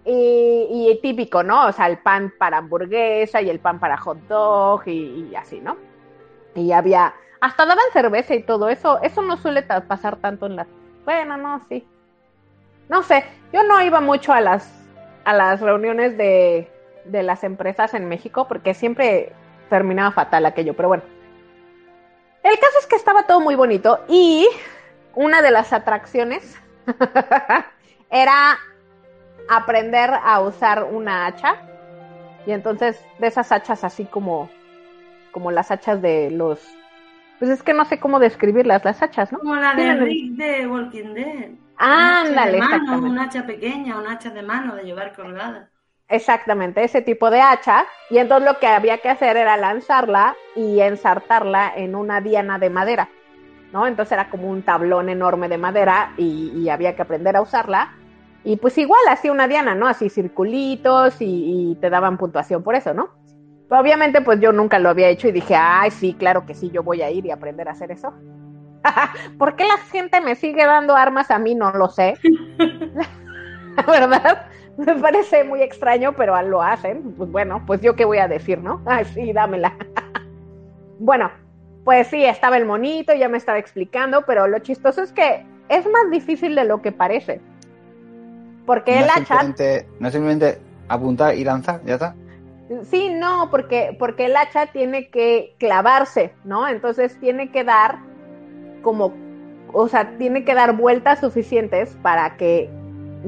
Y, 0.04 0.98
típico, 1.02 1.42
¿no? 1.42 1.66
O 1.66 1.72
sea, 1.72 1.86
el 1.86 1.98
pan 1.98 2.32
para 2.38 2.58
hamburguesa 2.58 3.40
y 3.42 3.50
el 3.50 3.60
pan 3.60 3.78
para 3.78 3.96
hot 3.98 4.18
dog 4.28 4.82
y, 4.86 5.28
y 5.30 5.36
así, 5.36 5.60
¿no? 5.60 5.76
Y 6.54 6.72
había, 6.72 7.14
hasta 7.40 7.66
daban 7.66 7.84
cerveza 7.92 8.34
y 8.34 8.42
todo 8.42 8.68
eso. 8.68 9.00
Eso 9.02 9.22
no 9.22 9.36
suele 9.36 9.62
pasar 9.62 10.16
tanto 10.16 10.46
en 10.46 10.56
las... 10.56 10.66
Bueno, 11.04 11.36
no, 11.36 11.60
sí. 11.68 11.86
No 12.88 13.02
sé, 13.02 13.24
yo 13.52 13.62
no 13.62 13.80
iba 13.82 14.00
mucho 14.00 14.32
a 14.32 14.40
las, 14.40 14.88
a 15.24 15.32
las 15.32 15.60
reuniones 15.60 16.16
de, 16.16 16.70
de 17.04 17.22
las 17.22 17.44
empresas 17.44 17.94
en 17.94 18.08
México 18.08 18.48
porque 18.48 18.74
siempre 18.74 19.32
terminaba 19.70 20.10
fatal 20.10 20.44
aquello, 20.44 20.74
pero 20.76 20.88
bueno. 20.88 21.04
El 22.42 22.58
caso 22.58 22.78
es 22.80 22.86
que 22.86 22.96
estaba 22.96 23.26
todo 23.26 23.40
muy 23.40 23.54
bonito 23.54 24.00
y 24.08 24.46
una 25.14 25.40
de 25.40 25.50
las 25.50 25.72
atracciones 25.72 26.58
era 28.10 28.58
aprender 29.48 30.10
a 30.22 30.40
usar 30.40 30.84
una 30.84 31.26
hacha 31.26 31.56
y 32.46 32.52
entonces 32.52 33.02
de 33.18 33.26
esas 33.26 33.52
hachas 33.52 33.84
así 33.84 34.04
como 34.04 34.48
como 35.32 35.50
las 35.50 35.70
hachas 35.70 36.00
de 36.00 36.30
los 36.30 36.60
pues 37.38 37.50
es 37.50 37.62
que 37.62 37.72
no 37.72 37.86
sé 37.86 37.98
cómo 37.98 38.18
describirlas 38.18 38.84
las 38.84 39.02
hachas, 39.02 39.32
¿no? 39.32 39.38
Como 39.38 39.56
la 39.56 39.74
de 39.74 39.94
Rick 39.94 40.32
de 40.32 40.66
Walking 40.66 41.14
Dead. 41.14 41.50
Ándale, 41.78 42.58
un 42.58 42.62
hacha 42.62 42.74
de 42.74 42.76
mano, 42.76 42.76
exactamente. 42.76 43.08
un 43.08 43.18
hacha 43.18 43.46
pequeña, 43.46 43.98
un 43.98 44.06
hacha 44.06 44.30
de 44.30 44.42
mano 44.42 44.74
de 44.74 44.82
llevar 44.82 45.14
colgada. 45.14 45.70
Exactamente, 46.10 46.82
ese 46.82 47.02
tipo 47.02 47.30
de 47.30 47.40
hacha. 47.40 47.86
Y 48.10 48.18
entonces 48.18 48.46
lo 48.52 48.58
que 48.58 48.66
había 48.66 48.98
que 48.98 49.08
hacer 49.08 49.36
era 49.36 49.56
lanzarla 49.56 50.36
y 50.56 50.80
ensartarla 50.80 51.72
en 51.76 51.94
una 51.94 52.20
diana 52.20 52.58
de 52.58 52.68
madera, 52.68 53.08
¿no? 53.72 53.86
Entonces 53.86 54.12
era 54.12 54.28
como 54.28 54.50
un 54.50 54.64
tablón 54.64 55.08
enorme 55.08 55.48
de 55.48 55.58
madera 55.58 56.12
y, 56.16 56.52
y 56.54 56.68
había 56.68 56.96
que 56.96 57.02
aprender 57.02 57.36
a 57.36 57.42
usarla. 57.42 57.92
Y 58.42 58.56
pues 58.56 58.76
igual, 58.78 59.00
así 59.08 59.30
una 59.30 59.46
diana, 59.48 59.74
¿no? 59.76 59.86
Así 59.86 60.10
circulitos 60.10 61.20
y, 61.22 61.72
y 61.72 61.76
te 61.76 61.90
daban 61.90 62.18
puntuación 62.18 62.62
por 62.64 62.74
eso, 62.74 62.92
¿no? 62.92 63.10
Pero 63.68 63.80
obviamente 63.80 64.20
pues 64.22 64.40
yo 64.40 64.52
nunca 64.52 64.78
lo 64.80 64.88
había 64.90 65.08
hecho 65.08 65.28
y 65.28 65.32
dije, 65.32 65.54
ay, 65.56 65.92
sí, 65.92 66.14
claro 66.14 66.44
que 66.46 66.54
sí, 66.54 66.70
yo 66.72 66.82
voy 66.82 67.02
a 67.02 67.10
ir 67.10 67.26
y 67.26 67.30
aprender 67.30 67.68
a 67.68 67.72
hacer 67.72 67.92
eso. 67.92 68.14
¿Por 69.38 69.56
qué 69.56 69.64
la 69.64 69.78
gente 69.78 70.20
me 70.20 70.34
sigue 70.34 70.66
dando 70.66 70.96
armas 70.96 71.30
a 71.30 71.38
mí? 71.38 71.54
No 71.54 71.70
lo 71.72 71.88
sé. 71.88 72.18
Verdad, 73.86 74.46
me 74.76 74.94
parece 74.96 75.44
muy 75.44 75.62
extraño, 75.62 76.14
pero 76.16 76.40
lo 76.42 76.62
hacen. 76.62 77.14
Pues 77.16 77.30
bueno, 77.30 77.62
pues 77.66 77.80
yo 77.80 77.94
qué 77.96 78.04
voy 78.04 78.18
a 78.18 78.28
decir, 78.28 78.58
¿no? 78.58 78.82
Ay, 78.86 79.04
sí, 79.06 79.32
dámela. 79.32 79.74
bueno, 80.98 81.30
pues 81.84 82.08
sí, 82.08 82.24
estaba 82.24 82.56
el 82.56 82.66
monito, 82.66 83.14
ya 83.14 83.28
me 83.28 83.38
estaba 83.38 83.58
explicando, 83.58 84.24
pero 84.26 84.46
lo 84.46 84.58
chistoso 84.60 85.02
es 85.02 85.12
que 85.12 85.44
es 85.68 85.86
más 85.86 86.10
difícil 86.10 86.54
de 86.54 86.64
lo 86.64 86.82
que 86.82 86.92
parece. 86.92 87.40
Porque 88.66 88.96
no 88.96 89.04
el 89.04 89.10
hacha, 89.10 89.40
simplemente, 89.40 89.88
no 89.98 90.06
es 90.08 90.12
simplemente 90.12 90.58
apuntar 90.88 91.34
y 91.34 91.44
lanzar, 91.44 91.80
ya 91.84 91.94
está. 91.94 92.14
sí, 92.84 93.08
no, 93.10 93.48
porque, 93.50 93.96
porque 93.98 94.26
el 94.26 94.36
hacha 94.36 94.66
tiene 94.66 95.08
que 95.08 95.54
clavarse, 95.58 96.32
¿no? 96.44 96.68
Entonces 96.68 97.18
tiene 97.18 97.50
que 97.50 97.64
dar 97.64 97.98
como, 98.82 99.12
o 99.72 99.88
sea, 99.88 100.16
tiene 100.18 100.44
que 100.44 100.54
dar 100.54 100.76
vueltas 100.76 101.20
suficientes 101.20 101.96
para 102.02 102.36
que 102.36 102.70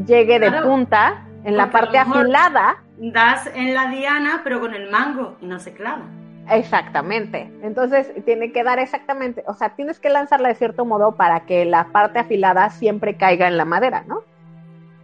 llegue 0.06 0.38
de 0.38 0.48
Claro, 0.48 0.68
punta 0.68 1.26
en 1.44 1.56
la 1.56 1.70
porque 1.70 1.78
parte 1.78 1.98
afilada 1.98 2.76
Das 2.98 3.50
en 3.54 3.74
la 3.74 3.88
diana, 3.88 4.42
pero 4.44 4.60
con 4.60 4.74
el 4.74 4.90
mango 4.90 5.36
y 5.40 5.46
no 5.46 5.58
se 5.58 5.72
clava. 5.72 6.02
Exactamente. 6.50 7.52
Entonces 7.62 8.12
tiene 8.24 8.52
que 8.52 8.62
dar 8.62 8.78
exactamente, 8.78 9.42
o 9.46 9.54
sea, 9.54 9.70
tienes 9.70 9.98
que 9.98 10.08
lanzarla 10.08 10.48
de 10.48 10.54
cierto 10.54 10.84
modo 10.84 11.16
para 11.16 11.40
que 11.40 11.64
la 11.64 11.88
parte 11.88 12.20
afilada 12.20 12.70
siempre 12.70 13.16
caiga 13.16 13.48
en 13.48 13.56
la 13.56 13.64
madera, 13.64 14.04
¿no? 14.06 14.22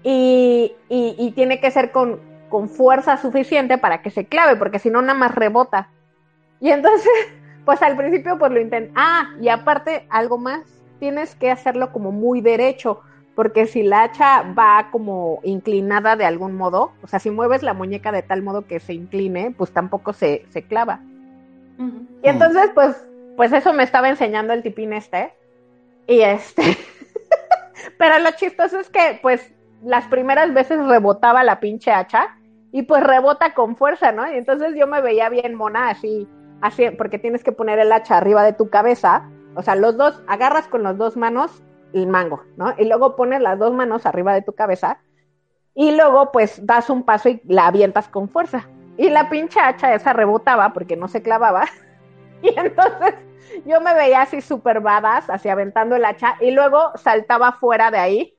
Y, 0.03 0.75
y, 0.89 1.17
y 1.19 1.33
tiene 1.33 1.61
que 1.61 1.71
ser 1.71 1.91
con, 1.91 2.21
con 2.49 2.69
fuerza 2.69 3.17
suficiente 3.17 3.79
para 3.79 4.03
que 4.03 4.11
se 4.11 4.27
clave, 4.27 4.57
porque 4.57 4.79
si 4.79 4.91
no, 4.91 5.03
nada 5.03 5.19
más 5.19 5.35
rebota. 5.35 5.89
Y 6.61 6.71
entonces, 6.71 7.11
pues 7.65 7.83
al 7.83 7.97
principio, 7.97 8.39
pues 8.39 8.53
lo 8.53 8.61
intenté. 8.61 8.93
Ah, 8.95 9.31
y 9.41 9.49
aparte, 9.49 10.07
algo 10.11 10.39
más, 10.39 10.63
tienes 10.99 11.35
que 11.35 11.51
hacerlo 11.51 11.93
como 11.93 12.13
muy 12.13 12.41
derecho, 12.41 13.03
porque 13.39 13.67
si 13.67 13.85
la 13.85 14.03
hacha 14.03 14.43
va 14.43 14.89
como 14.91 15.39
inclinada 15.45 16.17
de 16.17 16.25
algún 16.25 16.57
modo, 16.57 16.91
o 17.05 17.07
sea, 17.07 17.21
si 17.21 17.31
mueves 17.31 17.63
la 17.63 17.73
muñeca 17.73 18.11
de 18.11 18.23
tal 18.23 18.43
modo 18.43 18.67
que 18.67 18.81
se 18.81 18.95
incline, 18.95 19.55
pues 19.57 19.71
tampoco 19.71 20.13
se, 20.13 20.45
se 20.49 20.65
clava. 20.65 21.03
Y 22.25 22.29
entonces, 22.29 22.69
pues, 22.75 22.97
pues 23.37 23.53
eso 23.53 23.73
me 23.73 23.85
estaba 23.85 24.09
enseñando 24.09 24.53
el 24.55 24.65
tipín 24.65 24.93
este. 24.93 25.33
Y 26.09 26.23
este. 26.23 26.63
Pero 27.97 28.19
lo 28.19 28.33
chistoso 28.33 28.81
es 28.81 28.91
que, 28.91 29.21
pues, 29.23 29.55
las 29.85 30.09
primeras 30.09 30.53
veces 30.53 30.85
rebotaba 30.85 31.45
la 31.45 31.61
pinche 31.61 31.93
hacha. 31.93 32.37
Y 32.73 32.83
pues 32.83 33.05
rebota 33.05 33.55
con 33.55 33.77
fuerza, 33.77 34.11
¿no? 34.11 34.29
Y 34.29 34.37
entonces 34.37 34.75
yo 34.77 34.89
me 34.89 35.01
veía 35.01 35.29
bien 35.29 35.55
mona 35.55 35.91
así, 35.91 36.27
así, 36.61 36.91
porque 36.91 37.21
tienes 37.21 37.45
que 37.45 37.53
poner 37.53 37.79
el 37.79 37.93
hacha 37.93 38.17
arriba 38.17 38.43
de 38.43 38.55
tu 38.55 38.69
cabeza. 38.69 39.31
O 39.55 39.63
sea, 39.63 39.77
los 39.77 39.97
dos, 39.97 40.25
agarras 40.27 40.67
con 40.67 40.83
las 40.83 40.99
dos 40.99 41.17
manos 41.17 41.63
el 41.93 42.07
mango, 42.07 42.45
¿no? 42.57 42.75
Y 42.79 42.85
luego 42.85 43.17
pones 43.17 43.41
las 43.41 43.59
dos 43.59 43.73
manos 43.73 44.07
arriba 44.07 44.35
de 44.35 44.43
tu 44.43 44.53
cabeza. 44.53 44.99
Y 45.75 45.97
luego, 45.97 46.33
pues, 46.33 46.65
das 46.67 46.91
un 46.91 47.05
paso 47.05 47.29
y 47.29 47.41
la 47.45 47.67
avientas 47.67 48.09
con 48.09 48.29
fuerza. 48.29 48.69
Y 48.97 49.11
la 49.11 49.29
pinche 49.31 49.61
hacha 49.61 49.95
esa 49.95 50.13
rebotaba 50.13 50.73
porque 50.73 50.97
no 50.97 51.09
se 51.09 51.23
clavaba. 51.23 51.65
Y 52.41 52.57
entonces 52.57 53.17
yo 53.67 53.81
me 53.81 53.95
veía 53.95 54.23
así 54.23 54.41
súper 54.41 54.81
badass, 54.81 55.29
así 55.29 55.49
aventando 55.49 55.97
el 55.97 56.05
hacha, 56.05 56.37
y 56.41 56.53
luego 56.53 56.93
saltaba 56.97 57.51
fuera 57.53 57.91
de 57.91 57.99
ahí 57.99 58.39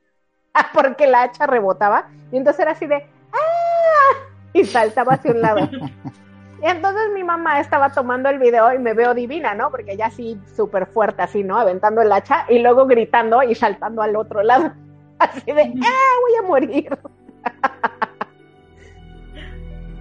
porque 0.74 1.08
la 1.08 1.24
hacha 1.24 1.48
rebotaba 1.48 2.10
y 2.32 2.38
entonces 2.38 2.62
era 2.62 2.72
así 2.72 2.88
de 2.88 2.96
¡ah! 2.96 4.14
y 4.54 4.64
saltaba 4.66 5.14
hacia 5.14 5.32
un 5.32 5.42
lado. 5.42 5.70
Y 6.62 6.66
entonces 6.66 7.12
mi 7.14 7.24
mamá 7.24 7.60
estaba 7.60 7.92
tomando 7.92 8.30
el 8.30 8.38
video 8.38 8.74
y 8.74 8.80
me 8.80 8.94
veo 8.94 9.14
divina, 9.14 9.54
¿no? 9.56 9.72
Porque 9.72 9.96
ya 9.96 10.08
así 10.08 10.40
súper 10.56 10.88
fuerte, 10.88 11.22
así, 11.22 11.44
¿no? 11.44 11.58
Aventando 11.58 12.02
el 12.02 12.12
hacha 12.12 12.46
y 12.50 12.60
luego 12.60 12.86
gritando 12.86 13.44
y 13.44 13.56
saltando 13.56 14.02
al 14.02 14.16
otro 14.16 14.44
lado. 14.44 14.74
Así 15.20 15.52
de, 15.52 15.62
¡ah! 15.62 16.14
Voy 16.22 16.36
a 16.40 16.48
morir. 16.48 16.98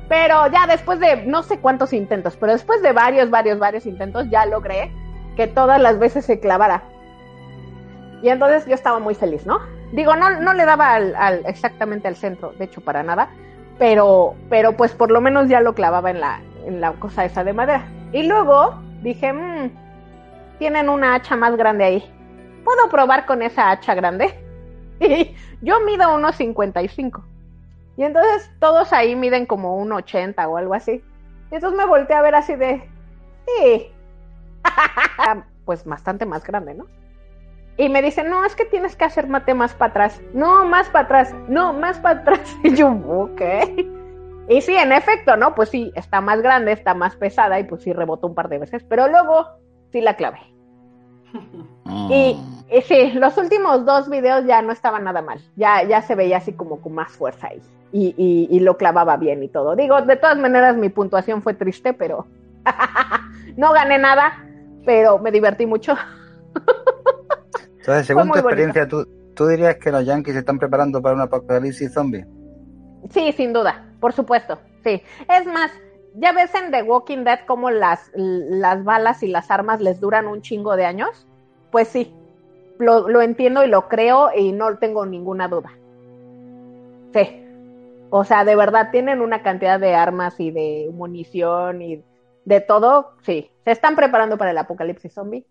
Pero 0.09 0.47
ya 0.51 0.67
después 0.67 1.01
de 1.01 1.27
no 1.27 1.43
sé 1.43 1.59
cuántos 1.59 1.93
intentos, 1.93 2.37
pero 2.37 2.53
después 2.53 2.81
de 2.83 2.93
varios, 2.93 3.29
varios, 3.29 3.59
varios 3.59 3.85
intentos, 3.85 4.27
ya 4.31 4.47
logré 4.47 4.91
que 5.37 5.47
todas 5.47 5.81
las 5.81 5.99
veces 5.99 6.25
se 6.25 6.41
clavara. 6.41 6.83
Y 8.23 8.31
entonces 8.31 8.67
yo 8.67 8.75
estaba 8.75 8.99
muy 9.01 9.15
feliz, 9.15 9.45
¿no? 9.45 9.61
Digo, 9.93 10.17
no, 10.17 10.41
no 10.41 10.55
le 10.55 10.65
daba 10.65 10.95
al, 10.95 11.45
exactamente 11.47 12.09
al 12.09 12.17
centro, 12.17 12.53
de 12.59 12.65
hecho, 12.65 12.81
para 12.81 13.03
nada, 13.03 13.29
pero, 13.79 14.35
pero 14.49 14.73
pues 14.73 14.93
por 14.93 15.11
lo 15.11 15.21
menos 15.21 15.49
ya 15.49 15.61
lo 15.61 15.75
clavaba 15.75 16.11
en 16.11 16.21
la, 16.21 16.41
en 16.69 16.81
la 16.81 16.93
cosa 16.93 17.25
esa 17.25 17.43
de 17.43 17.53
madera. 17.53 17.89
Y 18.13 18.23
luego 18.25 18.79
dije, 19.03 19.33
mmm, 19.33 19.71
tienen 20.59 20.89
una 20.89 21.15
hacha 21.15 21.35
más 21.35 21.57
grande 21.57 21.85
ahí. 21.85 22.15
¿Puedo 22.65 22.89
probar 22.91 23.27
con 23.27 23.43
esa 23.43 23.71
hacha 23.71 23.95
grande? 23.95 24.35
Y 25.01 25.37
yo 25.63 25.79
mido 25.87 26.13
unos 26.13 26.35
55. 26.35 27.25
Y 27.97 28.03
entonces 28.03 28.51
todos 28.59 28.93
ahí 28.93 29.15
miden 29.15 29.47
como 29.47 29.77
un 29.77 29.93
80 29.93 30.49
o 30.49 30.57
algo 30.57 30.75
así. 30.75 31.05
Y 31.53 31.55
entonces 31.55 31.79
me 31.79 31.87
volteé 31.87 32.17
a 32.17 32.23
ver 32.23 32.35
así 32.35 32.57
de, 32.57 32.83
sí, 33.47 33.93
pues 35.65 35.85
bastante 35.85 36.27
más 36.27 36.43
grande, 36.43 36.75
¿no? 36.75 36.87
Y 37.77 37.89
me 37.89 38.03
dicen, 38.03 38.29
no, 38.29 38.45
es 38.45 38.57
que 38.57 38.65
tienes 38.65 38.97
que 38.97 39.05
hacer 39.05 39.29
mate 39.29 39.55
más 39.55 39.73
para 39.73 39.91
atrás. 39.91 40.21
No, 40.35 40.65
más 40.65 40.89
para 40.89 41.05
atrás. 41.05 41.35
No, 41.49 41.73
más 41.73 42.01
para 42.01 42.21
atrás. 42.21 42.57
Y 42.65 42.75
yo, 42.75 42.89
ok. 42.91 43.41
Y 44.49 44.61
sí, 44.63 44.75
en 44.75 44.93
efecto, 44.93 45.37
¿no? 45.37 45.55
Pues 45.55 45.69
sí, 45.69 45.93
está 45.95 46.21
más 46.21 46.41
grande, 46.41 46.73
está 46.73 46.95
más 46.95 47.17
pesada 47.17 47.61
y 47.61 47.65
pues 47.65 47.83
sí 47.83 47.93
rebotó 47.93 48.27
un 48.27 48.35
par 48.35 48.49
de 48.49 48.59
veces. 48.59 48.83
Pero 48.85 49.09
luego 49.09 49.47
sí 49.93 50.01
la 50.01 50.17
clavé. 50.17 50.41
Y, 52.11 52.37
y, 52.71 52.83
sí, 52.83 53.13
los 53.13 53.37
últimos 53.37 53.85
dos 53.85 54.09
videos 54.09 54.47
ya 54.47 54.63
no 54.63 54.73
estaban 54.73 55.05
nada 55.05 55.21
mal. 55.21 55.41
Ya, 55.57 55.83
ya 55.83 56.01
se 56.01 56.15
veía 56.15 56.39
así 56.39 56.55
como 56.55 56.81
con 56.81 56.95
más 56.95 57.13
fuerza 57.13 57.49
ahí 57.49 57.61
y, 57.93 58.61
lo 58.61 58.77
clavaba 58.77 59.17
bien 59.17 59.43
y 59.43 59.49
todo. 59.49 59.77
Digo, 59.77 60.01
de 60.03 60.17
todas 60.17 60.39
maneras 60.39 60.77
mi 60.77 60.89
puntuación 60.89 61.43
fue 61.43 61.55
triste, 61.55 61.93
pero 61.93 62.27
no 63.57 63.73
gané 63.73 63.99
nada, 63.99 64.45
pero 64.85 65.19
me 65.19 65.31
divertí 65.31 65.67
mucho. 65.67 65.95
Entonces, 67.79 68.07
según 68.07 68.31
tu 68.31 68.39
experiencia, 68.39 68.87
¿tú, 68.87 69.07
¿tú 69.35 69.47
dirías 69.47 69.77
que 69.77 69.91
los 69.91 70.05
Yankees 70.05 70.35
se 70.35 70.41
están 70.41 70.59
preparando 70.59 71.01
para 71.01 71.15
un 71.15 71.23
apocalipsis 71.23 71.93
zombie? 71.93 72.27
Sí, 73.11 73.33
sin 73.33 73.53
duda, 73.53 73.87
por 74.01 74.13
supuesto, 74.13 74.59
sí. 74.85 75.03
Es 75.29 75.47
más, 75.47 75.71
ya 76.15 76.33
ves 76.33 76.55
en 76.55 76.71
The 76.71 76.83
Walking 76.83 77.25
Dead 77.25 77.41
cómo 77.47 77.71
las, 77.71 78.11
las 78.15 78.85
balas 78.85 79.23
y 79.23 79.29
las 79.29 79.51
armas 79.51 79.81
les 79.81 80.01
duran 80.01 80.27
un 80.27 80.43
chingo 80.43 80.77
de 80.77 80.85
años. 80.85 81.27
Pues 81.71 81.89
sí, 81.89 82.15
lo, 82.79 83.09
lo 83.09 83.21
entiendo 83.23 83.65
y 83.65 83.69
lo 83.69 83.89
creo 83.89 84.31
y 84.35 84.53
no 84.53 84.79
tengo 84.79 85.07
ninguna 85.07 85.49
duda. 85.49 85.71
Sí, 87.13 87.45
o 88.11 88.25
sea, 88.25 88.45
de 88.45 88.57
verdad 88.57 88.91
tienen 88.91 89.21
una 89.21 89.43
cantidad 89.43 89.79
de 89.79 89.95
armas 89.95 90.39
y 90.41 90.51
de 90.51 90.91
munición 90.93 91.83
y 91.83 92.03
de 92.45 92.61
todo. 92.61 93.13
Sí, 93.23 93.51
se 93.65 93.71
están 93.71 93.97
preparando 93.97 94.39
para 94.39 94.53
el 94.53 94.59
apocalipsis 94.59 95.13
zombie. 95.13 95.47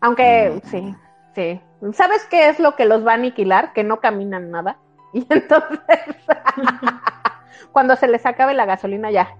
Aunque, 0.00 0.60
mm. 0.62 0.68
sí, 0.68 0.94
sí. 1.34 1.60
¿Sabes 1.92 2.26
qué 2.30 2.48
es 2.48 2.60
lo 2.60 2.76
que 2.76 2.84
los 2.84 3.06
va 3.06 3.12
a 3.12 3.14
aniquilar? 3.14 3.72
Que 3.72 3.84
no 3.84 4.00
caminan 4.00 4.50
nada. 4.50 4.78
Y 5.20 5.26
entonces, 5.30 5.80
cuando 7.72 7.96
se 7.96 8.06
les 8.06 8.26
acabe 8.26 8.52
la 8.52 8.66
gasolina, 8.66 9.10
ya 9.10 9.34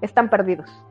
están 0.00 0.28
perdidos. 0.28 0.84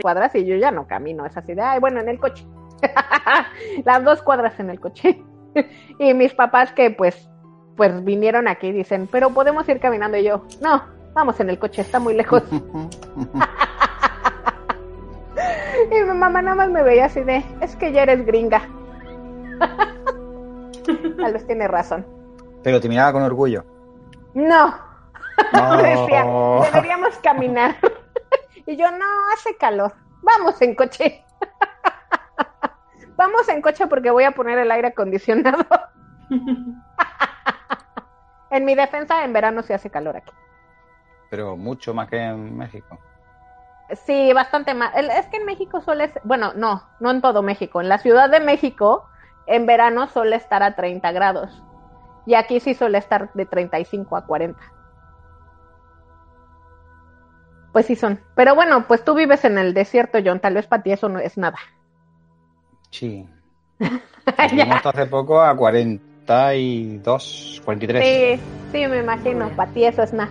cuadras 0.00 0.32
y 0.36 0.44
yo 0.44 0.54
ya 0.56 0.70
no 0.70 0.86
camino. 0.86 1.26
Es 1.26 1.36
así 1.36 1.54
de, 1.54 1.62
ay, 1.62 1.80
bueno, 1.80 1.98
en 2.00 2.08
el 2.08 2.20
coche. 2.20 2.46
Las 3.84 4.04
dos 4.04 4.22
cuadras 4.22 4.60
en 4.60 4.70
el 4.70 4.78
coche. 4.78 5.20
y 5.98 6.14
mis 6.14 6.34
papás 6.34 6.72
que 6.72 6.90
pues 6.92 7.28
pues 7.76 8.04
vinieron 8.04 8.46
aquí 8.46 8.68
y 8.68 8.72
dicen, 8.72 9.08
pero 9.10 9.30
podemos 9.30 9.68
ir 9.68 9.80
caminando. 9.80 10.16
Y 10.16 10.22
yo, 10.22 10.44
no, 10.62 10.84
vamos 11.12 11.40
en 11.40 11.50
el 11.50 11.58
coche, 11.58 11.82
está 11.82 11.98
muy 11.98 12.14
lejos. 12.14 12.44
y 15.90 15.94
mi 15.94 16.14
mamá 16.14 16.40
nada 16.42 16.54
más 16.54 16.70
me 16.70 16.84
veía 16.84 17.06
así 17.06 17.24
de, 17.24 17.44
es 17.60 17.74
que 17.74 17.90
ya 17.90 18.04
eres 18.04 18.24
gringa. 18.24 18.62
Tal 21.16 21.32
vez 21.32 21.44
tiene 21.44 21.66
razón. 21.66 22.06
Pero 22.64 22.80
te 22.80 22.88
miraba 22.88 23.12
con 23.12 23.22
orgullo. 23.22 23.64
No. 24.32 24.74
Decía, 25.76 26.24
deberíamos 26.72 27.16
caminar. 27.22 27.76
y 28.66 28.76
yo, 28.76 28.90
no, 28.90 29.04
hace 29.32 29.56
calor. 29.56 29.92
Vamos 30.22 30.60
en 30.62 30.74
coche. 30.74 31.22
Vamos 33.16 33.48
en 33.48 33.62
coche 33.62 33.86
porque 33.86 34.10
voy 34.10 34.24
a 34.24 34.32
poner 34.32 34.58
el 34.58 34.70
aire 34.72 34.88
acondicionado. 34.88 35.64
En 38.50 38.64
mi 38.64 38.74
defensa, 38.74 39.24
en 39.24 39.32
verano 39.32 39.62
se 39.62 39.74
hace 39.74 39.90
calor 39.90 40.16
aquí. 40.16 40.32
Pero 41.30 41.56
mucho 41.56 41.92
más 41.92 42.08
que 42.08 42.16
en 42.16 42.56
México. 42.56 42.98
Sí, 44.06 44.32
bastante 44.32 44.72
más. 44.72 44.92
Es 44.96 45.26
que 45.26 45.36
en 45.36 45.44
México 45.44 45.80
suele, 45.82 46.12
bueno, 46.24 46.52
no, 46.54 46.82
no 46.98 47.10
en 47.10 47.20
todo 47.20 47.42
México. 47.42 47.80
En 47.80 47.88
la 47.88 47.98
Ciudad 47.98 48.30
de 48.30 48.40
México, 48.40 49.06
en 49.46 49.66
verano 49.66 50.08
suele 50.08 50.36
estar 50.36 50.62
a 50.62 50.74
30 50.74 51.12
grados. 51.12 51.62
Y 52.26 52.34
aquí 52.34 52.60
sí 52.60 52.74
suele 52.74 52.98
estar 52.98 53.32
de 53.34 53.46
35 53.46 54.16
a 54.16 54.24
40. 54.24 54.58
Pues 57.72 57.86
sí 57.86 57.96
son. 57.96 58.20
Pero 58.34 58.54
bueno, 58.54 58.86
pues 58.86 59.04
tú 59.04 59.14
vives 59.14 59.44
en 59.44 59.58
el 59.58 59.74
desierto, 59.74 60.18
John. 60.24 60.40
Tal 60.40 60.54
vez 60.54 60.66
para 60.66 60.82
ti 60.82 60.92
eso 60.92 61.08
no 61.08 61.18
es 61.18 61.36
nada. 61.36 61.58
Sí. 62.90 63.28
Vivimos 64.50 64.86
hace 64.86 65.06
poco 65.06 65.40
a 65.40 65.56
40. 65.56 66.14
42, 66.26 67.62
43. 67.64 68.04
Sí, 68.04 68.42
sí, 68.72 68.86
me 68.86 68.98
imagino. 68.98 69.48
Para 69.50 69.70
ti 69.72 69.84
eso 69.84 70.02
es 70.02 70.12
nada. 70.12 70.30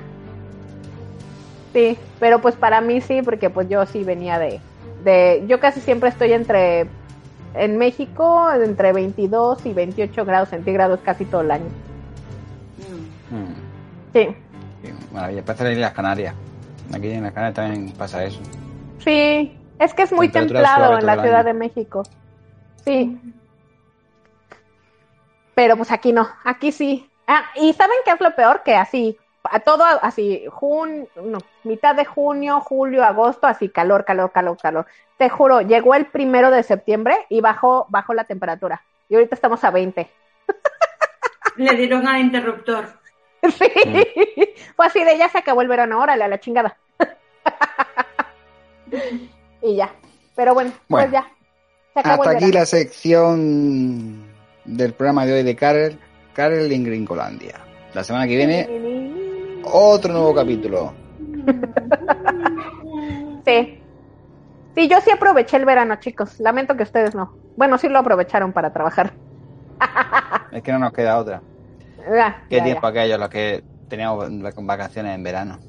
Sí, 1.74 1.98
pero 2.20 2.39
pues 2.39 2.56
para 2.56 2.82
mí 2.82 3.02
sí, 3.02 3.22
porque 3.24 3.50
pues 3.50 3.70
yo 3.70 3.86
sí 3.86 4.04
venía 4.04 4.39
de, 4.39 4.60
de. 5.04 5.44
Yo 5.48 5.60
casi 5.60 5.80
siempre 5.82 6.10
estoy 6.10 6.34
entre. 6.34 6.88
En 7.54 7.78
México, 7.78 8.51
entre 8.51 8.93
22 8.93 9.66
y 9.66 9.74
28 9.74 10.26
grados 10.26 10.49
centígrados 10.49 10.99
casi 11.01 11.26
todo 11.26 11.41
el 11.41 11.51
año. 11.51 11.70
Mm. 13.30 14.14
Sí. 14.14 14.36
sí. 14.82 14.93
Maravilla, 15.12 15.43
parece 15.43 15.72
ir 15.72 15.78
a 15.78 15.82
las 15.82 15.93
Canarias. 15.93 16.36
Aquí 16.93 17.12
en 17.12 17.24
las 17.24 17.34
Canarias 17.34 17.56
también 17.56 17.91
pasa 17.91 18.24
eso. 18.24 18.39
Sí, 18.99 19.58
es 19.80 19.93
que 19.93 20.04
es 20.04 20.12
muy 20.12 20.30
templado 20.30 20.97
en 20.97 21.06
la 21.06 21.22
Ciudad 21.22 21.45
de 21.45 21.54
México. 21.54 22.04
Sí. 22.84 23.20
Pero 25.56 25.78
pues 25.78 25.91
aquí 25.91 26.12
no, 26.12 26.28
aquí 26.43 26.72
sí. 26.72 27.10
Ah, 27.28 27.43
y 27.56 27.74
¿saben 27.74 27.97
qué 28.04 28.12
es 28.12 28.22
lo 28.22 28.36
peor? 28.36 28.64
Que 28.64 28.76
así, 28.76 29.18
a 29.44 29.60
todo 29.60 29.84
así, 30.02 30.46
junio, 30.50 31.08
no, 31.16 31.39
mitad 31.64 31.96
de 31.96 32.06
junio, 32.06 32.62
julio, 32.62 33.04
agosto, 33.04 33.48
así 33.48 33.70
calor, 33.70 34.06
calor, 34.06 34.32
calor, 34.32 34.58
calor. 34.58 34.86
Te 35.18 35.30
juro, 35.30 35.62
llegó 35.62 35.96
el 35.96 36.06
primero 36.06 36.50
de 36.50 36.64
septiembre 36.64 37.16
y 37.30 37.41
bajó, 37.41 37.86
bajó 37.89 38.14
la 38.14 38.24
temperatura. 38.24 38.82
Y 39.10 39.16
ahorita 39.16 39.36
estamos 39.36 39.64
a 39.64 39.72
20. 39.72 40.10
Le 41.58 41.76
dieron 41.76 42.08
al 42.08 42.22
interruptor. 42.22 42.88
Sí, 43.44 43.70
fue 44.78 44.86
así 44.86 45.04
de 45.04 45.18
ya 45.18 45.28
se 45.28 45.38
acabó 45.38 45.62
el 45.62 45.68
verano, 45.68 46.00
órale, 46.00 46.24
a 46.24 46.30
la 46.30 46.39
chingada. 46.39 46.78
y 49.62 49.76
ya. 49.76 49.94
Pero 50.34 50.54
bueno, 50.54 50.72
pues 50.88 51.12
ya. 51.12 51.30
Se 51.94 52.00
acabó 52.00 52.24
hasta 52.24 52.38
aquí 52.38 52.54
la 52.54 52.66
sección 52.66 54.24
del 54.64 54.94
programa 54.94 55.26
de 55.26 55.34
hoy 55.34 55.44
de 55.44 55.58
Karel, 55.58 56.00
Karel 56.34 56.72
en 56.72 56.86
Gringolandia. 56.86 57.60
La 57.94 58.04
semana 58.04 58.28
que 58.28 58.38
viene, 58.38 58.68
otro 59.64 60.14
nuevo 60.14 60.34
capítulo. 60.34 60.93
Sí. 63.45 63.80
Sí, 64.76 64.88
yo 64.88 65.01
sí 65.01 65.11
aproveché 65.11 65.57
el 65.57 65.66
verano, 65.66 65.97
chicos. 65.97 66.39
Lamento 66.39 66.76
que 66.76 66.84
ustedes 66.84 67.14
no. 67.14 67.36
Bueno, 67.57 67.78
sí 67.78 67.89
lo 67.89 67.99
aprovecharon 67.99 68.53
para 68.53 68.72
trabajar. 68.72 69.14
es 70.51 70.64
que 70.64 70.72
no 70.72 70.80
nos 70.80 70.93
queda 70.93 71.20
otra. 71.20 71.41
¿Qué 72.49 72.61
tiempo 72.61 72.88
aquellos 72.88 73.20
los 73.20 73.30
que 73.30 73.64
teníamos 73.88 74.30
vacaciones 74.64 75.16
en 75.16 75.24
verano? 75.24 75.59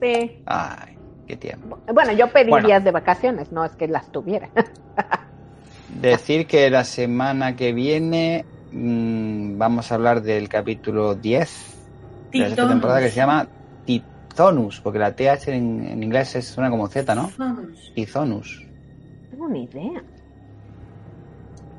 Sí. 0.00 0.42
Ay, 0.46 0.96
qué 1.26 1.36
tiempo. 1.36 1.78
Bueno, 1.92 2.12
yo 2.12 2.28
pedí 2.32 2.50
días 2.62 2.82
de 2.82 2.90
vacaciones, 2.90 3.52
no 3.52 3.64
es 3.64 3.72
que 3.76 3.86
las 3.86 4.10
tuviera. 4.10 4.48
Decir 6.00 6.46
que 6.46 6.70
la 6.70 6.84
semana 6.84 7.54
que 7.54 7.72
viene 7.72 8.44
mmm, 8.72 9.58
vamos 9.58 9.92
a 9.92 9.94
hablar 9.94 10.22
del 10.22 10.48
capítulo 10.48 11.14
10 11.14 11.73
de 12.40 12.46
esta 12.46 12.68
temporada 12.68 13.00
que 13.00 13.10
se 13.10 13.16
llama 13.16 13.46
Tithonus, 13.84 14.80
porque 14.80 14.98
la 14.98 15.14
TH 15.14 15.48
en, 15.48 15.86
en 15.86 16.02
inglés 16.02 16.34
es, 16.36 16.46
suena 16.46 16.70
como 16.70 16.88
Z, 16.88 17.14
¿no? 17.14 17.30
Tithonus. 17.94 18.62
No 18.62 19.30
tengo 19.30 19.48
ni 19.48 19.64
idea. 19.64 20.02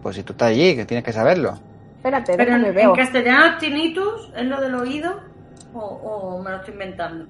Pues 0.02 0.16
si 0.16 0.24
tú 0.24 0.34
estás 0.34 0.50
allí, 0.50 0.76
que 0.76 0.86
tienes 0.86 1.04
que 1.04 1.12
saberlo. 1.14 1.58
Espérate, 1.98 2.34
Pero 2.38 2.56
en, 2.56 2.62
déjame 2.62 2.68
en 2.70 2.76
veo. 2.76 2.94
castellano, 2.94 3.58
tinnitus 3.58 4.32
es 4.36 4.46
lo 4.46 4.62
del 4.62 4.76
oído 4.76 5.20
o, 5.74 5.80
o 5.80 6.44
me 6.44 6.52
lo 6.52 6.58
estoy 6.58 6.74
inventando. 6.74 7.26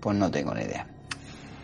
Pues 0.00 0.16
no 0.16 0.30
tengo 0.30 0.54
ni 0.54 0.62
idea. 0.62 0.86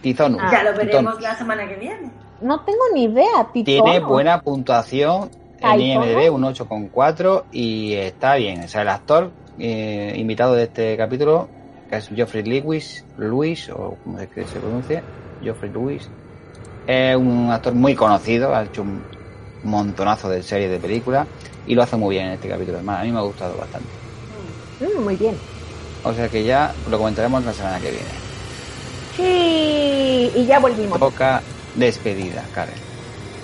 Tizonus. 0.03 0.41
Ah. 0.43 0.51
ya 0.53 0.63
lo 0.65 0.77
veremos 0.77 1.15
Titonus. 1.17 1.23
la 1.23 1.35
semana 1.37 1.67
que 1.67 1.77
viene. 1.77 2.11
No 2.43 2.61
tengo 2.61 2.83
ni 2.93 3.05
idea, 3.05 3.49
Tito. 3.53 3.65
Tiene 3.65 4.01
buena 4.01 4.43
puntuación 4.43 5.31
en 5.61 5.81
IMDb, 5.81 6.31
un 6.31 6.43
8,4 6.43 7.45
y 7.53 7.95
está 7.95 8.35
bien. 8.35 8.65
O 8.65 8.69
sea, 8.69 8.83
el 8.83 8.89
actor 8.89 9.31
eh, 9.59 10.15
invitado 10.17 10.55
de 10.55 10.65
este 10.65 10.97
capítulo, 10.97 11.49
que 11.89 11.97
es 11.97 12.09
Geoffrey 12.09 12.43
Lewis, 12.43 13.05
Lewis, 13.19 13.69
o 13.71 13.97
como 14.03 14.19
es 14.19 14.29
que 14.29 14.45
se 14.45 14.59
pronuncia, 14.59 15.03
Geoffrey 15.43 15.71
Lewis, 15.73 16.09
es 16.87 17.17
un 17.17 17.51
actor 17.51 17.75
muy 17.75 17.95
conocido, 17.95 18.55
ha 18.55 18.65
hecho 18.65 18.83
un 18.83 19.03
montonazo 19.63 20.29
de 20.29 20.43
series 20.43 20.71
de 20.71 20.79
películas 20.79 21.27
y 21.67 21.75
lo 21.75 21.83
hace 21.83 21.97
muy 21.97 22.15
bien 22.17 22.27
en 22.27 22.33
este 22.33 22.49
capítulo. 22.49 22.79
Además, 22.79 23.01
a 23.01 23.05
mí 23.05 23.13
me 23.13 23.19
ha 23.19 23.23
gustado 23.23 23.57
bastante. 23.57 23.89
Mm, 24.81 25.03
muy 25.03 25.17
bien. 25.17 25.35
O 26.05 26.13
sea 26.13 26.29
que 26.29 26.45
ya 26.45 26.75
lo 26.91 26.99
comentaremos 26.99 27.45
la 27.45 27.53
semana 27.53 27.81
que 27.81 27.91
viene. 27.91 28.25
Sí, 29.17 30.33
y 30.37 30.47
ya 30.47 30.59
volvimos. 30.59 30.99
Toca 30.99 31.41
despedida, 31.77 32.45
Karen. 32.55 32.94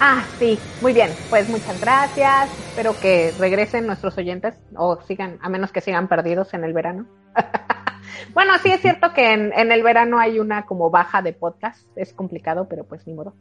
Ah, 0.00 0.24
sí, 0.38 0.58
muy 0.80 0.94
bien. 0.94 1.10
Pues 1.28 1.48
muchas 1.50 1.78
gracias. 1.78 2.50
Espero 2.70 2.98
que 2.98 3.32
regresen 3.38 3.86
nuestros 3.86 4.16
oyentes 4.16 4.58
o 4.74 4.98
sigan, 5.02 5.38
a 5.42 5.50
menos 5.50 5.72
que 5.72 5.82
sigan 5.82 6.08
perdidos 6.08 6.54
en 6.54 6.64
el 6.64 6.72
verano. 6.72 7.06
bueno, 8.34 8.54
sí 8.62 8.70
es 8.70 8.80
cierto 8.80 9.12
que 9.12 9.32
en, 9.32 9.52
en 9.52 9.70
el 9.72 9.82
verano 9.82 10.18
hay 10.18 10.38
una 10.38 10.64
como 10.64 10.88
baja 10.88 11.20
de 11.20 11.34
podcast. 11.34 11.86
Es 11.96 12.14
complicado, 12.14 12.66
pero 12.66 12.84
pues 12.84 13.06
ni 13.06 13.12
modo. 13.12 13.34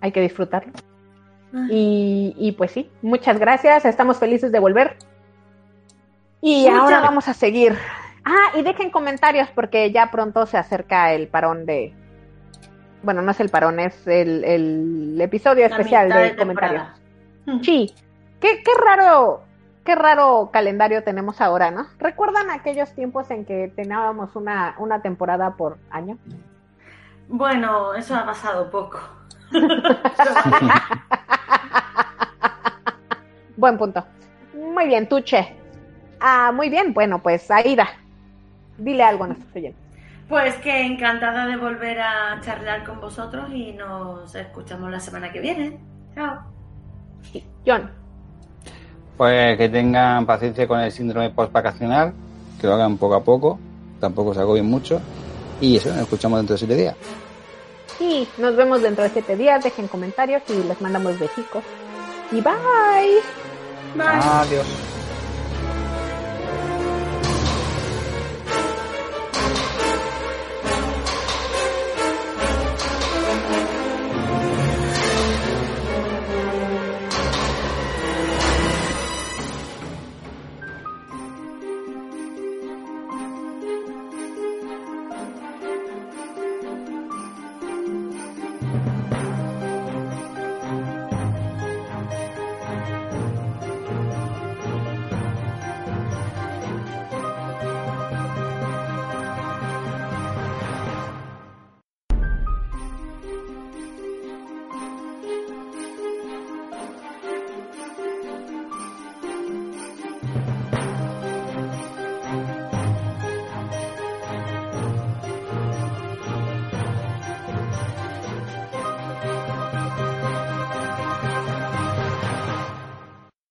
Hay 0.00 0.12
que 0.12 0.20
disfrutarlo. 0.20 0.72
Y, 1.70 2.34
y 2.36 2.52
pues 2.52 2.72
sí, 2.72 2.90
muchas 3.02 3.38
gracias. 3.38 3.84
Estamos 3.84 4.18
felices 4.18 4.52
de 4.52 4.58
volver. 4.58 4.96
Y 6.40 6.64
Muchas 6.64 6.78
ahora 6.78 7.00
vamos 7.00 7.26
a 7.26 7.34
seguir. 7.34 7.76
Ah, 8.24 8.56
y 8.56 8.62
dejen 8.62 8.90
comentarios 8.90 9.48
porque 9.54 9.90
ya 9.90 10.10
pronto 10.10 10.46
se 10.46 10.58
acerca 10.58 11.12
el 11.12 11.28
parón 11.28 11.66
de. 11.66 11.92
Bueno, 13.04 13.22
no 13.22 13.30
es 13.30 13.40
el 13.40 13.50
parón, 13.50 13.78
es 13.80 14.06
el, 14.06 14.42
el 14.44 15.20
episodio 15.20 15.68
La 15.68 15.76
especial 15.76 16.08
de, 16.08 16.14
de 16.14 16.36
comentarios. 16.36 16.82
temporada. 16.82 17.00
Sí, 17.62 17.94
qué, 18.40 18.62
qué 18.64 18.70
raro, 18.82 19.42
qué 19.84 19.94
raro 19.94 20.48
calendario 20.50 21.04
tenemos 21.04 21.42
ahora, 21.42 21.70
¿no? 21.70 21.86
¿Recuerdan 21.98 22.48
aquellos 22.50 22.94
tiempos 22.94 23.30
en 23.30 23.44
que 23.44 23.70
teníamos 23.76 24.34
una, 24.34 24.74
una 24.78 25.02
temporada 25.02 25.54
por 25.56 25.76
año? 25.90 26.16
Bueno, 27.28 27.94
eso 27.94 28.14
ha 28.14 28.24
pasado 28.24 28.70
poco. 28.70 28.98
Buen 33.56 33.78
punto. 33.78 34.04
Muy 34.54 34.86
bien, 34.86 35.08
Tuche. 35.08 35.54
Ah, 36.20 36.50
muy 36.52 36.70
bien, 36.70 36.94
bueno, 36.94 37.22
pues 37.22 37.50
Aida, 37.50 37.88
dile 38.78 39.02
algo 39.04 39.24
a 39.24 39.26
nuestros 39.28 39.54
oyentes. 39.54 39.83
Pues 40.28 40.54
que 40.56 40.86
encantada 40.86 41.46
de 41.46 41.56
volver 41.56 42.00
a 42.00 42.40
charlar 42.40 42.84
con 42.84 43.00
vosotros 43.00 43.50
y 43.52 43.72
nos 43.72 44.34
escuchamos 44.34 44.90
la 44.90 44.98
semana 45.00 45.30
que 45.30 45.40
viene. 45.40 45.78
Chao. 46.14 46.38
John, 47.66 47.90
Pues 49.16 49.56
que 49.58 49.68
tengan 49.68 50.26
paciencia 50.26 50.66
con 50.68 50.80
el 50.80 50.90
síndrome 50.92 51.30
post-vacacional, 51.30 52.12
que 52.60 52.66
lo 52.66 52.74
hagan 52.74 52.96
poco 52.98 53.14
a 53.14 53.22
poco, 53.24 53.58
tampoco 54.00 54.34
se 54.34 54.40
agobien 54.40 54.66
mucho. 54.66 55.00
Y 55.60 55.76
eso, 55.76 55.88
nos 55.90 56.00
escuchamos 56.00 56.38
dentro 56.38 56.54
de 56.54 56.58
siete 56.58 56.74
días. 56.76 56.96
y 58.00 58.26
nos 58.38 58.56
vemos 58.56 58.82
dentro 58.82 59.04
de 59.04 59.10
siete 59.10 59.36
días, 59.36 59.62
dejen 59.62 59.88
comentarios 59.88 60.42
y 60.48 60.62
les 60.66 60.80
mandamos 60.80 61.18
besicos. 61.18 61.62
Y 62.32 62.40
bye. 62.40 63.20
Bye. 63.94 64.06
Adiós. 64.20 64.93